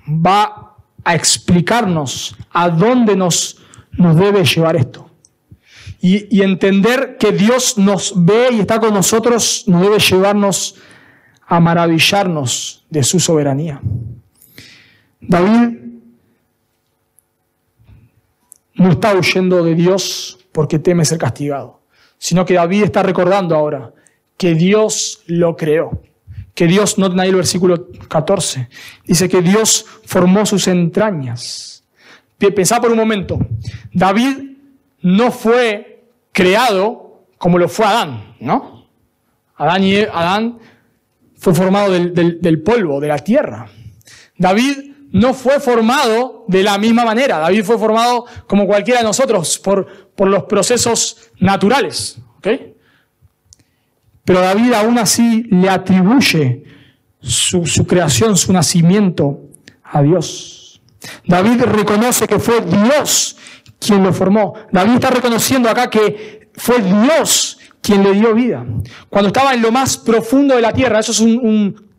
va 0.07 0.62
a 1.03 1.15
explicarnos 1.15 2.35
a 2.51 2.69
dónde 2.69 3.15
nos, 3.15 3.61
nos 3.91 4.15
debe 4.15 4.43
llevar 4.43 4.75
esto. 4.75 5.09
Y, 6.01 6.37
y, 6.37 6.41
entender 6.41 7.17
que 7.17 7.31
Dios 7.31 7.77
nos 7.77 8.13
ve 8.15 8.49
y 8.51 8.59
está 8.59 8.79
con 8.79 8.93
nosotros 8.93 9.63
nos 9.67 9.81
debe 9.81 9.99
llevarnos 9.99 10.75
a 11.47 11.61
maravillarnos 11.61 12.85
de 12.89 13.03
su 13.03 13.21
soberanía. 13.21 13.81
David 15.21 15.77
no 18.75 18.91
está 18.91 19.15
huyendo 19.15 19.63
de 19.63 19.75
Dios 19.75 20.39
porque 20.51 20.77
teme 20.77 21.05
ser 21.05 21.19
castigado, 21.19 21.79
sino 22.17 22.45
que 22.45 22.55
David 22.55 22.83
está 22.83 23.01
recordando 23.01 23.55
ahora 23.55 23.93
que 24.37 24.55
Dios 24.55 25.23
lo 25.27 25.55
creó 25.55 26.01
que 26.53 26.67
Dios, 26.67 26.97
noten 26.97 27.19
ahí 27.19 27.29
el 27.29 27.35
versículo 27.35 27.87
14, 28.07 28.69
dice 29.05 29.27
que 29.27 29.41
Dios 29.41 29.85
formó 30.05 30.45
sus 30.45 30.67
entrañas. 30.67 31.83
Pensá 32.37 32.81
por 32.81 32.91
un 32.91 32.97
momento, 32.97 33.39
David 33.93 34.57
no 35.01 35.31
fue 35.31 36.03
creado 36.31 37.25
como 37.37 37.57
lo 37.57 37.69
fue 37.69 37.85
Adán, 37.85 38.35
¿no? 38.39 38.87
Adán, 39.55 39.83
y 39.83 39.97
Adán 39.97 40.59
fue 41.37 41.53
formado 41.53 41.91
del, 41.91 42.61
polvo, 42.61 42.99
de 42.99 43.07
la 43.07 43.19
tierra. 43.19 43.69
David 44.37 44.91
no 45.11 45.33
fue 45.33 45.59
formado 45.59 46.45
de 46.47 46.63
la 46.63 46.77
misma 46.77 47.05
manera. 47.05 47.37
David 47.39 47.63
fue 47.63 47.77
formado 47.77 48.25
como 48.47 48.65
cualquiera 48.65 49.01
de 49.01 49.05
nosotros 49.05 49.59
por, 49.59 50.11
por 50.15 50.27
los 50.27 50.43
procesos 50.43 51.31
naturales. 51.39 52.17
Pero 54.25 54.39
David 54.39 54.73
aún 54.73 54.97
así 54.97 55.43
le 55.49 55.69
atribuye 55.69 56.63
su, 57.19 57.85
creación, 57.87 58.37
su 58.37 58.53
nacimiento 58.53 59.41
a 59.83 60.01
Dios. 60.01 60.81
David 61.25 61.63
reconoce 61.63 62.27
que 62.27 62.39
fue 62.39 62.61
Dios 62.61 63.37
quien 63.79 64.03
lo 64.03 64.13
formó. 64.13 64.53
David 64.71 64.93
está 64.93 65.09
reconociendo 65.09 65.69
acá 65.69 65.89
que 65.89 66.49
fue 66.53 66.81
Dios 66.81 67.59
quien 67.81 68.03
le 68.03 68.13
dio 68.13 68.33
vida. 68.33 68.65
Cuando 69.09 69.27
estaba 69.27 69.53
en 69.53 69.61
lo 69.61 69.71
más 69.71 69.97
profundo 69.97 70.55
de 70.55 70.61
la 70.61 70.71
tierra, 70.71 70.99
eso 70.99 71.11
es 71.11 71.19
un, 71.19 71.91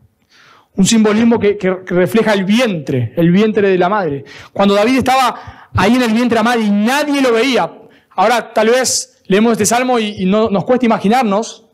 simbolismo 0.83 1.39
que, 1.39 1.57
refleja 1.85 2.33
el 2.33 2.43
vientre, 2.43 3.13
el 3.15 3.31
vientre 3.31 3.69
de 3.69 3.77
la 3.77 3.87
madre. 3.87 4.25
Cuando 4.51 4.73
David 4.73 4.97
estaba 4.97 5.69
ahí 5.75 5.95
en 5.95 6.01
el 6.01 6.11
vientre 6.11 6.29
de 6.29 6.35
la 6.35 6.43
madre 6.43 6.61
y 6.61 6.71
nadie 6.71 7.21
lo 7.21 7.31
veía. 7.31 7.71
Ahora 8.15 8.51
tal 8.51 8.69
vez 8.69 9.21
leemos 9.27 9.53
este 9.53 9.65
salmo 9.65 9.99
y, 9.99 10.25
no, 10.25 10.49
nos 10.49 10.65
cuesta 10.65 10.85
imaginarnos, 10.85 11.64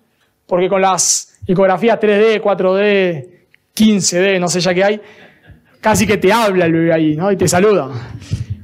porque 0.52 0.68
con 0.68 0.82
las 0.82 1.40
ecografías 1.48 1.98
3D, 1.98 2.42
4D, 2.42 3.26
15D, 3.74 4.38
no 4.38 4.50
sé 4.50 4.60
ya 4.60 4.74
qué 4.74 4.84
hay, 4.84 5.02
casi 5.80 6.06
que 6.06 6.18
te 6.18 6.34
habla 6.34 6.66
el 6.66 6.74
bebé 6.74 6.92
ahí, 6.92 7.16
¿no? 7.16 7.32
Y 7.32 7.38
te 7.38 7.48
saluda. 7.48 7.90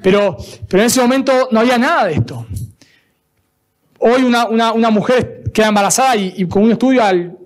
Pero, 0.03 0.35
pero 0.67 0.83
en 0.83 0.87
ese 0.87 0.99
momento 0.99 1.47
no 1.49 1.61
había 1.61 1.77
nada 1.77 2.07
de 2.07 2.15
esto. 2.15 2.45
Hoy 3.99 4.21
una, 4.23 4.91
mujer 4.91 5.43
queda 5.53 5.69
embarazada 5.69 6.17
y, 6.17 6.45
con 6.49 6.63
un 6.63 6.71
estudio 6.71 7.01
al, 7.01 7.37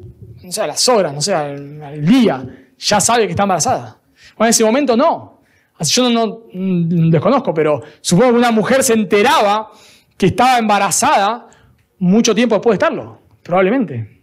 no 0.42 0.52
sé, 0.52 0.62
a 0.64 0.66
las 0.66 0.90
horas, 0.90 1.14
no 1.14 1.22
sé, 1.22 1.36
al, 1.36 2.04
día, 2.04 2.44
ya 2.80 3.00
sabe 3.00 3.26
que 3.26 3.34
está 3.34 3.44
embarazada. 3.44 4.00
Bueno, 4.36 4.48
en 4.48 4.50
ese 4.50 4.64
momento 4.64 4.98
no. 4.98 5.42
Yo 5.82 6.10
no, 6.10 6.46
mm, 6.52 7.12
desconozco, 7.12 7.54
pero 7.54 7.80
supongo 8.02 8.32
que 8.32 8.38
una 8.40 8.52
mujer 8.52 8.84
se 8.84 8.94
enteraba 8.94 9.70
que 10.18 10.26
estaba 10.26 10.58
embarazada 10.58 11.48
mucho 12.00 12.34
tiempo 12.34 12.56
después 12.56 12.80
de 12.80 12.86
estarlo, 12.86 13.20
probablemente. 13.44 14.21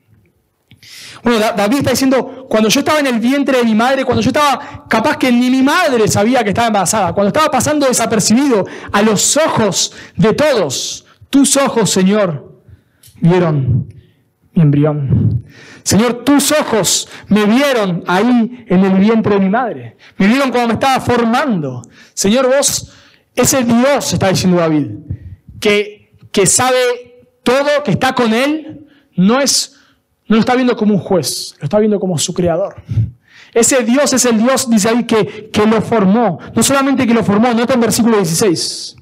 Bueno, 1.22 1.40
David 1.56 1.78
está 1.78 1.90
diciendo, 1.90 2.46
cuando 2.48 2.68
yo 2.68 2.80
estaba 2.80 3.00
en 3.00 3.06
el 3.06 3.18
vientre 3.18 3.58
de 3.58 3.64
mi 3.64 3.74
madre, 3.74 4.04
cuando 4.04 4.22
yo 4.22 4.28
estaba 4.28 4.86
capaz 4.88 5.16
que 5.16 5.32
ni 5.32 5.50
mi 5.50 5.62
madre 5.62 6.06
sabía 6.08 6.42
que 6.44 6.50
estaba 6.50 6.68
embarazada, 6.68 7.12
cuando 7.12 7.28
estaba 7.28 7.50
pasando 7.50 7.86
desapercibido 7.86 8.66
a 8.92 9.02
los 9.02 9.36
ojos 9.36 9.92
de 10.16 10.32
todos, 10.32 11.04
tus 11.30 11.56
ojos, 11.56 11.90
Señor, 11.90 12.60
vieron 13.20 13.92
mi 14.54 14.62
embrión. 14.62 15.44
Señor, 15.82 16.24
tus 16.24 16.52
ojos 16.52 17.08
me 17.28 17.46
vieron 17.46 18.04
ahí 18.06 18.64
en 18.68 18.84
el 18.84 18.98
vientre 18.98 19.34
de 19.34 19.40
mi 19.40 19.48
madre. 19.48 19.96
Me 20.18 20.26
vieron 20.26 20.50
cuando 20.50 20.68
me 20.68 20.74
estaba 20.74 21.00
formando. 21.00 21.82
Señor, 22.12 22.46
vos, 22.46 22.92
ese 23.34 23.64
Dios, 23.64 24.12
está 24.12 24.28
diciendo 24.28 24.58
David, 24.58 24.88
que, 25.60 26.12
que 26.30 26.46
sabe 26.46 27.26
todo, 27.42 27.82
que 27.84 27.92
está 27.92 28.14
con 28.14 28.34
él, 28.34 28.86
no 29.16 29.40
es, 29.40 29.77
no 30.28 30.36
lo 30.36 30.40
está 30.40 30.54
viendo 30.54 30.76
como 30.76 30.94
un 30.94 31.00
juez, 31.00 31.54
lo 31.58 31.64
está 31.64 31.78
viendo 31.78 31.98
como 31.98 32.18
su 32.18 32.32
creador. 32.32 32.76
Ese 33.52 33.82
Dios 33.82 34.12
es 34.12 34.24
el 34.26 34.38
Dios, 34.38 34.68
dice 34.68 34.90
ahí, 34.90 35.04
que, 35.04 35.50
que 35.50 35.66
lo 35.66 35.80
formó. 35.80 36.38
No 36.54 36.62
solamente 36.62 37.06
que 37.06 37.14
lo 37.14 37.24
formó, 37.24 37.52
nota 37.54 37.74
en 37.74 37.80
versículo 37.80 38.18
16 38.18 38.96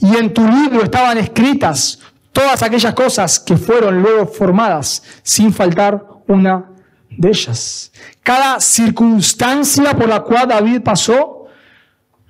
y 0.00 0.16
en 0.16 0.32
tu 0.32 0.46
libro 0.46 0.82
estaban 0.82 1.18
escritas 1.18 1.98
todas 2.32 2.62
aquellas 2.62 2.94
cosas 2.94 3.40
que 3.40 3.56
fueron 3.56 4.02
luego 4.02 4.26
formadas, 4.26 5.02
sin 5.22 5.52
faltar 5.52 6.04
una 6.28 6.70
de 7.10 7.28
ellas. 7.28 7.92
Cada 8.22 8.60
circunstancia 8.60 9.96
por 9.96 10.08
la 10.08 10.20
cual 10.20 10.48
David 10.48 10.82
pasó 10.82 11.46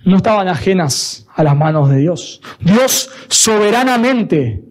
no 0.05 0.18
estaban 0.18 0.47
ajenas 0.47 1.26
a 1.34 1.43
las 1.43 1.57
manos 1.57 1.91
de 1.91 1.97
Dios. 1.99 2.41
Dios 2.61 3.11
soberanamente 3.28 4.62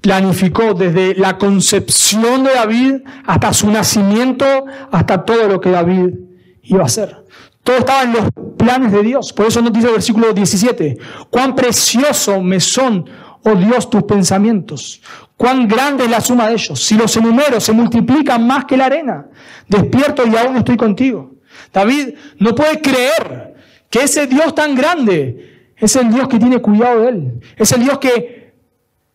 planificó 0.00 0.74
desde 0.74 1.14
la 1.14 1.36
concepción 1.38 2.44
de 2.44 2.54
David 2.54 2.94
hasta 3.26 3.52
su 3.52 3.70
nacimiento, 3.70 4.44
hasta 4.90 5.24
todo 5.24 5.48
lo 5.48 5.60
que 5.60 5.70
David 5.70 6.14
iba 6.62 6.82
a 6.82 6.86
hacer. 6.86 7.24
Todo 7.62 7.78
estaba 7.78 8.02
en 8.04 8.12
los 8.12 8.24
planes 8.56 8.92
de 8.92 9.02
Dios. 9.02 9.32
Por 9.32 9.46
eso 9.46 9.60
nos 9.60 9.72
dice 9.72 9.88
el 9.88 9.92
versículo 9.92 10.32
17, 10.32 10.98
cuán 11.28 11.54
precioso 11.54 12.40
me 12.40 12.58
son, 12.58 13.04
oh 13.44 13.54
Dios, 13.54 13.90
tus 13.90 14.04
pensamientos. 14.04 15.02
Cuán 15.36 15.68
grande 15.68 16.04
es 16.04 16.10
la 16.10 16.20
suma 16.20 16.48
de 16.48 16.54
ellos. 16.54 16.82
Si 16.82 16.96
los 16.96 17.14
enumero, 17.16 17.60
se 17.60 17.72
multiplican 17.72 18.46
más 18.46 18.64
que 18.64 18.76
la 18.76 18.86
arena. 18.86 19.26
Despierto 19.68 20.26
y 20.26 20.36
aún 20.36 20.56
estoy 20.56 20.76
contigo. 20.76 21.32
David 21.72 22.14
no 22.38 22.54
puede 22.54 22.80
creer 22.80 23.54
que 23.88 24.02
ese 24.02 24.26
Dios 24.26 24.54
tan 24.54 24.74
grande 24.74 25.72
es 25.76 25.96
el 25.96 26.12
Dios 26.12 26.28
que 26.28 26.38
tiene 26.38 26.58
cuidado 26.60 27.00
de 27.00 27.08
él. 27.08 27.40
Es 27.56 27.72
el 27.72 27.82
Dios 27.82 27.98
que 27.98 28.39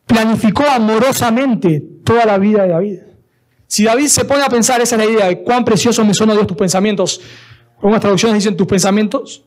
planificó 0.05 0.63
amorosamente 0.69 1.83
toda 2.03 2.25
la 2.25 2.37
vida 2.37 2.63
de 2.63 2.69
David. 2.69 2.99
Si 3.67 3.83
David 3.83 4.07
se 4.07 4.25
pone 4.25 4.43
a 4.43 4.49
pensar, 4.49 4.81
esa 4.81 4.95
es 4.95 5.05
la 5.05 5.11
idea 5.11 5.27
de 5.27 5.41
cuán 5.41 5.65
precioso 5.65 6.05
me 6.05 6.13
son, 6.13 6.29
oh 6.29 6.33
Dios, 6.33 6.47
tus 6.47 6.57
pensamientos, 6.57 7.21
algunas 7.77 7.99
traducciones 7.99 8.35
dicen 8.35 8.55
tus 8.55 8.67
pensamientos, 8.67 9.43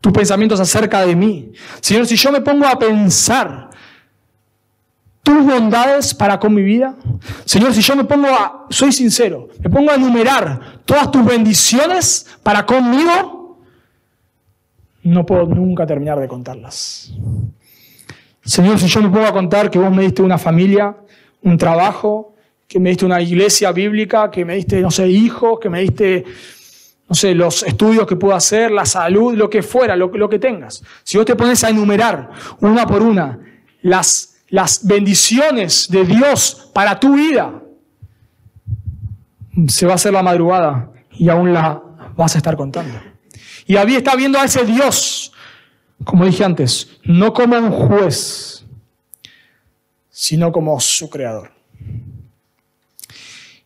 tus 0.00 0.12
pensamientos 0.12 0.60
acerca 0.60 1.04
de 1.06 1.14
mí. 1.14 1.52
Señor, 1.80 2.06
si 2.06 2.16
yo 2.16 2.32
me 2.32 2.40
pongo 2.40 2.66
a 2.66 2.78
pensar 2.78 3.70
tus 5.22 5.44
bondades 5.44 6.14
para 6.14 6.38
con 6.38 6.54
mi 6.54 6.62
vida, 6.62 6.96
Señor, 7.44 7.72
si 7.72 7.80
yo 7.80 7.96
me 7.96 8.04
pongo 8.04 8.28
a, 8.28 8.66
soy 8.70 8.92
sincero, 8.92 9.48
me 9.62 9.70
pongo 9.70 9.90
a 9.90 9.94
enumerar 9.94 10.80
todas 10.84 11.10
tus 11.10 11.24
bendiciones 11.24 12.26
para 12.42 12.66
conmigo, 12.66 13.58
no 15.02 15.24
puedo 15.24 15.46
nunca 15.46 15.86
terminar 15.86 16.18
de 16.18 16.28
contarlas. 16.28 17.12
Señor, 18.44 18.78
si 18.78 18.86
yo 18.86 19.00
me 19.02 19.08
pongo 19.08 19.26
a 19.26 19.32
contar 19.32 19.70
que 19.70 19.78
vos 19.78 19.90
me 19.90 20.02
diste 20.02 20.22
una 20.22 20.38
familia, 20.38 20.96
un 21.42 21.56
trabajo, 21.56 22.34
que 22.68 22.78
me 22.78 22.90
diste 22.90 23.04
una 23.04 23.20
iglesia 23.20 23.72
bíblica, 23.72 24.30
que 24.30 24.44
me 24.44 24.56
diste, 24.56 24.80
no 24.80 24.90
sé, 24.90 25.08
hijos, 25.08 25.58
que 25.60 25.70
me 25.70 25.80
diste 25.80 26.24
no 27.08 27.14
sé, 27.14 27.34
los 27.34 27.62
estudios 27.62 28.06
que 28.06 28.16
puedo 28.16 28.34
hacer, 28.34 28.70
la 28.70 28.86
salud, 28.86 29.34
lo 29.34 29.50
que 29.50 29.62
fuera, 29.62 29.94
lo, 29.94 30.08
lo 30.08 30.28
que 30.28 30.38
tengas. 30.38 30.82
Si 31.02 31.18
vos 31.18 31.26
te 31.26 31.36
pones 31.36 31.62
a 31.62 31.68
enumerar 31.68 32.30
una 32.60 32.86
por 32.86 33.02
una 33.02 33.38
las, 33.82 34.36
las 34.48 34.86
bendiciones 34.86 35.88
de 35.90 36.04
Dios 36.04 36.70
para 36.72 36.98
tu 36.98 37.14
vida, 37.14 37.62
se 39.68 39.86
va 39.86 39.92
a 39.92 39.94
hacer 39.96 40.12
la 40.12 40.22
madrugada 40.22 40.90
y 41.12 41.28
aún 41.28 41.52
la 41.52 41.80
vas 42.16 42.34
a 42.34 42.38
estar 42.38 42.56
contando. 42.56 42.98
Y 43.66 43.74
David 43.74 43.96
está 43.98 44.16
viendo 44.16 44.38
a 44.38 44.44
ese 44.44 44.64
Dios, 44.64 45.32
como 46.04 46.24
dije 46.24 46.44
antes, 46.44 46.98
no 47.04 47.32
como 47.32 47.56
un 47.56 47.70
juez, 47.70 48.64
sino 50.10 50.52
como 50.52 50.78
su 50.80 51.10
creador. 51.10 51.50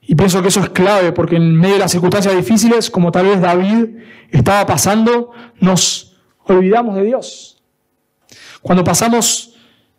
Y 0.01 0.15
pienso 0.15 0.41
que 0.41 0.49
eso 0.49 0.61
es 0.61 0.71
clave, 0.71 1.13
porque 1.13 1.37
en 1.37 1.55
medio 1.55 1.75
de 1.75 1.81
las 1.81 1.93
circunstancias 1.93 2.35
difíciles, 2.35 2.91
como 2.91 3.13
tal 3.13 3.27
vez 3.27 3.41
David 3.43 3.99
estaba 4.31 4.65
pasando, 4.65 5.33
nos 5.61 6.17
olvidamos 6.45 6.97
de 6.97 7.05
Dios. 7.05 7.63
Cuando 8.63 8.83
pasamos 8.83 9.55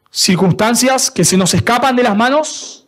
circunstancias 0.09 1.11
que 1.11 1.23
se 1.23 1.37
nos 1.37 1.53
escapan 1.53 1.95
de 1.95 2.03
las 2.03 2.17
manos, 2.17 2.87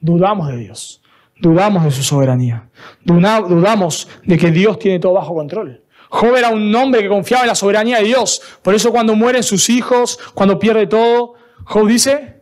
dudamos 0.00 0.48
de 0.48 0.56
Dios, 0.56 1.00
dudamos 1.40 1.84
de 1.84 1.92
su 1.92 2.02
soberanía, 2.02 2.68
dudamos 3.04 4.08
de 4.24 4.36
que 4.36 4.50
Dios 4.50 4.80
tiene 4.80 4.98
todo 4.98 5.12
bajo 5.12 5.34
control. 5.34 5.83
Job 6.14 6.36
era 6.36 6.50
un 6.50 6.72
hombre 6.74 7.02
que 7.02 7.08
confiaba 7.08 7.42
en 7.42 7.48
la 7.48 7.54
soberanía 7.56 7.98
de 7.98 8.04
Dios. 8.04 8.40
Por 8.62 8.74
eso 8.74 8.92
cuando 8.92 9.16
mueren 9.16 9.42
sus 9.42 9.68
hijos, 9.68 10.18
cuando 10.32 10.60
pierde 10.60 10.86
todo, 10.86 11.34
Job 11.64 11.88
dice, 11.88 12.40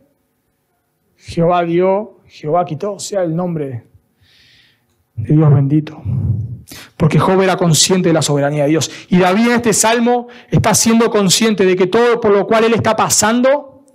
Jehová 1.17 1.63
dio 1.63 2.19
Jehová 2.27 2.65
quitó, 2.65 2.97
sea 2.97 3.21
el 3.21 3.35
nombre 3.35 3.83
de 5.15 5.35
Dios 5.35 5.53
bendito. 5.53 6.01
Porque 6.97 7.19
Job 7.19 7.41
era 7.41 7.57
consciente 7.57 8.09
de 8.09 8.13
la 8.13 8.23
soberanía 8.23 8.63
de 8.63 8.69
Dios. 8.69 8.89
Y 9.09 9.19
David 9.19 9.47
en 9.47 9.51
este 9.53 9.71
salmo 9.71 10.27
está 10.49 10.73
siendo 10.73 11.11
consciente 11.11 11.63
de 11.63 11.75
que 11.75 11.85
todo 11.85 12.19
por 12.19 12.31
lo 12.31 12.47
cual 12.47 12.63
él 12.63 12.73
está 12.73 12.95
pasando 12.95 13.85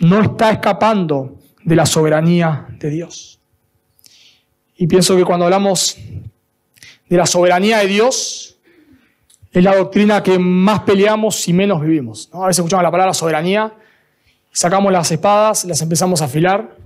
no 0.00 0.20
está 0.20 0.50
escapando 0.50 1.38
de 1.62 1.76
la 1.76 1.84
soberanía 1.84 2.68
de 2.78 2.88
Dios. 2.88 3.38
Y 4.76 4.86
pienso 4.86 5.14
que 5.14 5.24
cuando 5.24 5.44
hablamos 5.44 5.98
de 7.08 7.16
la 7.18 7.26
soberanía 7.26 7.78
de 7.78 7.86
Dios, 7.86 8.47
es 9.52 9.64
la 9.64 9.76
doctrina 9.76 10.22
que 10.22 10.38
más 10.38 10.80
peleamos 10.80 11.46
y 11.48 11.52
menos 11.52 11.80
vivimos. 11.80 12.28
A 12.32 12.46
veces 12.46 12.58
escuchamos 12.58 12.82
la 12.82 12.90
palabra 12.90 13.14
soberanía, 13.14 13.72
sacamos 14.50 14.92
las 14.92 15.10
espadas, 15.10 15.64
las 15.64 15.80
empezamos 15.82 16.22
a 16.22 16.26
afilar 16.26 16.76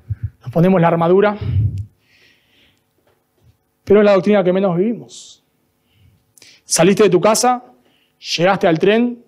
nos 0.42 0.50
ponemos 0.50 0.80
la 0.80 0.88
armadura, 0.88 1.38
pero 3.84 4.00
es 4.00 4.04
la 4.04 4.12
doctrina 4.12 4.42
que 4.42 4.52
menos 4.52 4.76
vivimos. 4.76 5.44
Saliste 6.64 7.04
de 7.04 7.10
tu 7.10 7.20
casa, 7.20 7.62
llegaste 8.36 8.66
al 8.66 8.78
tren 8.78 9.24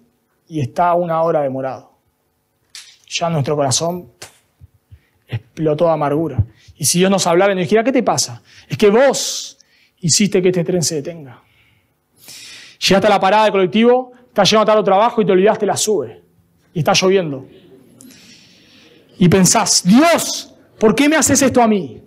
y 0.49 0.61
está 0.61 0.95
una 0.95 1.23
hora 1.23 1.43
demorado. 1.43 1.93
Ya 3.09 3.31
nuestro 3.31 3.55
corazón 3.55 4.11
explotó 5.29 5.87
de 5.87 5.93
amargura. 5.93 6.45
Y 6.77 6.85
si 6.85 6.99
Dios 6.99 7.11
nos 7.11 7.27
hablara 7.27 7.53
y 7.53 7.57
nos 7.57 7.65
dijera, 7.65 7.85
¿qué 7.85 7.93
te 7.93 8.03
pasa? 8.03 8.43
Es 8.69 8.77
que 8.77 8.91
vos 8.91 9.59
hiciste 10.01 10.43
que 10.43 10.49
este 10.49 10.65
tren 10.65 10.83
se 10.83 10.97
detenga. 10.97 11.44
Llegaste 12.79 13.07
a 13.07 13.11
la 13.11 13.21
parada 13.21 13.45
del 13.45 13.53
colectivo, 13.53 14.13
estás 14.29 14.51
llegando 14.51 14.67
tarde 14.67 14.79
al 14.79 14.85
trabajo 14.85 15.23
y 15.23 15.27
te 15.27 15.33
olvidaste 15.33 15.67
la 15.67 15.77
sube. 15.77 16.23
Y 16.73 16.81
está 16.81 16.93
lloviendo. 16.93 17.47
Y 19.19 19.29
pensás, 19.29 19.83
Dios, 19.85 20.55
¿por 20.79 20.95
qué 20.95 21.09
me 21.09 21.17
haces 21.17 21.41
esto 21.41 21.63
a 21.63 21.69
mí? 21.69 22.03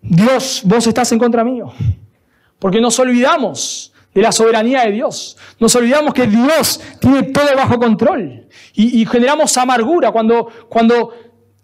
Dios, 0.00 0.62
vos 0.64 0.86
estás 0.86 1.10
en 1.12 1.18
contra 1.18 1.42
mío. 1.44 1.72
Porque 2.58 2.80
nos 2.80 2.98
olvidamos 2.98 3.92
de 4.14 4.22
la 4.22 4.32
soberanía 4.32 4.82
de 4.84 4.92
Dios. 4.92 5.36
Nos 5.58 5.74
olvidamos 5.76 6.12
que 6.12 6.26
Dios 6.26 6.80
tiene 7.00 7.24
todo 7.24 7.54
bajo 7.54 7.78
control. 7.78 8.46
Y, 8.74 9.04
generamos 9.06 9.56
amargura 9.56 10.12
cuando, 10.12 10.48
cuando 10.68 11.12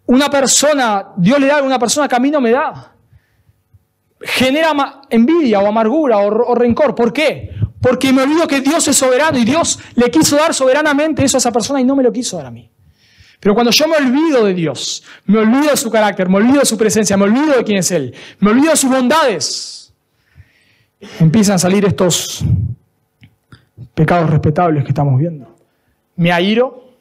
una 0.07 0.29
persona, 0.29 1.13
Dios 1.17 1.39
le 1.39 1.47
da 1.47 1.59
a 1.59 1.63
una 1.63 1.79
persona 1.79 2.09
que 2.09 2.17
a 2.17 2.19
me 2.19 2.51
da. 2.51 2.94
Genera 4.25 5.03
envidia 5.11 5.61
o 5.61 5.67
amargura 5.67 6.19
o, 6.19 6.55
rencor. 6.55 6.95
¿Por 6.95 7.13
qué? 7.13 7.51
Porque 7.81 8.13
me 8.13 8.23
olvido 8.23 8.47
que 8.49 8.61
Dios 8.61 8.89
es 8.89 8.97
soberano 8.97 9.39
y 9.39 9.45
Dios 9.45 9.79
le 9.95 10.11
quiso 10.11 10.37
dar 10.37 10.55
soberanamente 10.55 11.23
eso 11.25 11.37
a 11.37 11.39
esa 11.39 11.53
persona 11.53 11.81
y 11.81 11.85
no 11.85 11.95
me 11.95 12.03
lo 12.03 12.11
quiso 12.11 12.39
dar 12.39 12.47
a 12.47 12.51
mí. 12.51 12.71
Pero 13.39 13.55
cuando 13.55 13.71
yo 13.71 13.87
me 13.87 13.97
olvido 13.97 14.47
de 14.47 14.55
Dios, 14.55 15.05
me 15.27 15.39
olvido 15.39 15.71
de 15.71 15.77
su 15.77 15.91
carácter, 15.91 16.31
me 16.31 16.37
olvido 16.37 16.61
de 16.61 16.65
su 16.65 16.79
presencia, 16.79 17.17
me 17.19 17.25
olvido 17.25 17.55
de 17.55 17.65
quién 17.65 17.79
es 17.79 17.91
Él, 17.91 18.15
me 18.39 18.51
olvido 18.51 18.71
de 18.71 18.77
sus 18.77 18.91
bondades, 18.91 19.93
empiezan 21.21 21.57
a 21.57 21.59
salir 21.59 21.85
estos 21.85 22.43
pecados 23.95 24.31
respetables 24.31 24.83
que 24.83 24.89
estamos 24.89 25.19
viendo. 25.19 25.55
Me 26.17 26.33
airo, 26.33 26.97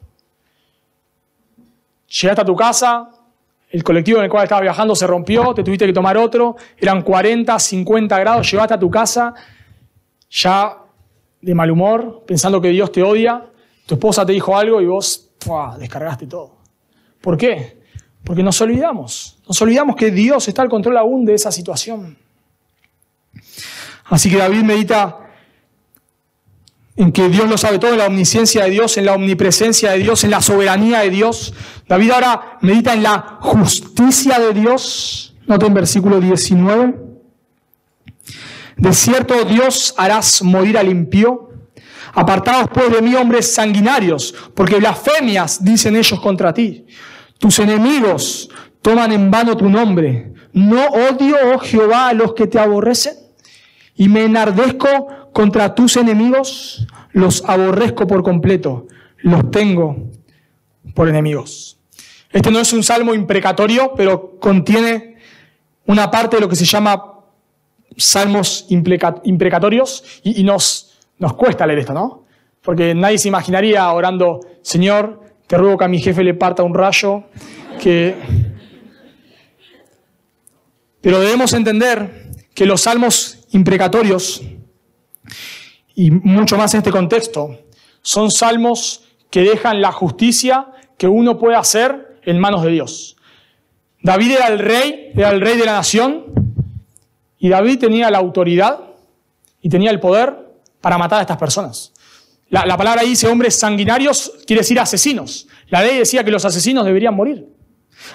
llegaste 2.06 2.42
a 2.42 2.44
tu 2.44 2.54
casa, 2.54 3.08
el 3.74 3.82
colectivo 3.82 4.18
en 4.18 4.24
el 4.24 4.30
cual 4.30 4.44
estabas 4.44 4.62
viajando 4.62 4.94
se 4.94 5.04
rompió, 5.04 5.52
te 5.52 5.64
tuviste 5.64 5.84
que 5.84 5.92
tomar 5.92 6.16
otro, 6.16 6.54
eran 6.78 7.02
40, 7.02 7.58
50 7.58 8.18
grados, 8.20 8.48
llegaste 8.48 8.74
a 8.74 8.78
tu 8.78 8.88
casa 8.88 9.34
ya 10.30 10.78
de 11.40 11.54
mal 11.56 11.72
humor, 11.72 12.22
pensando 12.24 12.60
que 12.60 12.68
Dios 12.68 12.92
te 12.92 13.02
odia, 13.02 13.50
tu 13.84 13.96
esposa 13.96 14.24
te 14.24 14.32
dijo 14.32 14.56
algo 14.56 14.80
y 14.80 14.86
vos 14.86 15.28
descargaste 15.80 16.28
todo. 16.28 16.54
¿Por 17.20 17.36
qué? 17.36 17.82
Porque 18.22 18.44
nos 18.44 18.60
olvidamos. 18.60 19.38
Nos 19.48 19.60
olvidamos 19.60 19.96
que 19.96 20.12
Dios 20.12 20.46
está 20.46 20.62
al 20.62 20.68
control 20.68 20.96
aún 20.96 21.24
de 21.24 21.34
esa 21.34 21.50
situación. 21.50 22.16
Así 24.04 24.30
que 24.30 24.36
David 24.36 24.62
medita 24.62 25.18
en 26.96 27.12
que 27.12 27.28
Dios 27.28 27.48
lo 27.48 27.58
sabe 27.58 27.78
todo, 27.78 27.92
en 27.92 27.98
la 27.98 28.06
omnisciencia 28.06 28.64
de 28.64 28.70
Dios, 28.70 28.96
en 28.96 29.06
la 29.06 29.14
omnipresencia 29.14 29.92
de 29.92 29.98
Dios, 29.98 30.24
en 30.24 30.30
la 30.30 30.40
soberanía 30.40 31.00
de 31.00 31.10
Dios. 31.10 31.54
David 31.88 32.10
ahora 32.12 32.58
medita 32.60 32.92
en 32.94 33.02
la 33.02 33.38
justicia 33.40 34.38
de 34.38 34.52
Dios. 34.52 35.34
Nota 35.46 35.66
en 35.66 35.74
versículo 35.74 36.20
19. 36.20 36.94
De 38.76 38.92
cierto 38.92 39.44
Dios 39.44 39.94
harás 39.96 40.42
morir 40.42 40.78
al 40.78 40.88
impío 40.88 41.44
Apartados 42.14 42.68
pues 42.72 42.92
de 42.92 43.02
mí, 43.02 43.14
hombres 43.14 43.52
sanguinarios, 43.52 44.34
porque 44.54 44.76
blasfemias 44.76 45.64
dicen 45.64 45.96
ellos 45.96 46.20
contra 46.20 46.54
ti. 46.54 46.86
Tus 47.38 47.58
enemigos 47.58 48.48
toman 48.80 49.10
en 49.12 49.30
vano 49.30 49.56
tu 49.56 49.68
nombre. 49.68 50.32
No 50.52 50.86
odio, 50.86 51.36
oh 51.52 51.58
Jehová, 51.58 52.08
a 52.08 52.12
los 52.12 52.34
que 52.34 52.46
te 52.46 52.60
aborrecen. 52.60 53.14
Y 53.96 54.08
me 54.08 54.24
enardezco 54.24 55.23
contra 55.34 55.74
tus 55.74 55.98
enemigos, 55.98 56.86
los 57.12 57.44
aborrezco 57.44 58.06
por 58.06 58.22
completo. 58.22 58.86
Los 59.18 59.50
tengo 59.50 60.10
por 60.94 61.08
enemigos. 61.08 61.78
Este 62.30 62.50
no 62.50 62.60
es 62.60 62.72
un 62.72 62.82
salmo 62.82 63.12
imprecatorio, 63.14 63.92
pero 63.94 64.38
contiene 64.38 65.16
una 65.86 66.10
parte 66.10 66.36
de 66.36 66.40
lo 66.40 66.48
que 66.48 66.56
se 66.56 66.64
llama 66.64 67.20
salmos 67.96 68.66
imprecatorios 68.70 70.02
y, 70.22 70.42
nos 70.42 70.94
nos 71.18 71.34
cuesta 71.34 71.66
leer 71.66 71.80
esto, 71.80 71.94
¿no? 71.94 72.24
Porque 72.62 72.94
nadie 72.94 73.18
se 73.18 73.28
imaginaría 73.28 73.90
orando, 73.92 74.40
Señor, 74.62 75.20
te 75.46 75.56
ruego 75.56 75.78
que 75.78 75.84
a 75.84 75.88
mi 75.88 76.00
jefe 76.00 76.24
le 76.24 76.34
parta 76.34 76.62
un 76.62 76.74
rayo, 76.74 77.24
que... 77.80 78.14
Pero 81.00 81.20
debemos 81.20 81.52
entender 81.52 82.30
que 82.54 82.64
los 82.66 82.82
salmos 82.82 83.46
imprecatorios, 83.52 84.42
y 85.94 86.10
mucho 86.10 86.56
más 86.56 86.74
en 86.74 86.78
este 86.78 86.90
contexto, 86.90 87.58
son 88.02 88.30
salmos 88.30 89.04
que 89.30 89.42
dejan 89.42 89.80
la 89.80 89.92
justicia 89.92 90.66
que 90.98 91.08
uno 91.08 91.38
puede 91.38 91.56
hacer 91.56 92.18
en 92.22 92.38
manos 92.38 92.62
de 92.62 92.70
Dios. 92.70 93.16
David 94.02 94.32
era 94.32 94.48
el 94.48 94.58
rey, 94.58 95.12
era 95.14 95.30
el 95.30 95.40
rey 95.40 95.56
de 95.56 95.64
la 95.64 95.72
nación, 95.72 96.24
y 97.38 97.48
David 97.48 97.78
tenía 97.78 98.10
la 98.10 98.18
autoridad 98.18 98.80
y 99.60 99.68
tenía 99.68 99.90
el 99.90 100.00
poder 100.00 100.34
para 100.80 100.98
matar 100.98 101.18
a 101.18 101.22
estas 101.22 101.38
personas. 101.38 101.92
La, 102.50 102.76
palabra 102.76 103.00
ahí 103.00 103.10
dice 103.10 103.26
hombres 103.26 103.58
sanguinarios, 103.58 104.32
quiere 104.46 104.60
decir 104.60 104.78
asesinos. 104.78 105.48
La 105.68 105.82
ley 105.82 105.98
decía 105.98 106.22
que 106.22 106.30
los 106.30 106.44
asesinos 106.44 106.84
deberían 106.84 107.14
morir. 107.14 107.48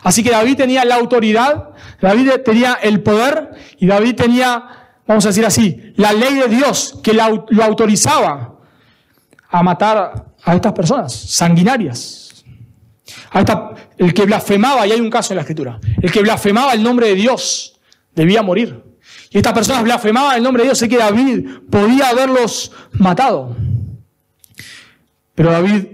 Así 0.03 0.23
que 0.23 0.29
David 0.29 0.55
tenía 0.55 0.85
la 0.85 0.95
autoridad, 0.95 1.71
David 2.01 2.31
tenía 2.45 2.75
el 2.81 3.01
poder 3.01 3.51
y 3.77 3.87
David 3.87 4.15
tenía, 4.15 4.78
vamos 5.09 5.25
a 5.25 5.29
decir 5.29 5.43
así, 5.43 5.91
la 5.95 6.13
ley 6.13 6.35
de 6.35 6.47
Dios 6.47 6.99
que 7.01 7.13
lo 7.13 7.63
autorizaba 7.63 8.59
a 9.49 9.63
matar 9.63 10.27
a 10.43 10.55
estas 10.55 10.71
personas 10.73 11.11
sanguinarias. 11.11 12.45
A 13.31 13.73
el 13.97 14.13
que 14.13 14.25
blasfemaba, 14.25 14.85
y 14.85 14.91
hay 14.91 15.01
un 15.01 15.09
caso 15.09 15.33
en 15.33 15.37
la 15.37 15.41
escritura, 15.41 15.79
el 15.99 16.11
que 16.11 16.21
blasfemaba 16.21 16.73
el 16.73 16.83
nombre 16.83 17.07
de 17.07 17.15
Dios 17.15 17.79
debía 18.13 18.43
morir. 18.43 18.83
Y 19.31 19.37
estas 19.37 19.53
personas 19.53 19.83
blasfemaban 19.83 20.37
el 20.37 20.43
nombre 20.43 20.61
de 20.61 20.69
Dios. 20.69 20.77
Sé 20.77 20.87
que 20.87 20.97
David 20.97 21.47
podía 21.71 22.09
haberlos 22.09 22.71
matado. 22.93 23.55
Pero 25.33 25.51
David, 25.51 25.85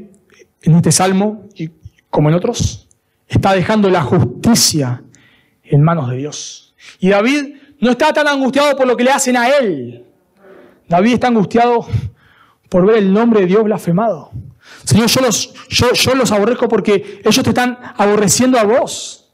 en 0.61 0.75
este 0.75 0.91
salmo, 0.91 1.47
y 1.55 1.69
como 2.09 2.27
en 2.27 2.35
otros, 2.35 2.89
está 3.29 3.53
dejando 3.53 3.89
la 3.89 4.01
justicia 4.01 5.03
en 5.63 5.81
manos 5.81 6.09
de 6.09 6.17
Dios. 6.17 6.75
Y 6.99 7.09
David 7.09 7.55
no 7.79 7.91
está 7.91 8.13
tan 8.13 8.27
angustiado 8.27 8.75
por 8.75 8.87
lo 8.87 8.95
que 8.95 9.03
le 9.03 9.11
hacen 9.11 9.37
a 9.37 9.49
él. 9.49 10.05
David 10.87 11.13
está 11.13 11.27
angustiado 11.27 11.85
por 12.69 12.85
ver 12.85 12.97
el 12.97 13.13
nombre 13.13 13.41
de 13.41 13.47
Dios 13.47 13.63
blasfemado. 13.63 14.31
Señor, 14.83 15.07
yo 15.07 15.21
los, 15.21 15.53
yo, 15.69 15.93
yo 15.93 16.15
los 16.15 16.31
aborrezco 16.31 16.67
porque 16.67 17.21
ellos 17.23 17.43
te 17.43 17.49
están 17.49 17.77
aborreciendo 17.97 18.59
a 18.59 18.63
vos. 18.63 19.31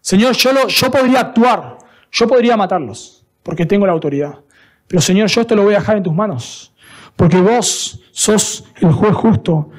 Señor, 0.00 0.34
yo, 0.34 0.68
yo 0.68 0.90
podría 0.90 1.20
actuar, 1.20 1.78
yo 2.10 2.26
podría 2.26 2.56
matarlos, 2.56 3.24
porque 3.42 3.66
tengo 3.66 3.86
la 3.86 3.92
autoridad. 3.92 4.38
Pero 4.86 5.02
Señor, 5.02 5.28
yo 5.28 5.40
esto 5.42 5.54
lo 5.54 5.64
voy 5.64 5.74
a 5.74 5.80
dejar 5.80 5.98
en 5.98 6.02
tus 6.02 6.14
manos, 6.14 6.72
porque 7.16 7.40
vos 7.40 8.00
sos 8.10 8.64
el 8.76 8.92
juez 8.92 9.14
justo 9.14 9.70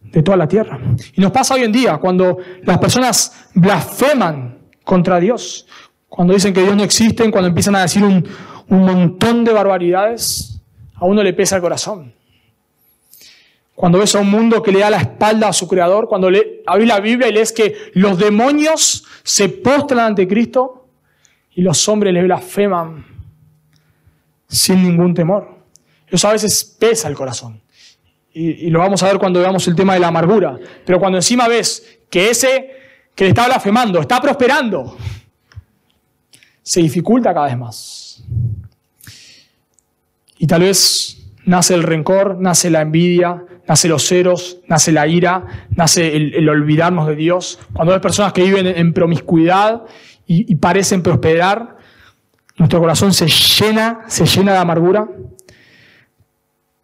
de 0.00 0.22
toda 0.22 0.36
la 0.36 0.48
tierra. 0.48 0.78
Y 1.14 1.20
nos 1.20 1.32
pasa 1.32 1.54
hoy 1.54 1.64
en 1.64 1.72
día, 1.72 1.98
cuando 1.98 2.38
las 2.62 2.78
personas 2.78 3.48
blasfeman 3.54 4.58
contra 4.84 5.18
Dios, 5.18 5.66
cuando 6.14 6.32
dicen 6.32 6.54
que 6.54 6.62
Dios 6.62 6.76
no 6.76 6.84
existe, 6.84 7.28
cuando 7.32 7.48
empiezan 7.48 7.74
a 7.74 7.82
decir 7.82 8.04
un, 8.04 8.24
montón 8.68 9.42
de 9.42 9.52
barbaridades, 9.52 10.60
a 10.94 11.06
uno 11.06 11.24
le 11.24 11.32
pesa 11.32 11.56
el 11.56 11.62
corazón. 11.62 12.14
Cuando 13.74 13.98
ves 13.98 14.14
a 14.14 14.20
un 14.20 14.30
mundo 14.30 14.62
que 14.62 14.70
le 14.70 14.78
da 14.78 14.90
la 14.90 14.98
espalda 14.98 15.48
a 15.48 15.52
su 15.52 15.66
creador, 15.66 16.06
cuando 16.06 16.30
le, 16.30 16.62
la 16.64 17.00
Biblia 17.00 17.26
y 17.26 17.32
lees 17.32 17.50
que 17.50 17.74
los 17.94 18.16
demonios 18.16 19.04
se 19.24 19.48
postran 19.48 19.98
ante 19.98 20.28
Cristo, 20.28 20.86
y 21.52 21.62
los 21.62 21.88
hombres 21.88 22.14
le 22.14 22.22
blasfeman 22.22 23.04
sin 24.46 24.84
ningún 24.84 25.14
temor. 25.14 25.48
Eso 26.06 26.28
a 26.28 26.32
veces 26.32 26.76
pesa 26.78 27.08
el 27.08 27.16
corazón. 27.16 27.60
Y, 28.32 28.70
lo 28.70 28.78
vamos 28.78 29.02
a 29.02 29.08
ver 29.08 29.18
cuando 29.18 29.40
veamos 29.40 29.66
el 29.66 29.74
tema 29.74 29.94
de 29.94 30.00
la 30.00 30.08
amargura. 30.08 30.60
Pero 30.86 31.00
cuando 31.00 31.18
encima 31.18 31.48
ves 31.48 31.98
que 32.08 32.30
ese 32.30 32.70
que 33.16 33.24
le 33.24 33.30
está 33.30 33.46
blasfemando 33.46 34.00
está 34.00 34.20
prosperando, 34.20 34.96
se 36.64 36.80
dificulta 36.80 37.32
cada 37.32 37.46
vez 37.46 37.58
más. 37.58 38.24
Y 40.38 40.46
tal 40.46 40.62
vez 40.62 41.30
nace 41.44 41.74
el 41.74 41.82
rencor, 41.82 42.38
nace 42.40 42.70
la 42.70 42.80
envidia, 42.80 43.44
nace 43.68 43.86
los 43.86 44.08
ceros, 44.08 44.58
nace 44.66 44.90
la 44.90 45.06
ira, 45.06 45.68
nace 45.70 46.16
el, 46.16 46.48
olvidarnos 46.48 47.06
de 47.06 47.16
Dios. 47.16 47.60
Cuando 47.72 47.92
ves 47.92 48.00
personas 48.00 48.32
que 48.32 48.42
viven 48.42 48.66
en 48.66 48.92
promiscuidad 48.92 49.82
y, 50.26 50.54
parecen 50.56 51.02
prosperar, 51.02 51.76
nuestro 52.56 52.80
corazón 52.80 53.12
se 53.12 53.26
llena, 53.28 54.00
se 54.06 54.24
llena 54.24 54.52
de 54.52 54.58
amargura, 54.58 55.06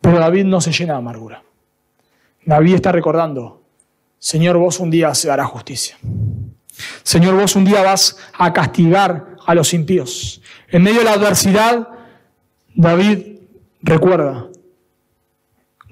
pero 0.00 0.18
David 0.18 0.44
no 0.44 0.60
se 0.60 0.72
llena 0.72 0.92
de 0.92 0.98
amargura. 0.98 1.42
David 2.44 2.74
está 2.74 2.92
recordando, 2.92 3.62
Señor, 4.18 4.58
vos 4.58 4.78
un 4.78 4.90
día 4.90 5.14
se 5.14 5.30
hará 5.30 5.46
justicia. 5.46 5.96
Señor, 7.02 7.34
vos 7.34 7.56
un 7.56 7.64
día 7.64 7.82
vas 7.82 8.18
a 8.38 8.52
castigar 8.52 9.29
a 9.50 9.54
los 9.54 9.74
impíos. 9.74 10.42
En 10.68 10.82
medio 10.82 10.98
de 11.00 11.04
la 11.04 11.14
adversidad, 11.14 11.88
David 12.74 13.18
recuerda, 13.82 14.46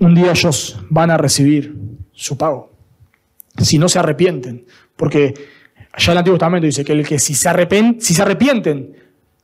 un 0.01 0.15
día 0.15 0.31
ellos 0.31 0.79
van 0.91 1.11
a 1.11 1.17
recibir 1.17 1.75
su 2.13 2.37
pago. 2.37 2.73
Si 3.57 3.79
no 3.79 3.89
se 3.89 3.99
arrepienten, 3.99 4.65
porque 4.97 5.35
Allá 5.99 6.13
en 6.13 6.13
el 6.13 6.19
Antiguo 6.19 6.39
Testamento 6.39 6.67
dice 6.67 6.85
que 6.85 6.93
el 6.93 7.05
que 7.05 7.19
si 7.19 7.35
se, 7.35 7.51
si 7.99 8.15
se 8.15 8.23
arrepienten, 8.23 8.95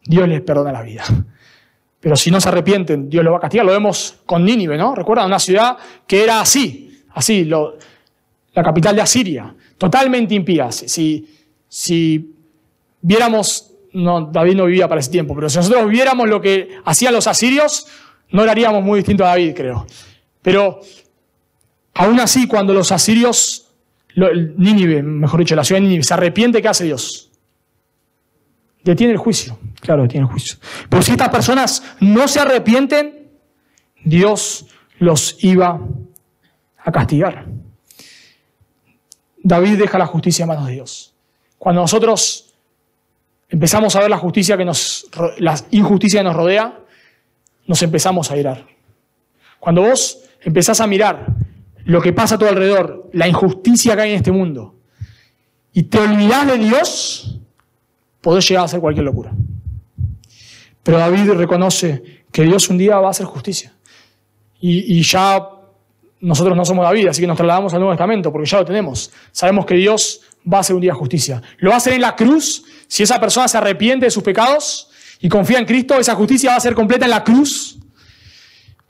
Dios 0.04 0.28
les 0.28 0.40
perdona 0.40 0.70
la 0.70 0.82
vida. 0.82 1.02
Pero 1.98 2.14
si 2.14 2.30
no 2.30 2.40
se 2.40 2.48
arrepienten, 2.48 3.10
Dios 3.10 3.24
los 3.24 3.32
va 3.32 3.38
a 3.38 3.40
castigar. 3.40 3.66
Lo 3.66 3.72
vemos 3.72 4.20
con 4.24 4.44
Nínive, 4.44 4.76
¿no? 4.76 4.94
Recuerdan 4.94 5.26
una 5.26 5.40
ciudad 5.40 5.76
que 6.06 6.22
era 6.22 6.40
así, 6.40 7.02
así, 7.14 7.44
la 7.44 8.62
capital 8.62 8.94
de 8.94 9.02
Asiria, 9.02 9.52
totalmente 9.78 10.34
impía. 10.34 10.70
Si, 10.70 11.28
si 11.66 12.36
viéramos, 13.00 13.72
no, 13.95 14.26
David 14.26 14.57
no 14.57 14.66
vivía 14.66 14.88
para 14.88 15.01
ese 15.01 15.11
tiempo, 15.11 15.34
pero 15.34 15.49
si 15.49 15.57
nosotros 15.57 15.88
viéramos 15.88 16.28
lo 16.28 16.40
que 16.40 16.68
hacían 16.84 17.14
los 17.14 17.26
asirios, 17.26 17.86
no 18.30 18.45
lo 18.45 18.51
haríamos 18.51 18.82
muy 18.82 18.99
distinto 18.99 19.24
a 19.24 19.28
David, 19.28 19.55
creo. 19.55 19.86
Pero 20.42 20.80
aún 21.95 22.20
así, 22.20 22.47
cuando 22.47 22.74
los 22.74 22.90
asirios, 22.90 23.72
Nínive, 24.16 25.03
mejor 25.03 25.40
dicho, 25.40 25.55
la 25.55 25.64
ciudad 25.64 25.80
de 25.80 25.86
Nínive, 25.86 26.03
se 26.03 26.14
arrepiente, 26.14 26.61
¿qué 26.61 26.68
hace 26.68 26.84
Dios? 26.84 27.30
Detiene 28.82 29.12
el 29.12 29.18
juicio, 29.18 29.59
claro, 29.80 30.03
detiene 30.03 30.26
el 30.26 30.32
juicio. 30.32 30.59
Pero 30.88 31.03
si 31.03 31.12
estas 31.12 31.30
personas 31.30 31.82
no 32.01 32.26
se 32.28 32.40
arrepienten, 32.40 33.30
Dios 34.05 34.66
los 34.99 35.42
iba 35.42 35.80
a 36.78 36.92
castigar. 36.92 37.47
David 39.42 39.78
deja 39.78 39.99
la 39.99 40.07
justicia 40.07 40.42
en 40.42 40.49
manos 40.49 40.66
de 40.66 40.72
Dios. 40.72 41.14
Cuando 41.59 41.82
nosotros 41.82 42.53
empezamos 43.55 43.94
a 43.94 44.00
ver 44.00 44.11
la 44.11 44.18
justicia 44.18 44.57
que 44.57 44.64
nos, 44.64 45.07
la 45.38 45.55
injusticia 45.70 46.18
que 46.20 46.24
nos 46.24 46.34
rodea, 46.34 46.76
nos 47.68 47.80
empezamos 47.84 48.28
a 48.32 48.36
irar. 48.36 48.66
Cuando 49.61 49.82
vos 49.82 50.18
empezás 50.40 50.80
a 50.80 50.88
mirar 50.88 51.26
lo 51.84 52.02
que 52.02 52.12
pasa 52.12 52.34
a 52.34 52.38
tu 52.38 52.46
alrededor, 52.46 53.11
la 53.12 53.28
injusticia 53.28 53.94
que 53.94 54.02
hay 54.02 54.11
en 54.11 54.16
este 54.16 54.32
mundo, 54.32 54.74
y 55.72 55.84
te 55.84 55.98
olvidás 55.98 56.48
de 56.48 56.59
Dios, 56.59 57.38
podés 58.20 58.48
llegar 58.48 58.62
a 58.62 58.64
hacer 58.64 58.80
cualquier 58.80 59.05
locura. 59.05 59.32
Pero 60.82 60.98
David 60.98 61.30
reconoce 61.34 62.24
que 62.32 62.42
Dios 62.42 62.68
un 62.70 62.78
día 62.78 62.98
va 62.98 63.07
a 63.07 63.11
hacer 63.11 63.26
justicia. 63.26 63.72
Y, 64.61 65.00
ya 65.02 65.46
nosotros 66.20 66.57
no 66.57 66.64
somos 66.64 66.84
David, 66.84 67.07
así 67.09 67.20
que 67.20 67.28
nos 67.28 67.36
trasladamos 67.36 67.72
al 67.72 67.78
Nuevo 67.78 67.92
Testamento, 67.92 68.32
porque 68.32 68.48
ya 68.48 68.59
lo 68.59 68.64
tenemos. 68.64 69.12
Sabemos 69.30 69.64
que 69.64 69.74
Dios 69.74 70.22
va 70.51 70.59
a 70.59 70.61
hacer 70.61 70.74
un 70.74 70.82
día 70.82 70.95
justicia. 70.95 71.42
Lo 71.59 71.70
va 71.70 71.76
a 71.76 71.78
hacer 71.78 71.95
en 71.95 72.01
la 72.01 72.16
cruz, 72.16 72.64
si 72.86 73.03
esa 73.03 73.20
persona 73.20 73.49
se 73.49 73.59
arrepiente 73.59 74.07
de 74.07 74.11
sus 74.11 74.22
pecados 74.22 74.90
y 75.20 75.28
confía 75.28 75.59
en 75.59 75.64
Cristo, 75.64 75.99
esa 75.99 76.14
justicia 76.14 76.51
va 76.51 76.57
a 76.57 76.61
ser 76.61 76.74
completa 76.74 77.05
en 77.07 77.11
la 77.11 77.24
cruz. 77.24 77.78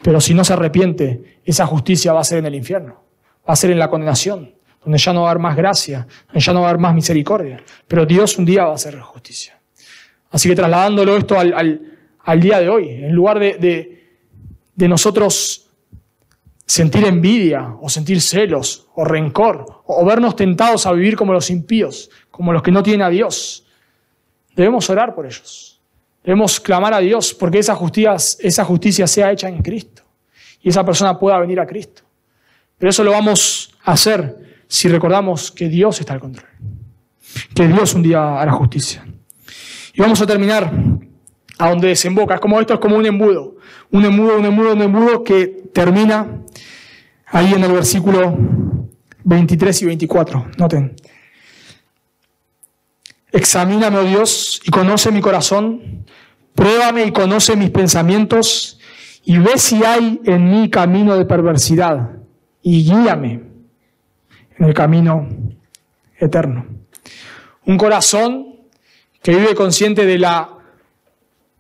Pero 0.03 0.21
si 0.21 0.35
no 0.35 0.45
se 0.45 0.53
arrepiente, 0.53 1.41
esa 1.45 1.67
justicia 1.67 2.13
va 2.13 2.21
a 2.21 2.25
ser 2.25 2.39
en 2.39 2.47
el 2.47 2.55
infierno, 2.55 3.05
va 3.49 3.55
a 3.55 3.57
ser 3.57 3.71
en 3.71 3.79
la 3.79 3.89
condenación 3.89 4.55
donde 4.85 4.99
ya 4.99 5.13
no 5.13 5.23
va 5.23 5.29
a 5.29 5.31
haber 5.31 5.43
más 5.43 5.57
gracia, 5.57 6.07
donde 6.27 6.41
ya 6.41 6.53
no 6.53 6.61
va 6.61 6.67
a 6.67 6.71
haber 6.71 6.81
más 6.81 6.95
misericordia. 6.95 7.63
Pero 7.89 8.05
Dios 8.05 8.37
un 8.39 8.45
día 8.45 8.65
va 8.65 8.73
a 8.73 8.75
hacer 8.75 8.99
justicia. 9.01 9.59
Así 10.31 10.49
que 10.49 10.55
trasladándolo 10.55 11.17
esto 11.17 11.39
al, 11.39 12.41
día 12.41 12.61
de 12.61 12.69
hoy, 12.69 12.89
en 12.89 13.13
lugar 13.13 13.39
de, 13.39 14.03
de, 14.75 14.89
nosotros 14.89 15.64
sentir 16.67 17.05
envidia 17.05 17.77
o 17.81 17.89
sentir 17.89 18.21
celos 18.21 18.87
o 18.95 19.05
rencor 19.05 19.83
o 19.87 20.05
vernos 20.05 20.37
tentados 20.37 20.87
a 20.87 20.93
vivir 20.93 21.17
como 21.17 21.33
los 21.33 21.51
impíos, 21.51 22.11
como 22.31 22.53
los 22.53 22.63
que 22.63 22.73
no 22.73 22.83
tienen 22.83 23.03
a 23.03 23.11
Dios, 23.11 23.67
debemos 24.57 24.89
orar 24.91 25.15
por 25.15 25.27
ellos. 25.27 25.81
Debemos 26.23 26.59
clamar 26.59 26.95
a 26.95 27.01
Dios 27.01 27.35
porque 27.35 27.59
esa 27.59 27.75
justicia, 27.75 28.15
esa 28.15 28.65
justicia 28.65 29.07
sea 29.07 29.31
hecha 29.31 29.49
en 29.49 29.61
Cristo 29.63 30.03
y 30.63 30.71
esa 30.71 30.85
persona 30.85 31.19
pueda 31.19 31.39
venir 31.39 31.61
a 31.61 31.67
Cristo. 31.67 32.03
Pero 32.79 32.91
eso 32.91 33.05
lo 33.05 33.11
vamos 33.11 33.75
a 33.85 33.93
hacer 33.93 34.37
si 34.67 34.89
recordamos 34.89 35.53
que 35.53 35.69
Dios 35.69 36.01
está 36.01 36.15
al 36.15 36.21
control, 36.21 36.49
que 37.55 37.69
Dios 37.69 37.95
un 37.95 38.03
día 38.03 38.41
hará 38.41 38.53
justicia. 38.53 39.07
Y 39.93 40.01
vamos 40.01 40.21
a 40.23 40.27
terminar 40.27 40.73
a 41.59 41.71
donde 41.71 41.89
desemboca. 41.89 42.35
Es 42.35 42.41
como 42.41 42.61
esto 42.61 42.75
es 42.75 42.81
como 42.81 42.97
un 42.97 43.07
embudo, 43.07 43.57
un 43.91 44.05
embudo, 44.05 44.39
un 44.39 44.45
embudo, 44.45 44.73
un 44.73 44.83
embudo 44.83 45.25
que 45.25 45.47
termina 45.73 46.43
ahí 47.27 47.53
en 47.55 47.65
el 47.65 47.73
versículo 47.73 48.37
23 49.25 49.83
y 49.83 49.87
24. 49.87 50.47
Noten. 50.59 50.95
Examíname, 53.33 53.99
oh 53.99 54.05
Dios, 54.05 54.61
y 54.65 54.71
conoce 54.71 55.11
mi 55.11 55.21
corazón. 55.21 56.05
Pruébame 56.55 57.05
y 57.05 57.13
conoce 57.13 57.57
mis 57.57 57.71
pensamientos 57.71 58.79
y 59.25 59.39
ve 59.39 59.59
si 59.59 59.83
hay 59.85 60.21
en 60.25 60.51
mí 60.51 60.71
camino 60.71 61.17
de 61.17 61.25
perversidad 61.25 62.13
y 62.63 62.85
guíame 62.85 63.43
en 64.59 64.67
el 64.67 64.73
camino 64.73 65.29
eterno. 66.17 66.67
Un 67.67 67.77
corazón 67.77 68.61
que 69.23 69.33
vive 69.35 69.55
consciente 69.55 70.07
de 70.07 70.19
la 70.19 70.54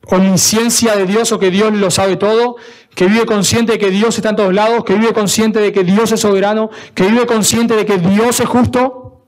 omnisciencia 0.06 0.96
de 0.96 1.06
Dios 1.06 1.32
o 1.32 1.38
que 1.38 1.50
Dios 1.50 1.72
lo 1.72 1.90
sabe 1.90 2.16
todo, 2.16 2.56
que 2.94 3.06
vive 3.06 3.26
consciente 3.26 3.72
de 3.72 3.78
que 3.78 3.90
Dios 3.90 4.16
está 4.16 4.30
en 4.30 4.36
todos 4.36 4.54
lados, 4.54 4.84
que 4.84 4.94
vive 4.94 5.12
consciente 5.12 5.60
de 5.60 5.72
que 5.72 5.84
Dios 5.84 6.12
es 6.12 6.20
soberano, 6.20 6.70
que 6.94 7.04
vive 7.04 7.26
consciente 7.26 7.74
de 7.74 7.86
que 7.86 7.98
Dios 7.98 8.40
es 8.40 8.46
justo, 8.46 9.24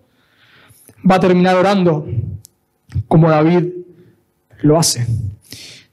va 1.09 1.17
a 1.17 1.21
terminar 1.21 1.57
orando 1.57 2.07
como 3.09 3.31
David 3.31 3.65
lo 4.61 4.79
hace. 4.79 5.07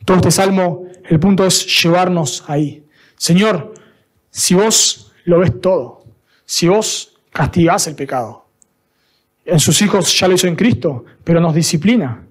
Todo 0.06 0.18
este 0.18 0.32
salmo, 0.32 0.86
el 1.06 1.20
punto 1.20 1.46
es 1.46 1.66
llevarnos 1.82 2.44
ahí. 2.48 2.86
Señor, 3.18 3.74
si 4.30 4.54
vos 4.54 5.12
lo 5.26 5.40
ves 5.40 5.62
todo, 5.62 6.04
si 6.46 6.68
vos 6.68 7.18
castigás 7.32 7.88
el 7.88 7.96
pecado. 7.96 8.46
En 9.46 9.60
sus 9.60 9.82
hijos 9.82 10.18
ya 10.18 10.28
lo 10.28 10.36
hizo 10.36 10.48
en 10.48 10.56
Cristo, 10.56 11.06
pero 11.24 11.40
nos 11.40 11.54
disciplina 11.54 12.23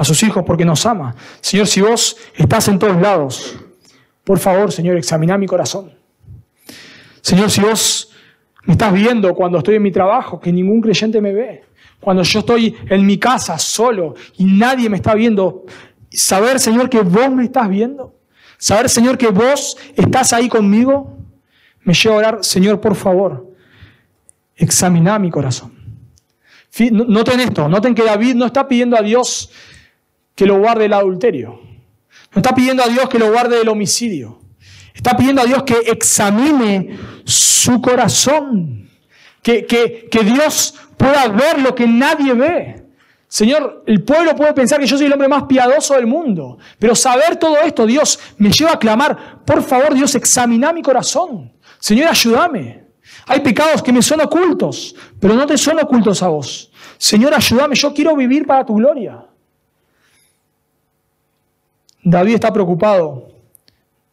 a 0.00 0.04
sus 0.04 0.22
hijos 0.22 0.42
porque 0.46 0.64
nos 0.64 0.86
ama. 0.86 1.14
Señor, 1.42 1.66
si 1.66 1.82
vos 1.82 2.16
estás 2.34 2.66
en 2.68 2.78
todos 2.78 2.98
lados, 2.98 3.54
por 4.24 4.38
favor, 4.38 4.72
Señor, 4.72 4.96
examina 4.96 5.36
mi 5.36 5.46
corazón. 5.46 5.92
Señor, 7.20 7.50
si 7.50 7.60
vos 7.60 8.10
me 8.64 8.72
estás 8.72 8.94
viendo 8.94 9.34
cuando 9.34 9.58
estoy 9.58 9.74
en 9.74 9.82
mi 9.82 9.92
trabajo, 9.92 10.40
que 10.40 10.50
ningún 10.50 10.80
creyente 10.80 11.20
me 11.20 11.34
ve, 11.34 11.64
cuando 12.00 12.22
yo 12.22 12.38
estoy 12.38 12.74
en 12.88 13.04
mi 13.04 13.18
casa 13.18 13.58
solo 13.58 14.14
y 14.38 14.46
nadie 14.46 14.88
me 14.88 14.96
está 14.96 15.14
viendo, 15.14 15.66
saber, 16.10 16.58
Señor, 16.60 16.88
que 16.88 17.02
vos 17.02 17.30
me 17.30 17.44
estás 17.44 17.68
viendo, 17.68 18.14
saber, 18.56 18.88
Señor, 18.88 19.18
que 19.18 19.28
vos 19.28 19.76
estás 19.94 20.32
ahí 20.32 20.48
conmigo, 20.48 21.18
me 21.82 21.92
lleva 21.92 22.14
a 22.14 22.18
orar, 22.18 22.38
Señor, 22.40 22.80
por 22.80 22.94
favor, 22.94 23.52
examiná 24.56 25.18
mi 25.18 25.30
corazón. 25.30 25.74
Noten 26.90 27.40
esto, 27.40 27.68
noten 27.68 27.94
que 27.94 28.04
David 28.04 28.34
no 28.36 28.46
está 28.46 28.66
pidiendo 28.66 28.96
a 28.96 29.02
Dios 29.02 29.50
que 30.40 30.46
lo 30.46 30.58
guarde 30.58 30.86
el 30.86 30.94
adulterio. 30.94 31.60
No 32.32 32.40
está 32.40 32.54
pidiendo 32.54 32.82
a 32.82 32.88
Dios 32.88 33.10
que 33.10 33.18
lo 33.18 33.30
guarde 33.30 33.58
del 33.58 33.68
homicidio. 33.68 34.40
Está 34.94 35.14
pidiendo 35.14 35.42
a 35.42 35.44
Dios 35.44 35.64
que 35.64 35.76
examine 35.84 36.98
su 37.24 37.78
corazón. 37.82 38.88
Que, 39.42 39.66
que, 39.66 40.08
que 40.10 40.24
Dios 40.24 40.76
pueda 40.96 41.28
ver 41.28 41.60
lo 41.60 41.74
que 41.74 41.86
nadie 41.86 42.32
ve. 42.32 42.86
Señor, 43.28 43.84
el 43.86 44.02
pueblo 44.02 44.34
puede 44.34 44.54
pensar 44.54 44.80
que 44.80 44.86
yo 44.86 44.96
soy 44.96 45.08
el 45.08 45.12
hombre 45.12 45.28
más 45.28 45.42
piadoso 45.42 45.92
del 45.92 46.06
mundo. 46.06 46.56
Pero 46.78 46.94
saber 46.94 47.36
todo 47.36 47.58
esto, 47.58 47.84
Dios, 47.84 48.18
me 48.38 48.50
lleva 48.50 48.72
a 48.72 48.78
clamar, 48.78 49.44
por 49.44 49.62
favor, 49.62 49.92
Dios, 49.92 50.14
examina 50.14 50.72
mi 50.72 50.80
corazón. 50.80 51.52
Señor, 51.78 52.08
ayúdame. 52.08 52.86
Hay 53.26 53.40
pecados 53.40 53.82
que 53.82 53.92
me 53.92 54.00
son 54.00 54.22
ocultos, 54.22 54.96
pero 55.20 55.34
no 55.34 55.46
te 55.46 55.58
son 55.58 55.78
ocultos 55.80 56.22
a 56.22 56.28
vos. 56.28 56.72
Señor, 56.96 57.34
ayúdame, 57.34 57.74
yo 57.74 57.92
quiero 57.92 58.16
vivir 58.16 58.46
para 58.46 58.64
tu 58.64 58.74
gloria. 58.76 59.26
David 62.02 62.34
está 62.34 62.52
preocupado 62.52 63.28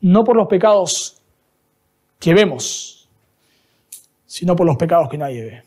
no 0.02 0.24
por 0.24 0.36
los 0.36 0.48
pecados 0.48 1.22
que 2.20 2.34
vemos, 2.34 3.08
sino 4.26 4.56
por 4.56 4.66
los 4.66 4.78
pecados 4.78 5.10
que 5.10 5.18
nadie 5.18 5.44
ve. 5.44 5.64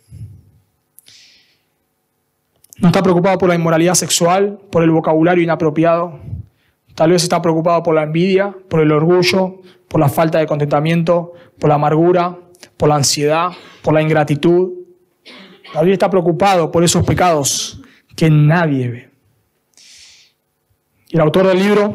No 2.78 2.88
está 2.88 3.02
preocupado 3.02 3.38
por 3.38 3.48
la 3.48 3.54
inmoralidad 3.54 3.94
sexual, 3.94 4.58
por 4.70 4.82
el 4.82 4.90
vocabulario 4.90 5.42
inapropiado. 5.42 6.18
Tal 6.94 7.10
vez 7.10 7.22
está 7.22 7.40
preocupado 7.42 7.82
por 7.82 7.94
la 7.94 8.02
envidia, 8.02 8.54
por 8.68 8.80
el 8.80 8.92
orgullo, 8.92 9.60
por 9.88 10.00
la 10.00 10.08
falta 10.08 10.38
de 10.38 10.46
contentamiento, 10.46 11.32
por 11.58 11.68
la 11.68 11.74
amargura, 11.74 12.38
por 12.76 12.88
la 12.88 12.96
ansiedad, 12.96 13.50
por 13.82 13.92
la 13.92 14.02
ingratitud. 14.02 14.72
David 15.74 15.92
está 15.92 16.08
preocupado 16.08 16.70
por 16.70 16.82
esos 16.82 17.04
pecados 17.04 17.82
que 18.16 18.30
nadie 18.30 18.88
ve. 18.88 19.09
El 21.10 21.20
autor 21.20 21.48
del 21.48 21.58
libro 21.58 21.92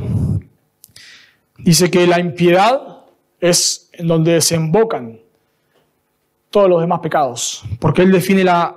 dice 1.57 1.89
que 1.89 2.05
la 2.05 2.19
impiedad 2.19 3.05
es 3.39 3.89
en 3.93 4.07
donde 4.07 4.33
desembocan 4.33 5.21
todos 6.49 6.69
los 6.69 6.81
demás 6.81 6.99
pecados, 6.99 7.63
porque 7.79 8.01
él 8.01 8.11
define 8.11 8.43
la, 8.43 8.75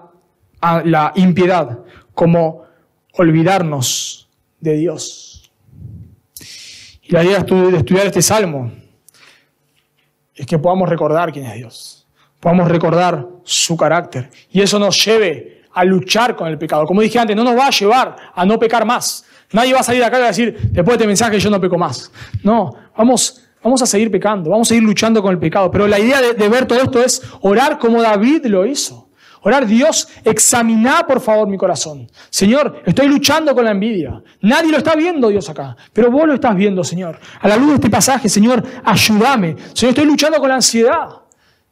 la 0.85 1.13
impiedad 1.17 1.81
como 2.15 2.63
olvidarnos 3.15 4.29
de 4.61 4.75
Dios. 4.75 5.51
Y 7.03 7.13
la 7.13 7.25
idea 7.25 7.41
de 7.41 7.77
estudiar 7.77 8.07
este 8.07 8.23
salmo 8.23 8.71
es 10.37 10.47
que 10.47 10.59
podamos 10.59 10.89
recordar 10.89 11.33
quién 11.33 11.47
es 11.47 11.55
Dios, 11.55 12.07
podamos 12.39 12.69
recordar 12.69 13.27
su 13.43 13.77
carácter 13.77 14.31
y 14.53 14.61
eso 14.61 14.79
nos 14.79 15.05
lleve 15.05 15.63
a 15.73 15.85
luchar 15.85 16.37
con 16.37 16.47
el 16.47 16.59
pecado. 16.59 16.87
Como 16.87 17.01
dije 17.01 17.19
antes, 17.19 17.35
no 17.35 17.43
nos 17.43 17.57
va 17.57 17.67
a 17.67 17.71
llevar 17.71 18.17
a 18.33 18.47
no 18.47 18.57
pecar 18.57 18.85
más. 18.85 19.25
Nadie 19.53 19.73
va 19.73 19.81
a 19.81 19.83
salir 19.83 20.05
acá 20.05 20.19
y 20.19 20.21
va 20.21 20.27
a 20.27 20.29
decir, 20.29 20.55
después 20.73 20.87
de 20.87 20.93
este 20.93 21.07
mensaje 21.07 21.39
yo 21.39 21.51
no 21.51 21.61
peco 21.61 21.79
más. 21.79 22.13
No, 22.43 22.75
vamos, 22.97 23.43
vamos 23.63 23.81
a 23.81 23.87
seguir 23.87 24.11
pecando, 24.11 24.51
vamos 24.51 24.69
a 24.69 24.71
seguir 24.71 24.85
luchando 24.85 25.23
con 25.23 25.33
el 25.33 25.39
pecado. 25.39 25.71
Pero 25.71 25.87
la 25.89 25.99
idea 25.99 26.21
de, 26.21 26.49
ver 26.49 26.67
todo 26.67 26.81
esto 26.81 27.03
es 27.03 27.23
orar 27.41 27.79
como 27.79 28.03
David 28.03 28.47
lo 28.47 28.67
hizo. 28.67 29.09
Orar, 29.41 29.67
Dios, 29.67 30.09
examina 30.25 31.07
por 31.07 31.21
favor 31.21 31.49
mi 31.49 31.57
corazón. 31.57 32.11
Señor, 32.29 32.83
estoy 32.85 33.07
luchando 33.09 33.55
con 33.55 33.65
la 33.65 33.71
envidia. 33.71 34.21
Nadie 34.43 34.71
lo 34.71 34.79
está 34.79 34.97
viendo, 34.97 35.29
Dios, 35.29 35.49
acá. 35.49 35.77
Pero 35.93 36.11
vos 36.11 36.27
lo 36.27 36.35
estás 36.35 36.57
viendo, 36.57 36.83
Señor. 36.83 37.19
A 37.41 37.49
la 37.49 37.57
luz 37.57 37.69
de 37.69 37.75
este 37.77 37.89
pasaje, 37.89 38.29
Señor, 38.29 38.63
ayúdame. 38.85 39.57
Señor, 39.73 39.91
estoy 39.91 40.07
luchando 40.07 40.39
con 40.39 40.49
la 40.49 40.57
ansiedad. 40.57 41.09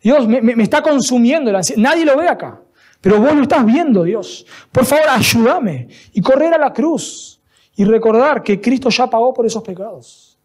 Dios, 0.01 0.29
me, 0.29 0.41
me 0.41 0.63
está 0.63 0.81
consumiendo 0.81 1.51
la 1.51 1.59
ansiedad. 1.59 1.83
Nadie 1.83 2.07
lo 2.07 2.17
ve 2.17 2.29
acá. 2.29 2.61
Pero 3.01 3.21
vos 3.21 3.35
lo 3.35 3.43
estás 3.43 3.67
viendo, 3.67 4.05
Dios. 4.05 4.47
Por 4.71 4.87
favor, 4.87 5.09
ayúdame. 5.11 5.89
Y 6.13 6.21
correr 6.23 6.55
a 6.55 6.59
la 6.59 6.73
cruz. 6.73 7.36
Y 7.77 7.85
recordar 7.85 8.43
que 8.43 8.61
Cristo 8.61 8.89
ya 8.89 9.09
pagó 9.09 9.33
por 9.33 9.47
esos 9.47 9.63
pecados. 9.63 10.39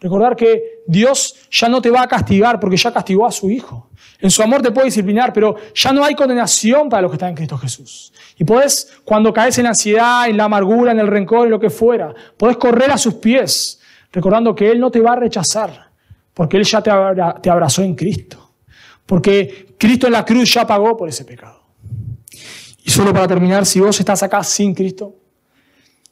Recordar 0.00 0.36
que 0.36 0.82
Dios 0.86 1.34
ya 1.50 1.68
no 1.68 1.80
te 1.80 1.90
va 1.90 2.02
a 2.02 2.06
castigar 2.06 2.60
porque 2.60 2.76
ya 2.76 2.92
castigó 2.92 3.26
a 3.26 3.32
su 3.32 3.50
Hijo. 3.50 3.88
En 4.20 4.30
su 4.30 4.42
amor 4.42 4.60
te 4.60 4.70
puede 4.70 4.86
disciplinar, 4.86 5.32
pero 5.32 5.56
ya 5.74 5.92
no 5.92 6.04
hay 6.04 6.14
condenación 6.14 6.88
para 6.88 7.02
los 7.02 7.10
que 7.10 7.16
están 7.16 7.30
en 7.30 7.36
Cristo 7.36 7.56
Jesús. 7.56 8.12
Y 8.38 8.44
podés, 8.44 8.98
cuando 9.04 9.32
caes 9.32 9.56
en 9.58 9.64
la 9.64 9.70
ansiedad, 9.70 10.28
en 10.28 10.36
la 10.36 10.44
amargura, 10.44 10.92
en 10.92 10.98
el 10.98 11.06
rencor, 11.06 11.46
en 11.46 11.52
lo 11.52 11.60
que 11.60 11.70
fuera, 11.70 12.14
podés 12.36 12.56
correr 12.58 12.90
a 12.90 12.98
sus 12.98 13.14
pies, 13.14 13.80
recordando 14.12 14.54
que 14.54 14.70
Él 14.70 14.78
no 14.78 14.90
te 14.90 15.00
va 15.00 15.12
a 15.12 15.16
rechazar, 15.16 15.90
porque 16.34 16.58
Él 16.58 16.64
ya 16.64 16.82
te 16.82 17.50
abrazó 17.50 17.82
en 17.82 17.94
Cristo. 17.94 18.50
Porque 19.06 19.74
Cristo 19.78 20.06
en 20.06 20.12
la 20.12 20.24
cruz 20.24 20.52
ya 20.52 20.66
pagó 20.66 20.96
por 20.96 21.08
ese 21.08 21.24
pecado. 21.24 21.62
Y 22.84 22.90
solo 22.90 23.12
para 23.12 23.26
terminar, 23.26 23.64
si 23.64 23.80
vos 23.80 23.98
estás 23.98 24.22
acá 24.22 24.42
sin 24.42 24.74
Cristo, 24.74 25.14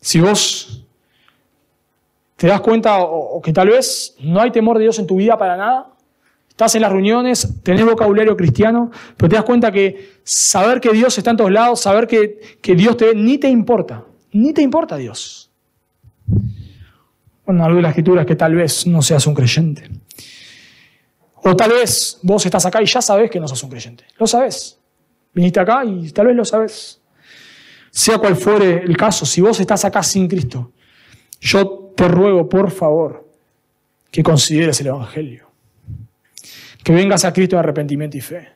si 0.02 0.20
vos 0.20 0.84
te 2.36 2.48
das 2.48 2.60
cuenta 2.60 2.98
o, 2.98 3.40
que 3.40 3.52
tal 3.52 3.68
vez 3.68 4.16
no 4.20 4.40
hay 4.40 4.50
temor 4.50 4.76
de 4.76 4.82
Dios 4.82 4.98
en 4.98 5.06
tu 5.06 5.16
vida 5.16 5.38
para 5.38 5.56
nada. 5.56 5.88
Estás 6.48 6.74
en 6.74 6.82
las 6.82 6.92
reuniones, 6.92 7.48
tenés 7.62 7.86
vocabulario 7.86 8.36
cristiano, 8.36 8.90
pero 9.16 9.30
te 9.30 9.36
das 9.36 9.44
cuenta 9.44 9.72
que 9.72 10.18
saber 10.24 10.80
que 10.80 10.92
Dios 10.92 11.16
está 11.16 11.30
en 11.30 11.36
todos 11.36 11.52
lados, 11.52 11.80
saber 11.80 12.06
que, 12.06 12.58
que 12.60 12.74
Dios 12.74 12.96
te 12.96 13.06
ve, 13.06 13.14
ni 13.14 13.38
te 13.38 13.48
importa, 13.48 14.04
ni 14.32 14.52
te 14.52 14.60
importa 14.60 14.96
Dios. 14.96 15.50
Bueno, 17.46 17.64
algo 17.64 17.76
de 17.76 17.82
la 17.82 17.88
escritura 17.88 18.22
es 18.22 18.26
que 18.26 18.36
tal 18.36 18.54
vez 18.54 18.86
no 18.86 19.02
seas 19.02 19.26
un 19.26 19.34
creyente. 19.34 19.88
O 21.44 21.56
tal 21.56 21.70
vez 21.70 22.18
vos 22.22 22.44
estás 22.44 22.66
acá 22.66 22.82
y 22.82 22.86
ya 22.86 23.00
sabes 23.00 23.30
que 23.30 23.40
no 23.40 23.48
sos 23.48 23.62
un 23.62 23.70
creyente. 23.70 24.04
Lo 24.18 24.26
sabes. 24.26 24.78
Viniste 25.32 25.60
acá 25.60 25.84
y 25.84 26.10
tal 26.10 26.26
vez 26.26 26.36
lo 26.36 26.44
sabes. 26.44 27.01
Sea 27.94 28.16
cual 28.16 28.36
fuere 28.36 28.82
el 28.82 28.96
caso, 28.96 29.26
si 29.26 29.42
vos 29.42 29.60
estás 29.60 29.84
acá 29.84 30.02
sin 30.02 30.26
Cristo, 30.26 30.72
yo 31.38 31.92
te 31.94 32.08
ruego, 32.08 32.48
por 32.48 32.70
favor, 32.70 33.28
que 34.10 34.22
consideres 34.22 34.80
el 34.80 34.86
Evangelio. 34.86 35.50
Que 36.82 36.92
vengas 36.94 37.26
a 37.26 37.32
Cristo 37.34 37.56
en 37.56 37.60
arrepentimiento 37.60 38.16
y 38.16 38.22
fe. 38.22 38.48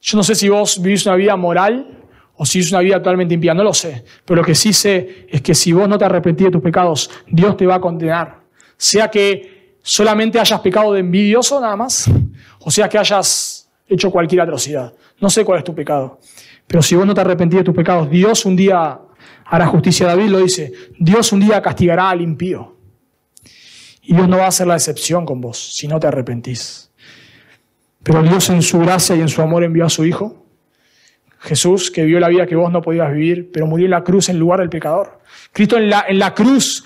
Yo 0.00 0.16
no 0.16 0.22
sé 0.22 0.36
si 0.36 0.48
vos 0.48 0.80
vivís 0.80 1.04
una 1.04 1.16
vida 1.16 1.34
moral 1.34 1.98
o 2.36 2.46
si 2.46 2.60
es 2.60 2.70
una 2.70 2.80
vida 2.80 2.96
actualmente 2.96 3.34
impía, 3.34 3.54
no 3.54 3.64
lo 3.64 3.74
sé. 3.74 4.04
Pero 4.24 4.42
lo 4.42 4.46
que 4.46 4.54
sí 4.54 4.72
sé 4.72 5.26
es 5.28 5.42
que 5.42 5.52
si 5.52 5.72
vos 5.72 5.88
no 5.88 5.98
te 5.98 6.04
arrepentís 6.04 6.46
de 6.46 6.52
tus 6.52 6.62
pecados, 6.62 7.10
Dios 7.26 7.56
te 7.56 7.66
va 7.66 7.74
a 7.74 7.80
condenar. 7.80 8.40
Sea 8.76 9.10
que 9.10 9.78
solamente 9.82 10.38
hayas 10.38 10.60
pecado 10.60 10.92
de 10.92 11.00
envidioso 11.00 11.60
nada 11.60 11.74
más, 11.74 12.08
o 12.60 12.70
sea 12.70 12.88
que 12.88 12.98
hayas 12.98 13.68
hecho 13.88 14.12
cualquier 14.12 14.42
atrocidad. 14.42 14.94
No 15.20 15.28
sé 15.28 15.44
cuál 15.44 15.58
es 15.58 15.64
tu 15.64 15.74
pecado. 15.74 16.20
Pero 16.66 16.82
si 16.82 16.96
vos 16.96 17.06
no 17.06 17.14
te 17.14 17.20
arrepentís 17.20 17.58
de 17.58 17.64
tus 17.64 17.74
pecados, 17.74 18.10
Dios 18.10 18.44
un 18.44 18.56
día 18.56 19.00
hará 19.44 19.66
justicia. 19.66 20.06
David 20.06 20.28
lo 20.28 20.38
dice, 20.38 20.72
Dios 20.98 21.32
un 21.32 21.40
día 21.40 21.62
castigará 21.62 22.10
al 22.10 22.20
impío. 22.20 22.76
Y 24.02 24.14
Dios 24.14 24.28
no 24.28 24.38
va 24.38 24.44
a 24.44 24.48
hacer 24.48 24.66
la 24.66 24.74
excepción 24.74 25.24
con 25.24 25.40
vos 25.40 25.74
si 25.76 25.88
no 25.88 25.98
te 25.98 26.06
arrepentís. 26.06 26.90
Pero 28.02 28.22
Dios 28.22 28.48
en 28.50 28.62
su 28.62 28.78
gracia 28.78 29.16
y 29.16 29.20
en 29.20 29.28
su 29.28 29.42
amor 29.42 29.64
envió 29.64 29.84
a 29.84 29.90
su 29.90 30.04
Hijo, 30.04 30.46
Jesús, 31.40 31.90
que 31.90 32.02
vivió 32.04 32.20
la 32.20 32.28
vida 32.28 32.46
que 32.46 32.56
vos 32.56 32.70
no 32.72 32.82
podías 32.82 33.12
vivir, 33.12 33.50
pero 33.52 33.66
murió 33.66 33.86
en 33.86 33.90
la 33.90 34.04
cruz 34.04 34.28
en 34.28 34.38
lugar 34.38 34.60
del 34.60 34.68
pecador. 34.68 35.20
Cristo 35.52 35.76
en 35.76 35.90
la, 35.90 36.04
en 36.08 36.18
la 36.18 36.34
cruz 36.34 36.84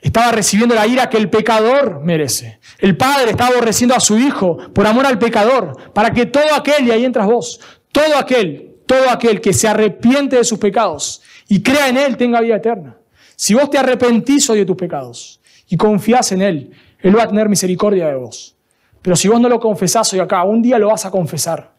estaba 0.00 0.32
recibiendo 0.32 0.74
la 0.74 0.86
ira 0.86 1.08
que 1.08 1.16
el 1.16 1.30
pecador 1.30 2.00
merece. 2.04 2.60
El 2.78 2.96
Padre 2.96 3.30
estaba 3.30 3.50
aborreciendo 3.50 3.94
a 3.94 4.00
su 4.00 4.18
Hijo 4.18 4.56
por 4.72 4.86
amor 4.86 5.06
al 5.06 5.18
pecador, 5.18 5.92
para 5.92 6.10
que 6.12 6.26
todo 6.26 6.54
aquel, 6.54 6.86
y 6.86 6.90
ahí 6.90 7.04
entras 7.04 7.26
vos, 7.26 7.60
todo 7.92 8.16
aquel, 8.16 8.67
todo 8.88 9.08
aquel 9.08 9.40
que 9.40 9.52
se 9.52 9.68
arrepiente 9.68 10.34
de 10.34 10.42
sus 10.42 10.58
pecados 10.58 11.22
y 11.46 11.62
crea 11.62 11.88
en 11.88 11.96
Él 11.96 12.16
tenga 12.16 12.40
vida 12.40 12.56
eterna. 12.56 12.96
Si 13.36 13.54
vos 13.54 13.70
te 13.70 13.78
arrepentís 13.78 14.50
hoy 14.50 14.58
de 14.58 14.66
tus 14.66 14.76
pecados, 14.76 15.38
y 15.68 15.76
confías 15.76 16.32
en 16.32 16.42
Él, 16.42 16.70
Él 17.00 17.16
va 17.16 17.24
a 17.24 17.28
tener 17.28 17.48
misericordia 17.48 18.08
de 18.08 18.16
vos. 18.16 18.56
Pero 19.02 19.14
si 19.16 19.28
vos 19.28 19.40
no 19.40 19.48
lo 19.48 19.60
confesás 19.60 20.12
hoy 20.12 20.18
acá, 20.20 20.42
un 20.44 20.62
día 20.62 20.78
lo 20.78 20.88
vas 20.88 21.04
a 21.04 21.10
confesar. 21.10 21.72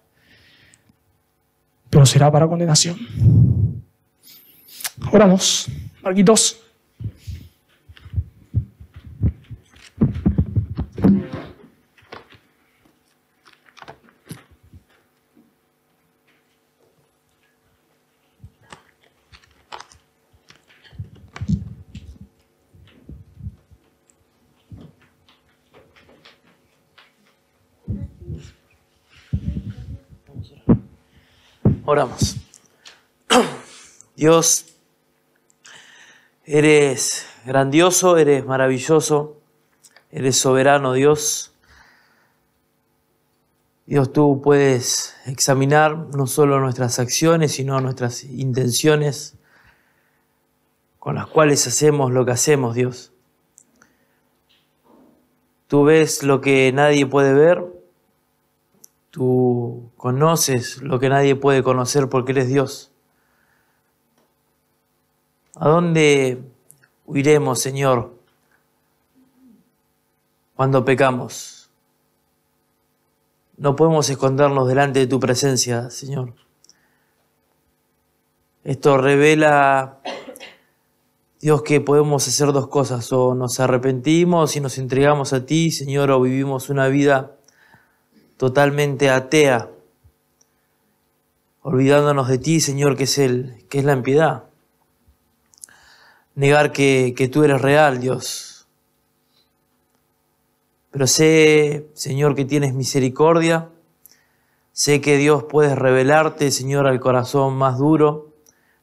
Pero 1.90 2.06
será 2.06 2.32
para 2.32 2.48
condenación. 2.48 2.98
Oramos. 5.12 5.68
Marquitos. 6.02 6.62
Oramos. 31.92 32.36
Dios, 34.16 34.78
eres 36.46 37.26
grandioso, 37.46 38.20
eres 38.20 38.46
maravilloso, 38.46 39.42
eres 40.12 40.38
soberano, 40.38 40.94
Dios. 40.94 41.52
Dios, 43.88 44.14
tú 44.14 44.40
puedes 44.44 45.16
examinar 45.26 45.98
no 46.16 46.28
solo 46.28 46.60
nuestras 46.60 47.00
acciones, 47.00 47.54
sino 47.54 47.82
nuestras 47.82 48.24
intenciones 48.24 49.36
con 51.00 51.16
las 51.16 51.26
cuales 51.26 51.66
hacemos 51.66 52.12
lo 52.12 52.24
que 52.24 52.34
hacemos, 52.34 52.76
Dios. 52.76 53.14
Tú 55.66 55.86
ves 55.86 56.22
lo 56.22 56.40
que 56.40 56.72
nadie 56.72 57.08
puede 57.08 57.34
ver 57.34 57.79
Tú 59.12 59.92
conoces 59.98 60.82
lo 60.82 61.00
que 61.00 61.10
nadie 61.10 61.36
puede 61.36 61.64
conocer 61.64 62.10
porque 62.10 62.32
eres 62.34 62.48
Dios. 62.48 62.92
¿A 65.56 65.68
dónde 65.68 66.44
huiremos, 67.06 67.60
Señor, 67.60 68.16
cuando 70.56 70.86
pecamos? 70.86 71.70
No 73.58 73.76
podemos 73.76 74.10
escondernos 74.10 74.68
delante 74.68 75.00
de 75.00 75.08
tu 75.08 75.20
presencia, 75.20 75.90
Señor. 75.90 76.34
Esto 78.64 78.98
revela, 78.98 80.00
Dios, 81.42 81.64
que 81.64 81.82
podemos 81.82 82.28
hacer 82.28 82.54
dos 82.54 82.68
cosas, 82.68 83.12
o 83.12 83.34
nos 83.34 83.60
arrepentimos 83.60 84.56
y 84.56 84.62
nos 84.62 84.78
entregamos 84.78 85.34
a 85.34 85.46
ti, 85.46 85.72
Señor, 85.72 86.12
o 86.12 86.22
vivimos 86.22 86.70
una 86.70 86.88
vida 86.88 87.39
totalmente 88.40 89.10
atea, 89.10 89.70
olvidándonos 91.62 92.30
de 92.30 92.38
ti, 92.38 92.62
Señor, 92.62 92.96
que 92.96 93.04
es, 93.04 93.18
el, 93.18 93.66
que 93.68 93.80
es 93.80 93.84
la 93.84 93.92
impiedad. 93.92 94.46
Negar 96.36 96.72
que, 96.72 97.14
que 97.18 97.28
tú 97.28 97.44
eres 97.44 97.62
real, 97.62 98.00
Dios. 98.00 98.66
Pero 100.90 101.06
sé, 101.06 101.90
Señor, 101.96 102.34
que 102.34 102.46
tienes 102.46 102.74
misericordia. 102.74 103.68
Sé 104.72 105.02
que 105.02 105.18
Dios 105.18 105.44
puedes 105.44 105.78
revelarte, 105.78 106.50
Señor, 106.52 106.88
al 106.88 107.02
corazón 107.02 107.58
más 107.58 107.78
duro, 107.78 108.30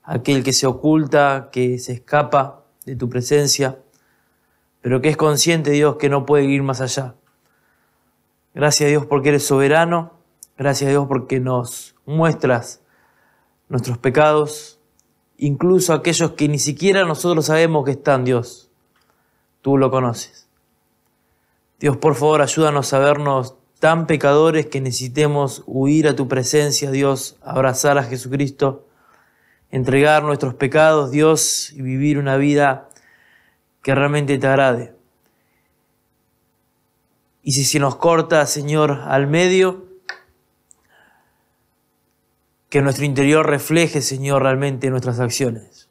aquel 0.02 0.44
que 0.44 0.52
se 0.52 0.66
oculta, 0.66 1.48
que 1.50 1.78
se 1.78 1.94
escapa 1.94 2.62
de 2.84 2.94
tu 2.94 3.08
presencia, 3.08 3.78
pero 4.82 5.00
que 5.00 5.08
es 5.08 5.16
consciente, 5.16 5.70
Dios, 5.70 5.96
que 5.96 6.10
no 6.10 6.26
puede 6.26 6.44
ir 6.44 6.62
más 6.62 6.82
allá. 6.82 7.14
Gracias 8.56 8.88
a 8.88 8.90
Dios 8.90 9.06
porque 9.06 9.28
eres 9.28 9.46
soberano. 9.46 10.14
Gracias 10.58 10.88
a 10.88 10.90
Dios 10.90 11.06
porque 11.06 11.38
nos 11.38 11.94
muestras 12.06 12.80
nuestros 13.68 13.98
pecados, 13.98 14.80
incluso 15.36 15.92
aquellos 15.92 16.32
que 16.32 16.48
ni 16.48 16.58
siquiera 16.58 17.04
nosotros 17.04 17.46
sabemos 17.46 17.84
que 17.84 17.92
están, 17.92 18.24
Dios. 18.24 18.68
Tú 19.62 19.76
lo 19.76 19.92
conoces. 19.92 20.48
Dios, 21.78 21.96
por 21.98 22.16
favor, 22.16 22.42
ayúdanos 22.42 22.92
a 22.92 22.98
vernos 22.98 23.54
tan 23.78 24.08
pecadores 24.08 24.66
que 24.66 24.80
necesitemos 24.80 25.62
huir 25.66 26.08
a 26.08 26.16
tu 26.16 26.26
presencia, 26.26 26.90
Dios, 26.90 27.36
abrazar 27.42 27.98
a 27.98 28.02
Jesucristo 28.02 28.86
entregar 29.70 30.22
nuestros 30.22 30.54
pecados, 30.54 31.10
Dios, 31.10 31.72
y 31.72 31.82
vivir 31.82 32.18
una 32.18 32.36
vida 32.36 32.88
que 33.82 33.94
realmente 33.94 34.38
te 34.38 34.46
agrade. 34.46 34.95
Y 37.46 37.52
si 37.52 37.62
se 37.62 37.78
nos 37.78 37.94
corta, 37.94 38.44
Señor, 38.44 39.02
al 39.06 39.28
medio, 39.28 39.84
que 42.68 42.82
nuestro 42.82 43.04
interior 43.04 43.46
refleje, 43.46 44.02
Señor, 44.02 44.42
realmente 44.42 44.90
nuestras 44.90 45.20
acciones. 45.20 45.88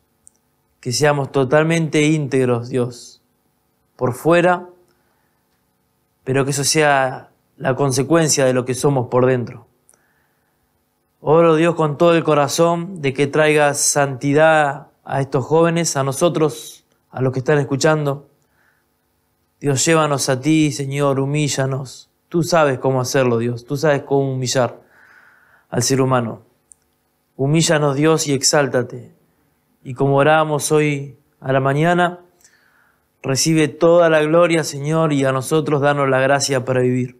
Que 0.81 0.91
seamos 0.91 1.31
totalmente 1.31 2.01
íntegros, 2.01 2.67
Dios, 2.67 3.21
por 3.95 4.15
fuera, 4.15 4.67
pero 6.25 6.43
que 6.43 6.51
eso 6.51 6.65
sea 6.65 7.29
la 7.55 7.73
consecuencia 7.77 8.43
de 8.43 8.51
lo 8.51 8.65
que 8.65 8.73
somos 8.73 9.07
por 9.07 9.25
dentro. 9.25 9.65
Oro 11.21 11.55
Dios 11.55 11.75
con 11.75 11.97
todo 11.97 12.15
el 12.15 12.25
corazón 12.25 13.01
de 13.01 13.13
que 13.13 13.27
traigas 13.27 13.79
santidad 13.79 14.87
a 15.05 15.21
estos 15.21 15.45
jóvenes, 15.45 15.95
a 15.95 16.03
nosotros, 16.03 16.83
a 17.11 17.21
los 17.21 17.31
que 17.31 17.39
están 17.39 17.59
escuchando. 17.59 18.27
Dios, 19.59 19.85
llévanos 19.85 20.29
a 20.29 20.39
ti, 20.39 20.71
Señor, 20.71 21.19
humíllanos. 21.19 22.09
Tú 22.29 22.43
sabes 22.43 22.79
cómo 22.79 23.01
hacerlo, 23.01 23.37
Dios. 23.37 23.65
Tú 23.65 23.77
sabes 23.77 24.03
cómo 24.03 24.33
humillar 24.33 24.81
al 25.69 25.83
ser 25.83 26.01
humano. 26.01 26.43
Humíllanos, 27.37 27.95
Dios, 27.95 28.27
y 28.27 28.33
exáltate. 28.33 29.13
Y 29.83 29.93
como 29.93 30.17
oramos 30.17 30.71
hoy 30.71 31.17
a 31.39 31.53
la 31.53 31.59
mañana, 31.59 32.19
recibe 33.21 33.67
toda 33.67 34.09
la 34.09 34.21
gloria, 34.21 34.63
Señor, 34.63 35.13
y 35.13 35.25
a 35.25 35.31
nosotros 35.31 35.81
danos 35.81 36.09
la 36.09 36.19
gracia 36.19 36.65
para 36.65 36.81
vivir. 36.81 37.19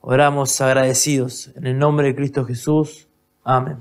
Oramos 0.00 0.60
agradecidos 0.60 1.50
en 1.56 1.66
el 1.66 1.78
nombre 1.78 2.08
de 2.08 2.14
Cristo 2.14 2.44
Jesús. 2.44 3.08
Amén. 3.44 3.78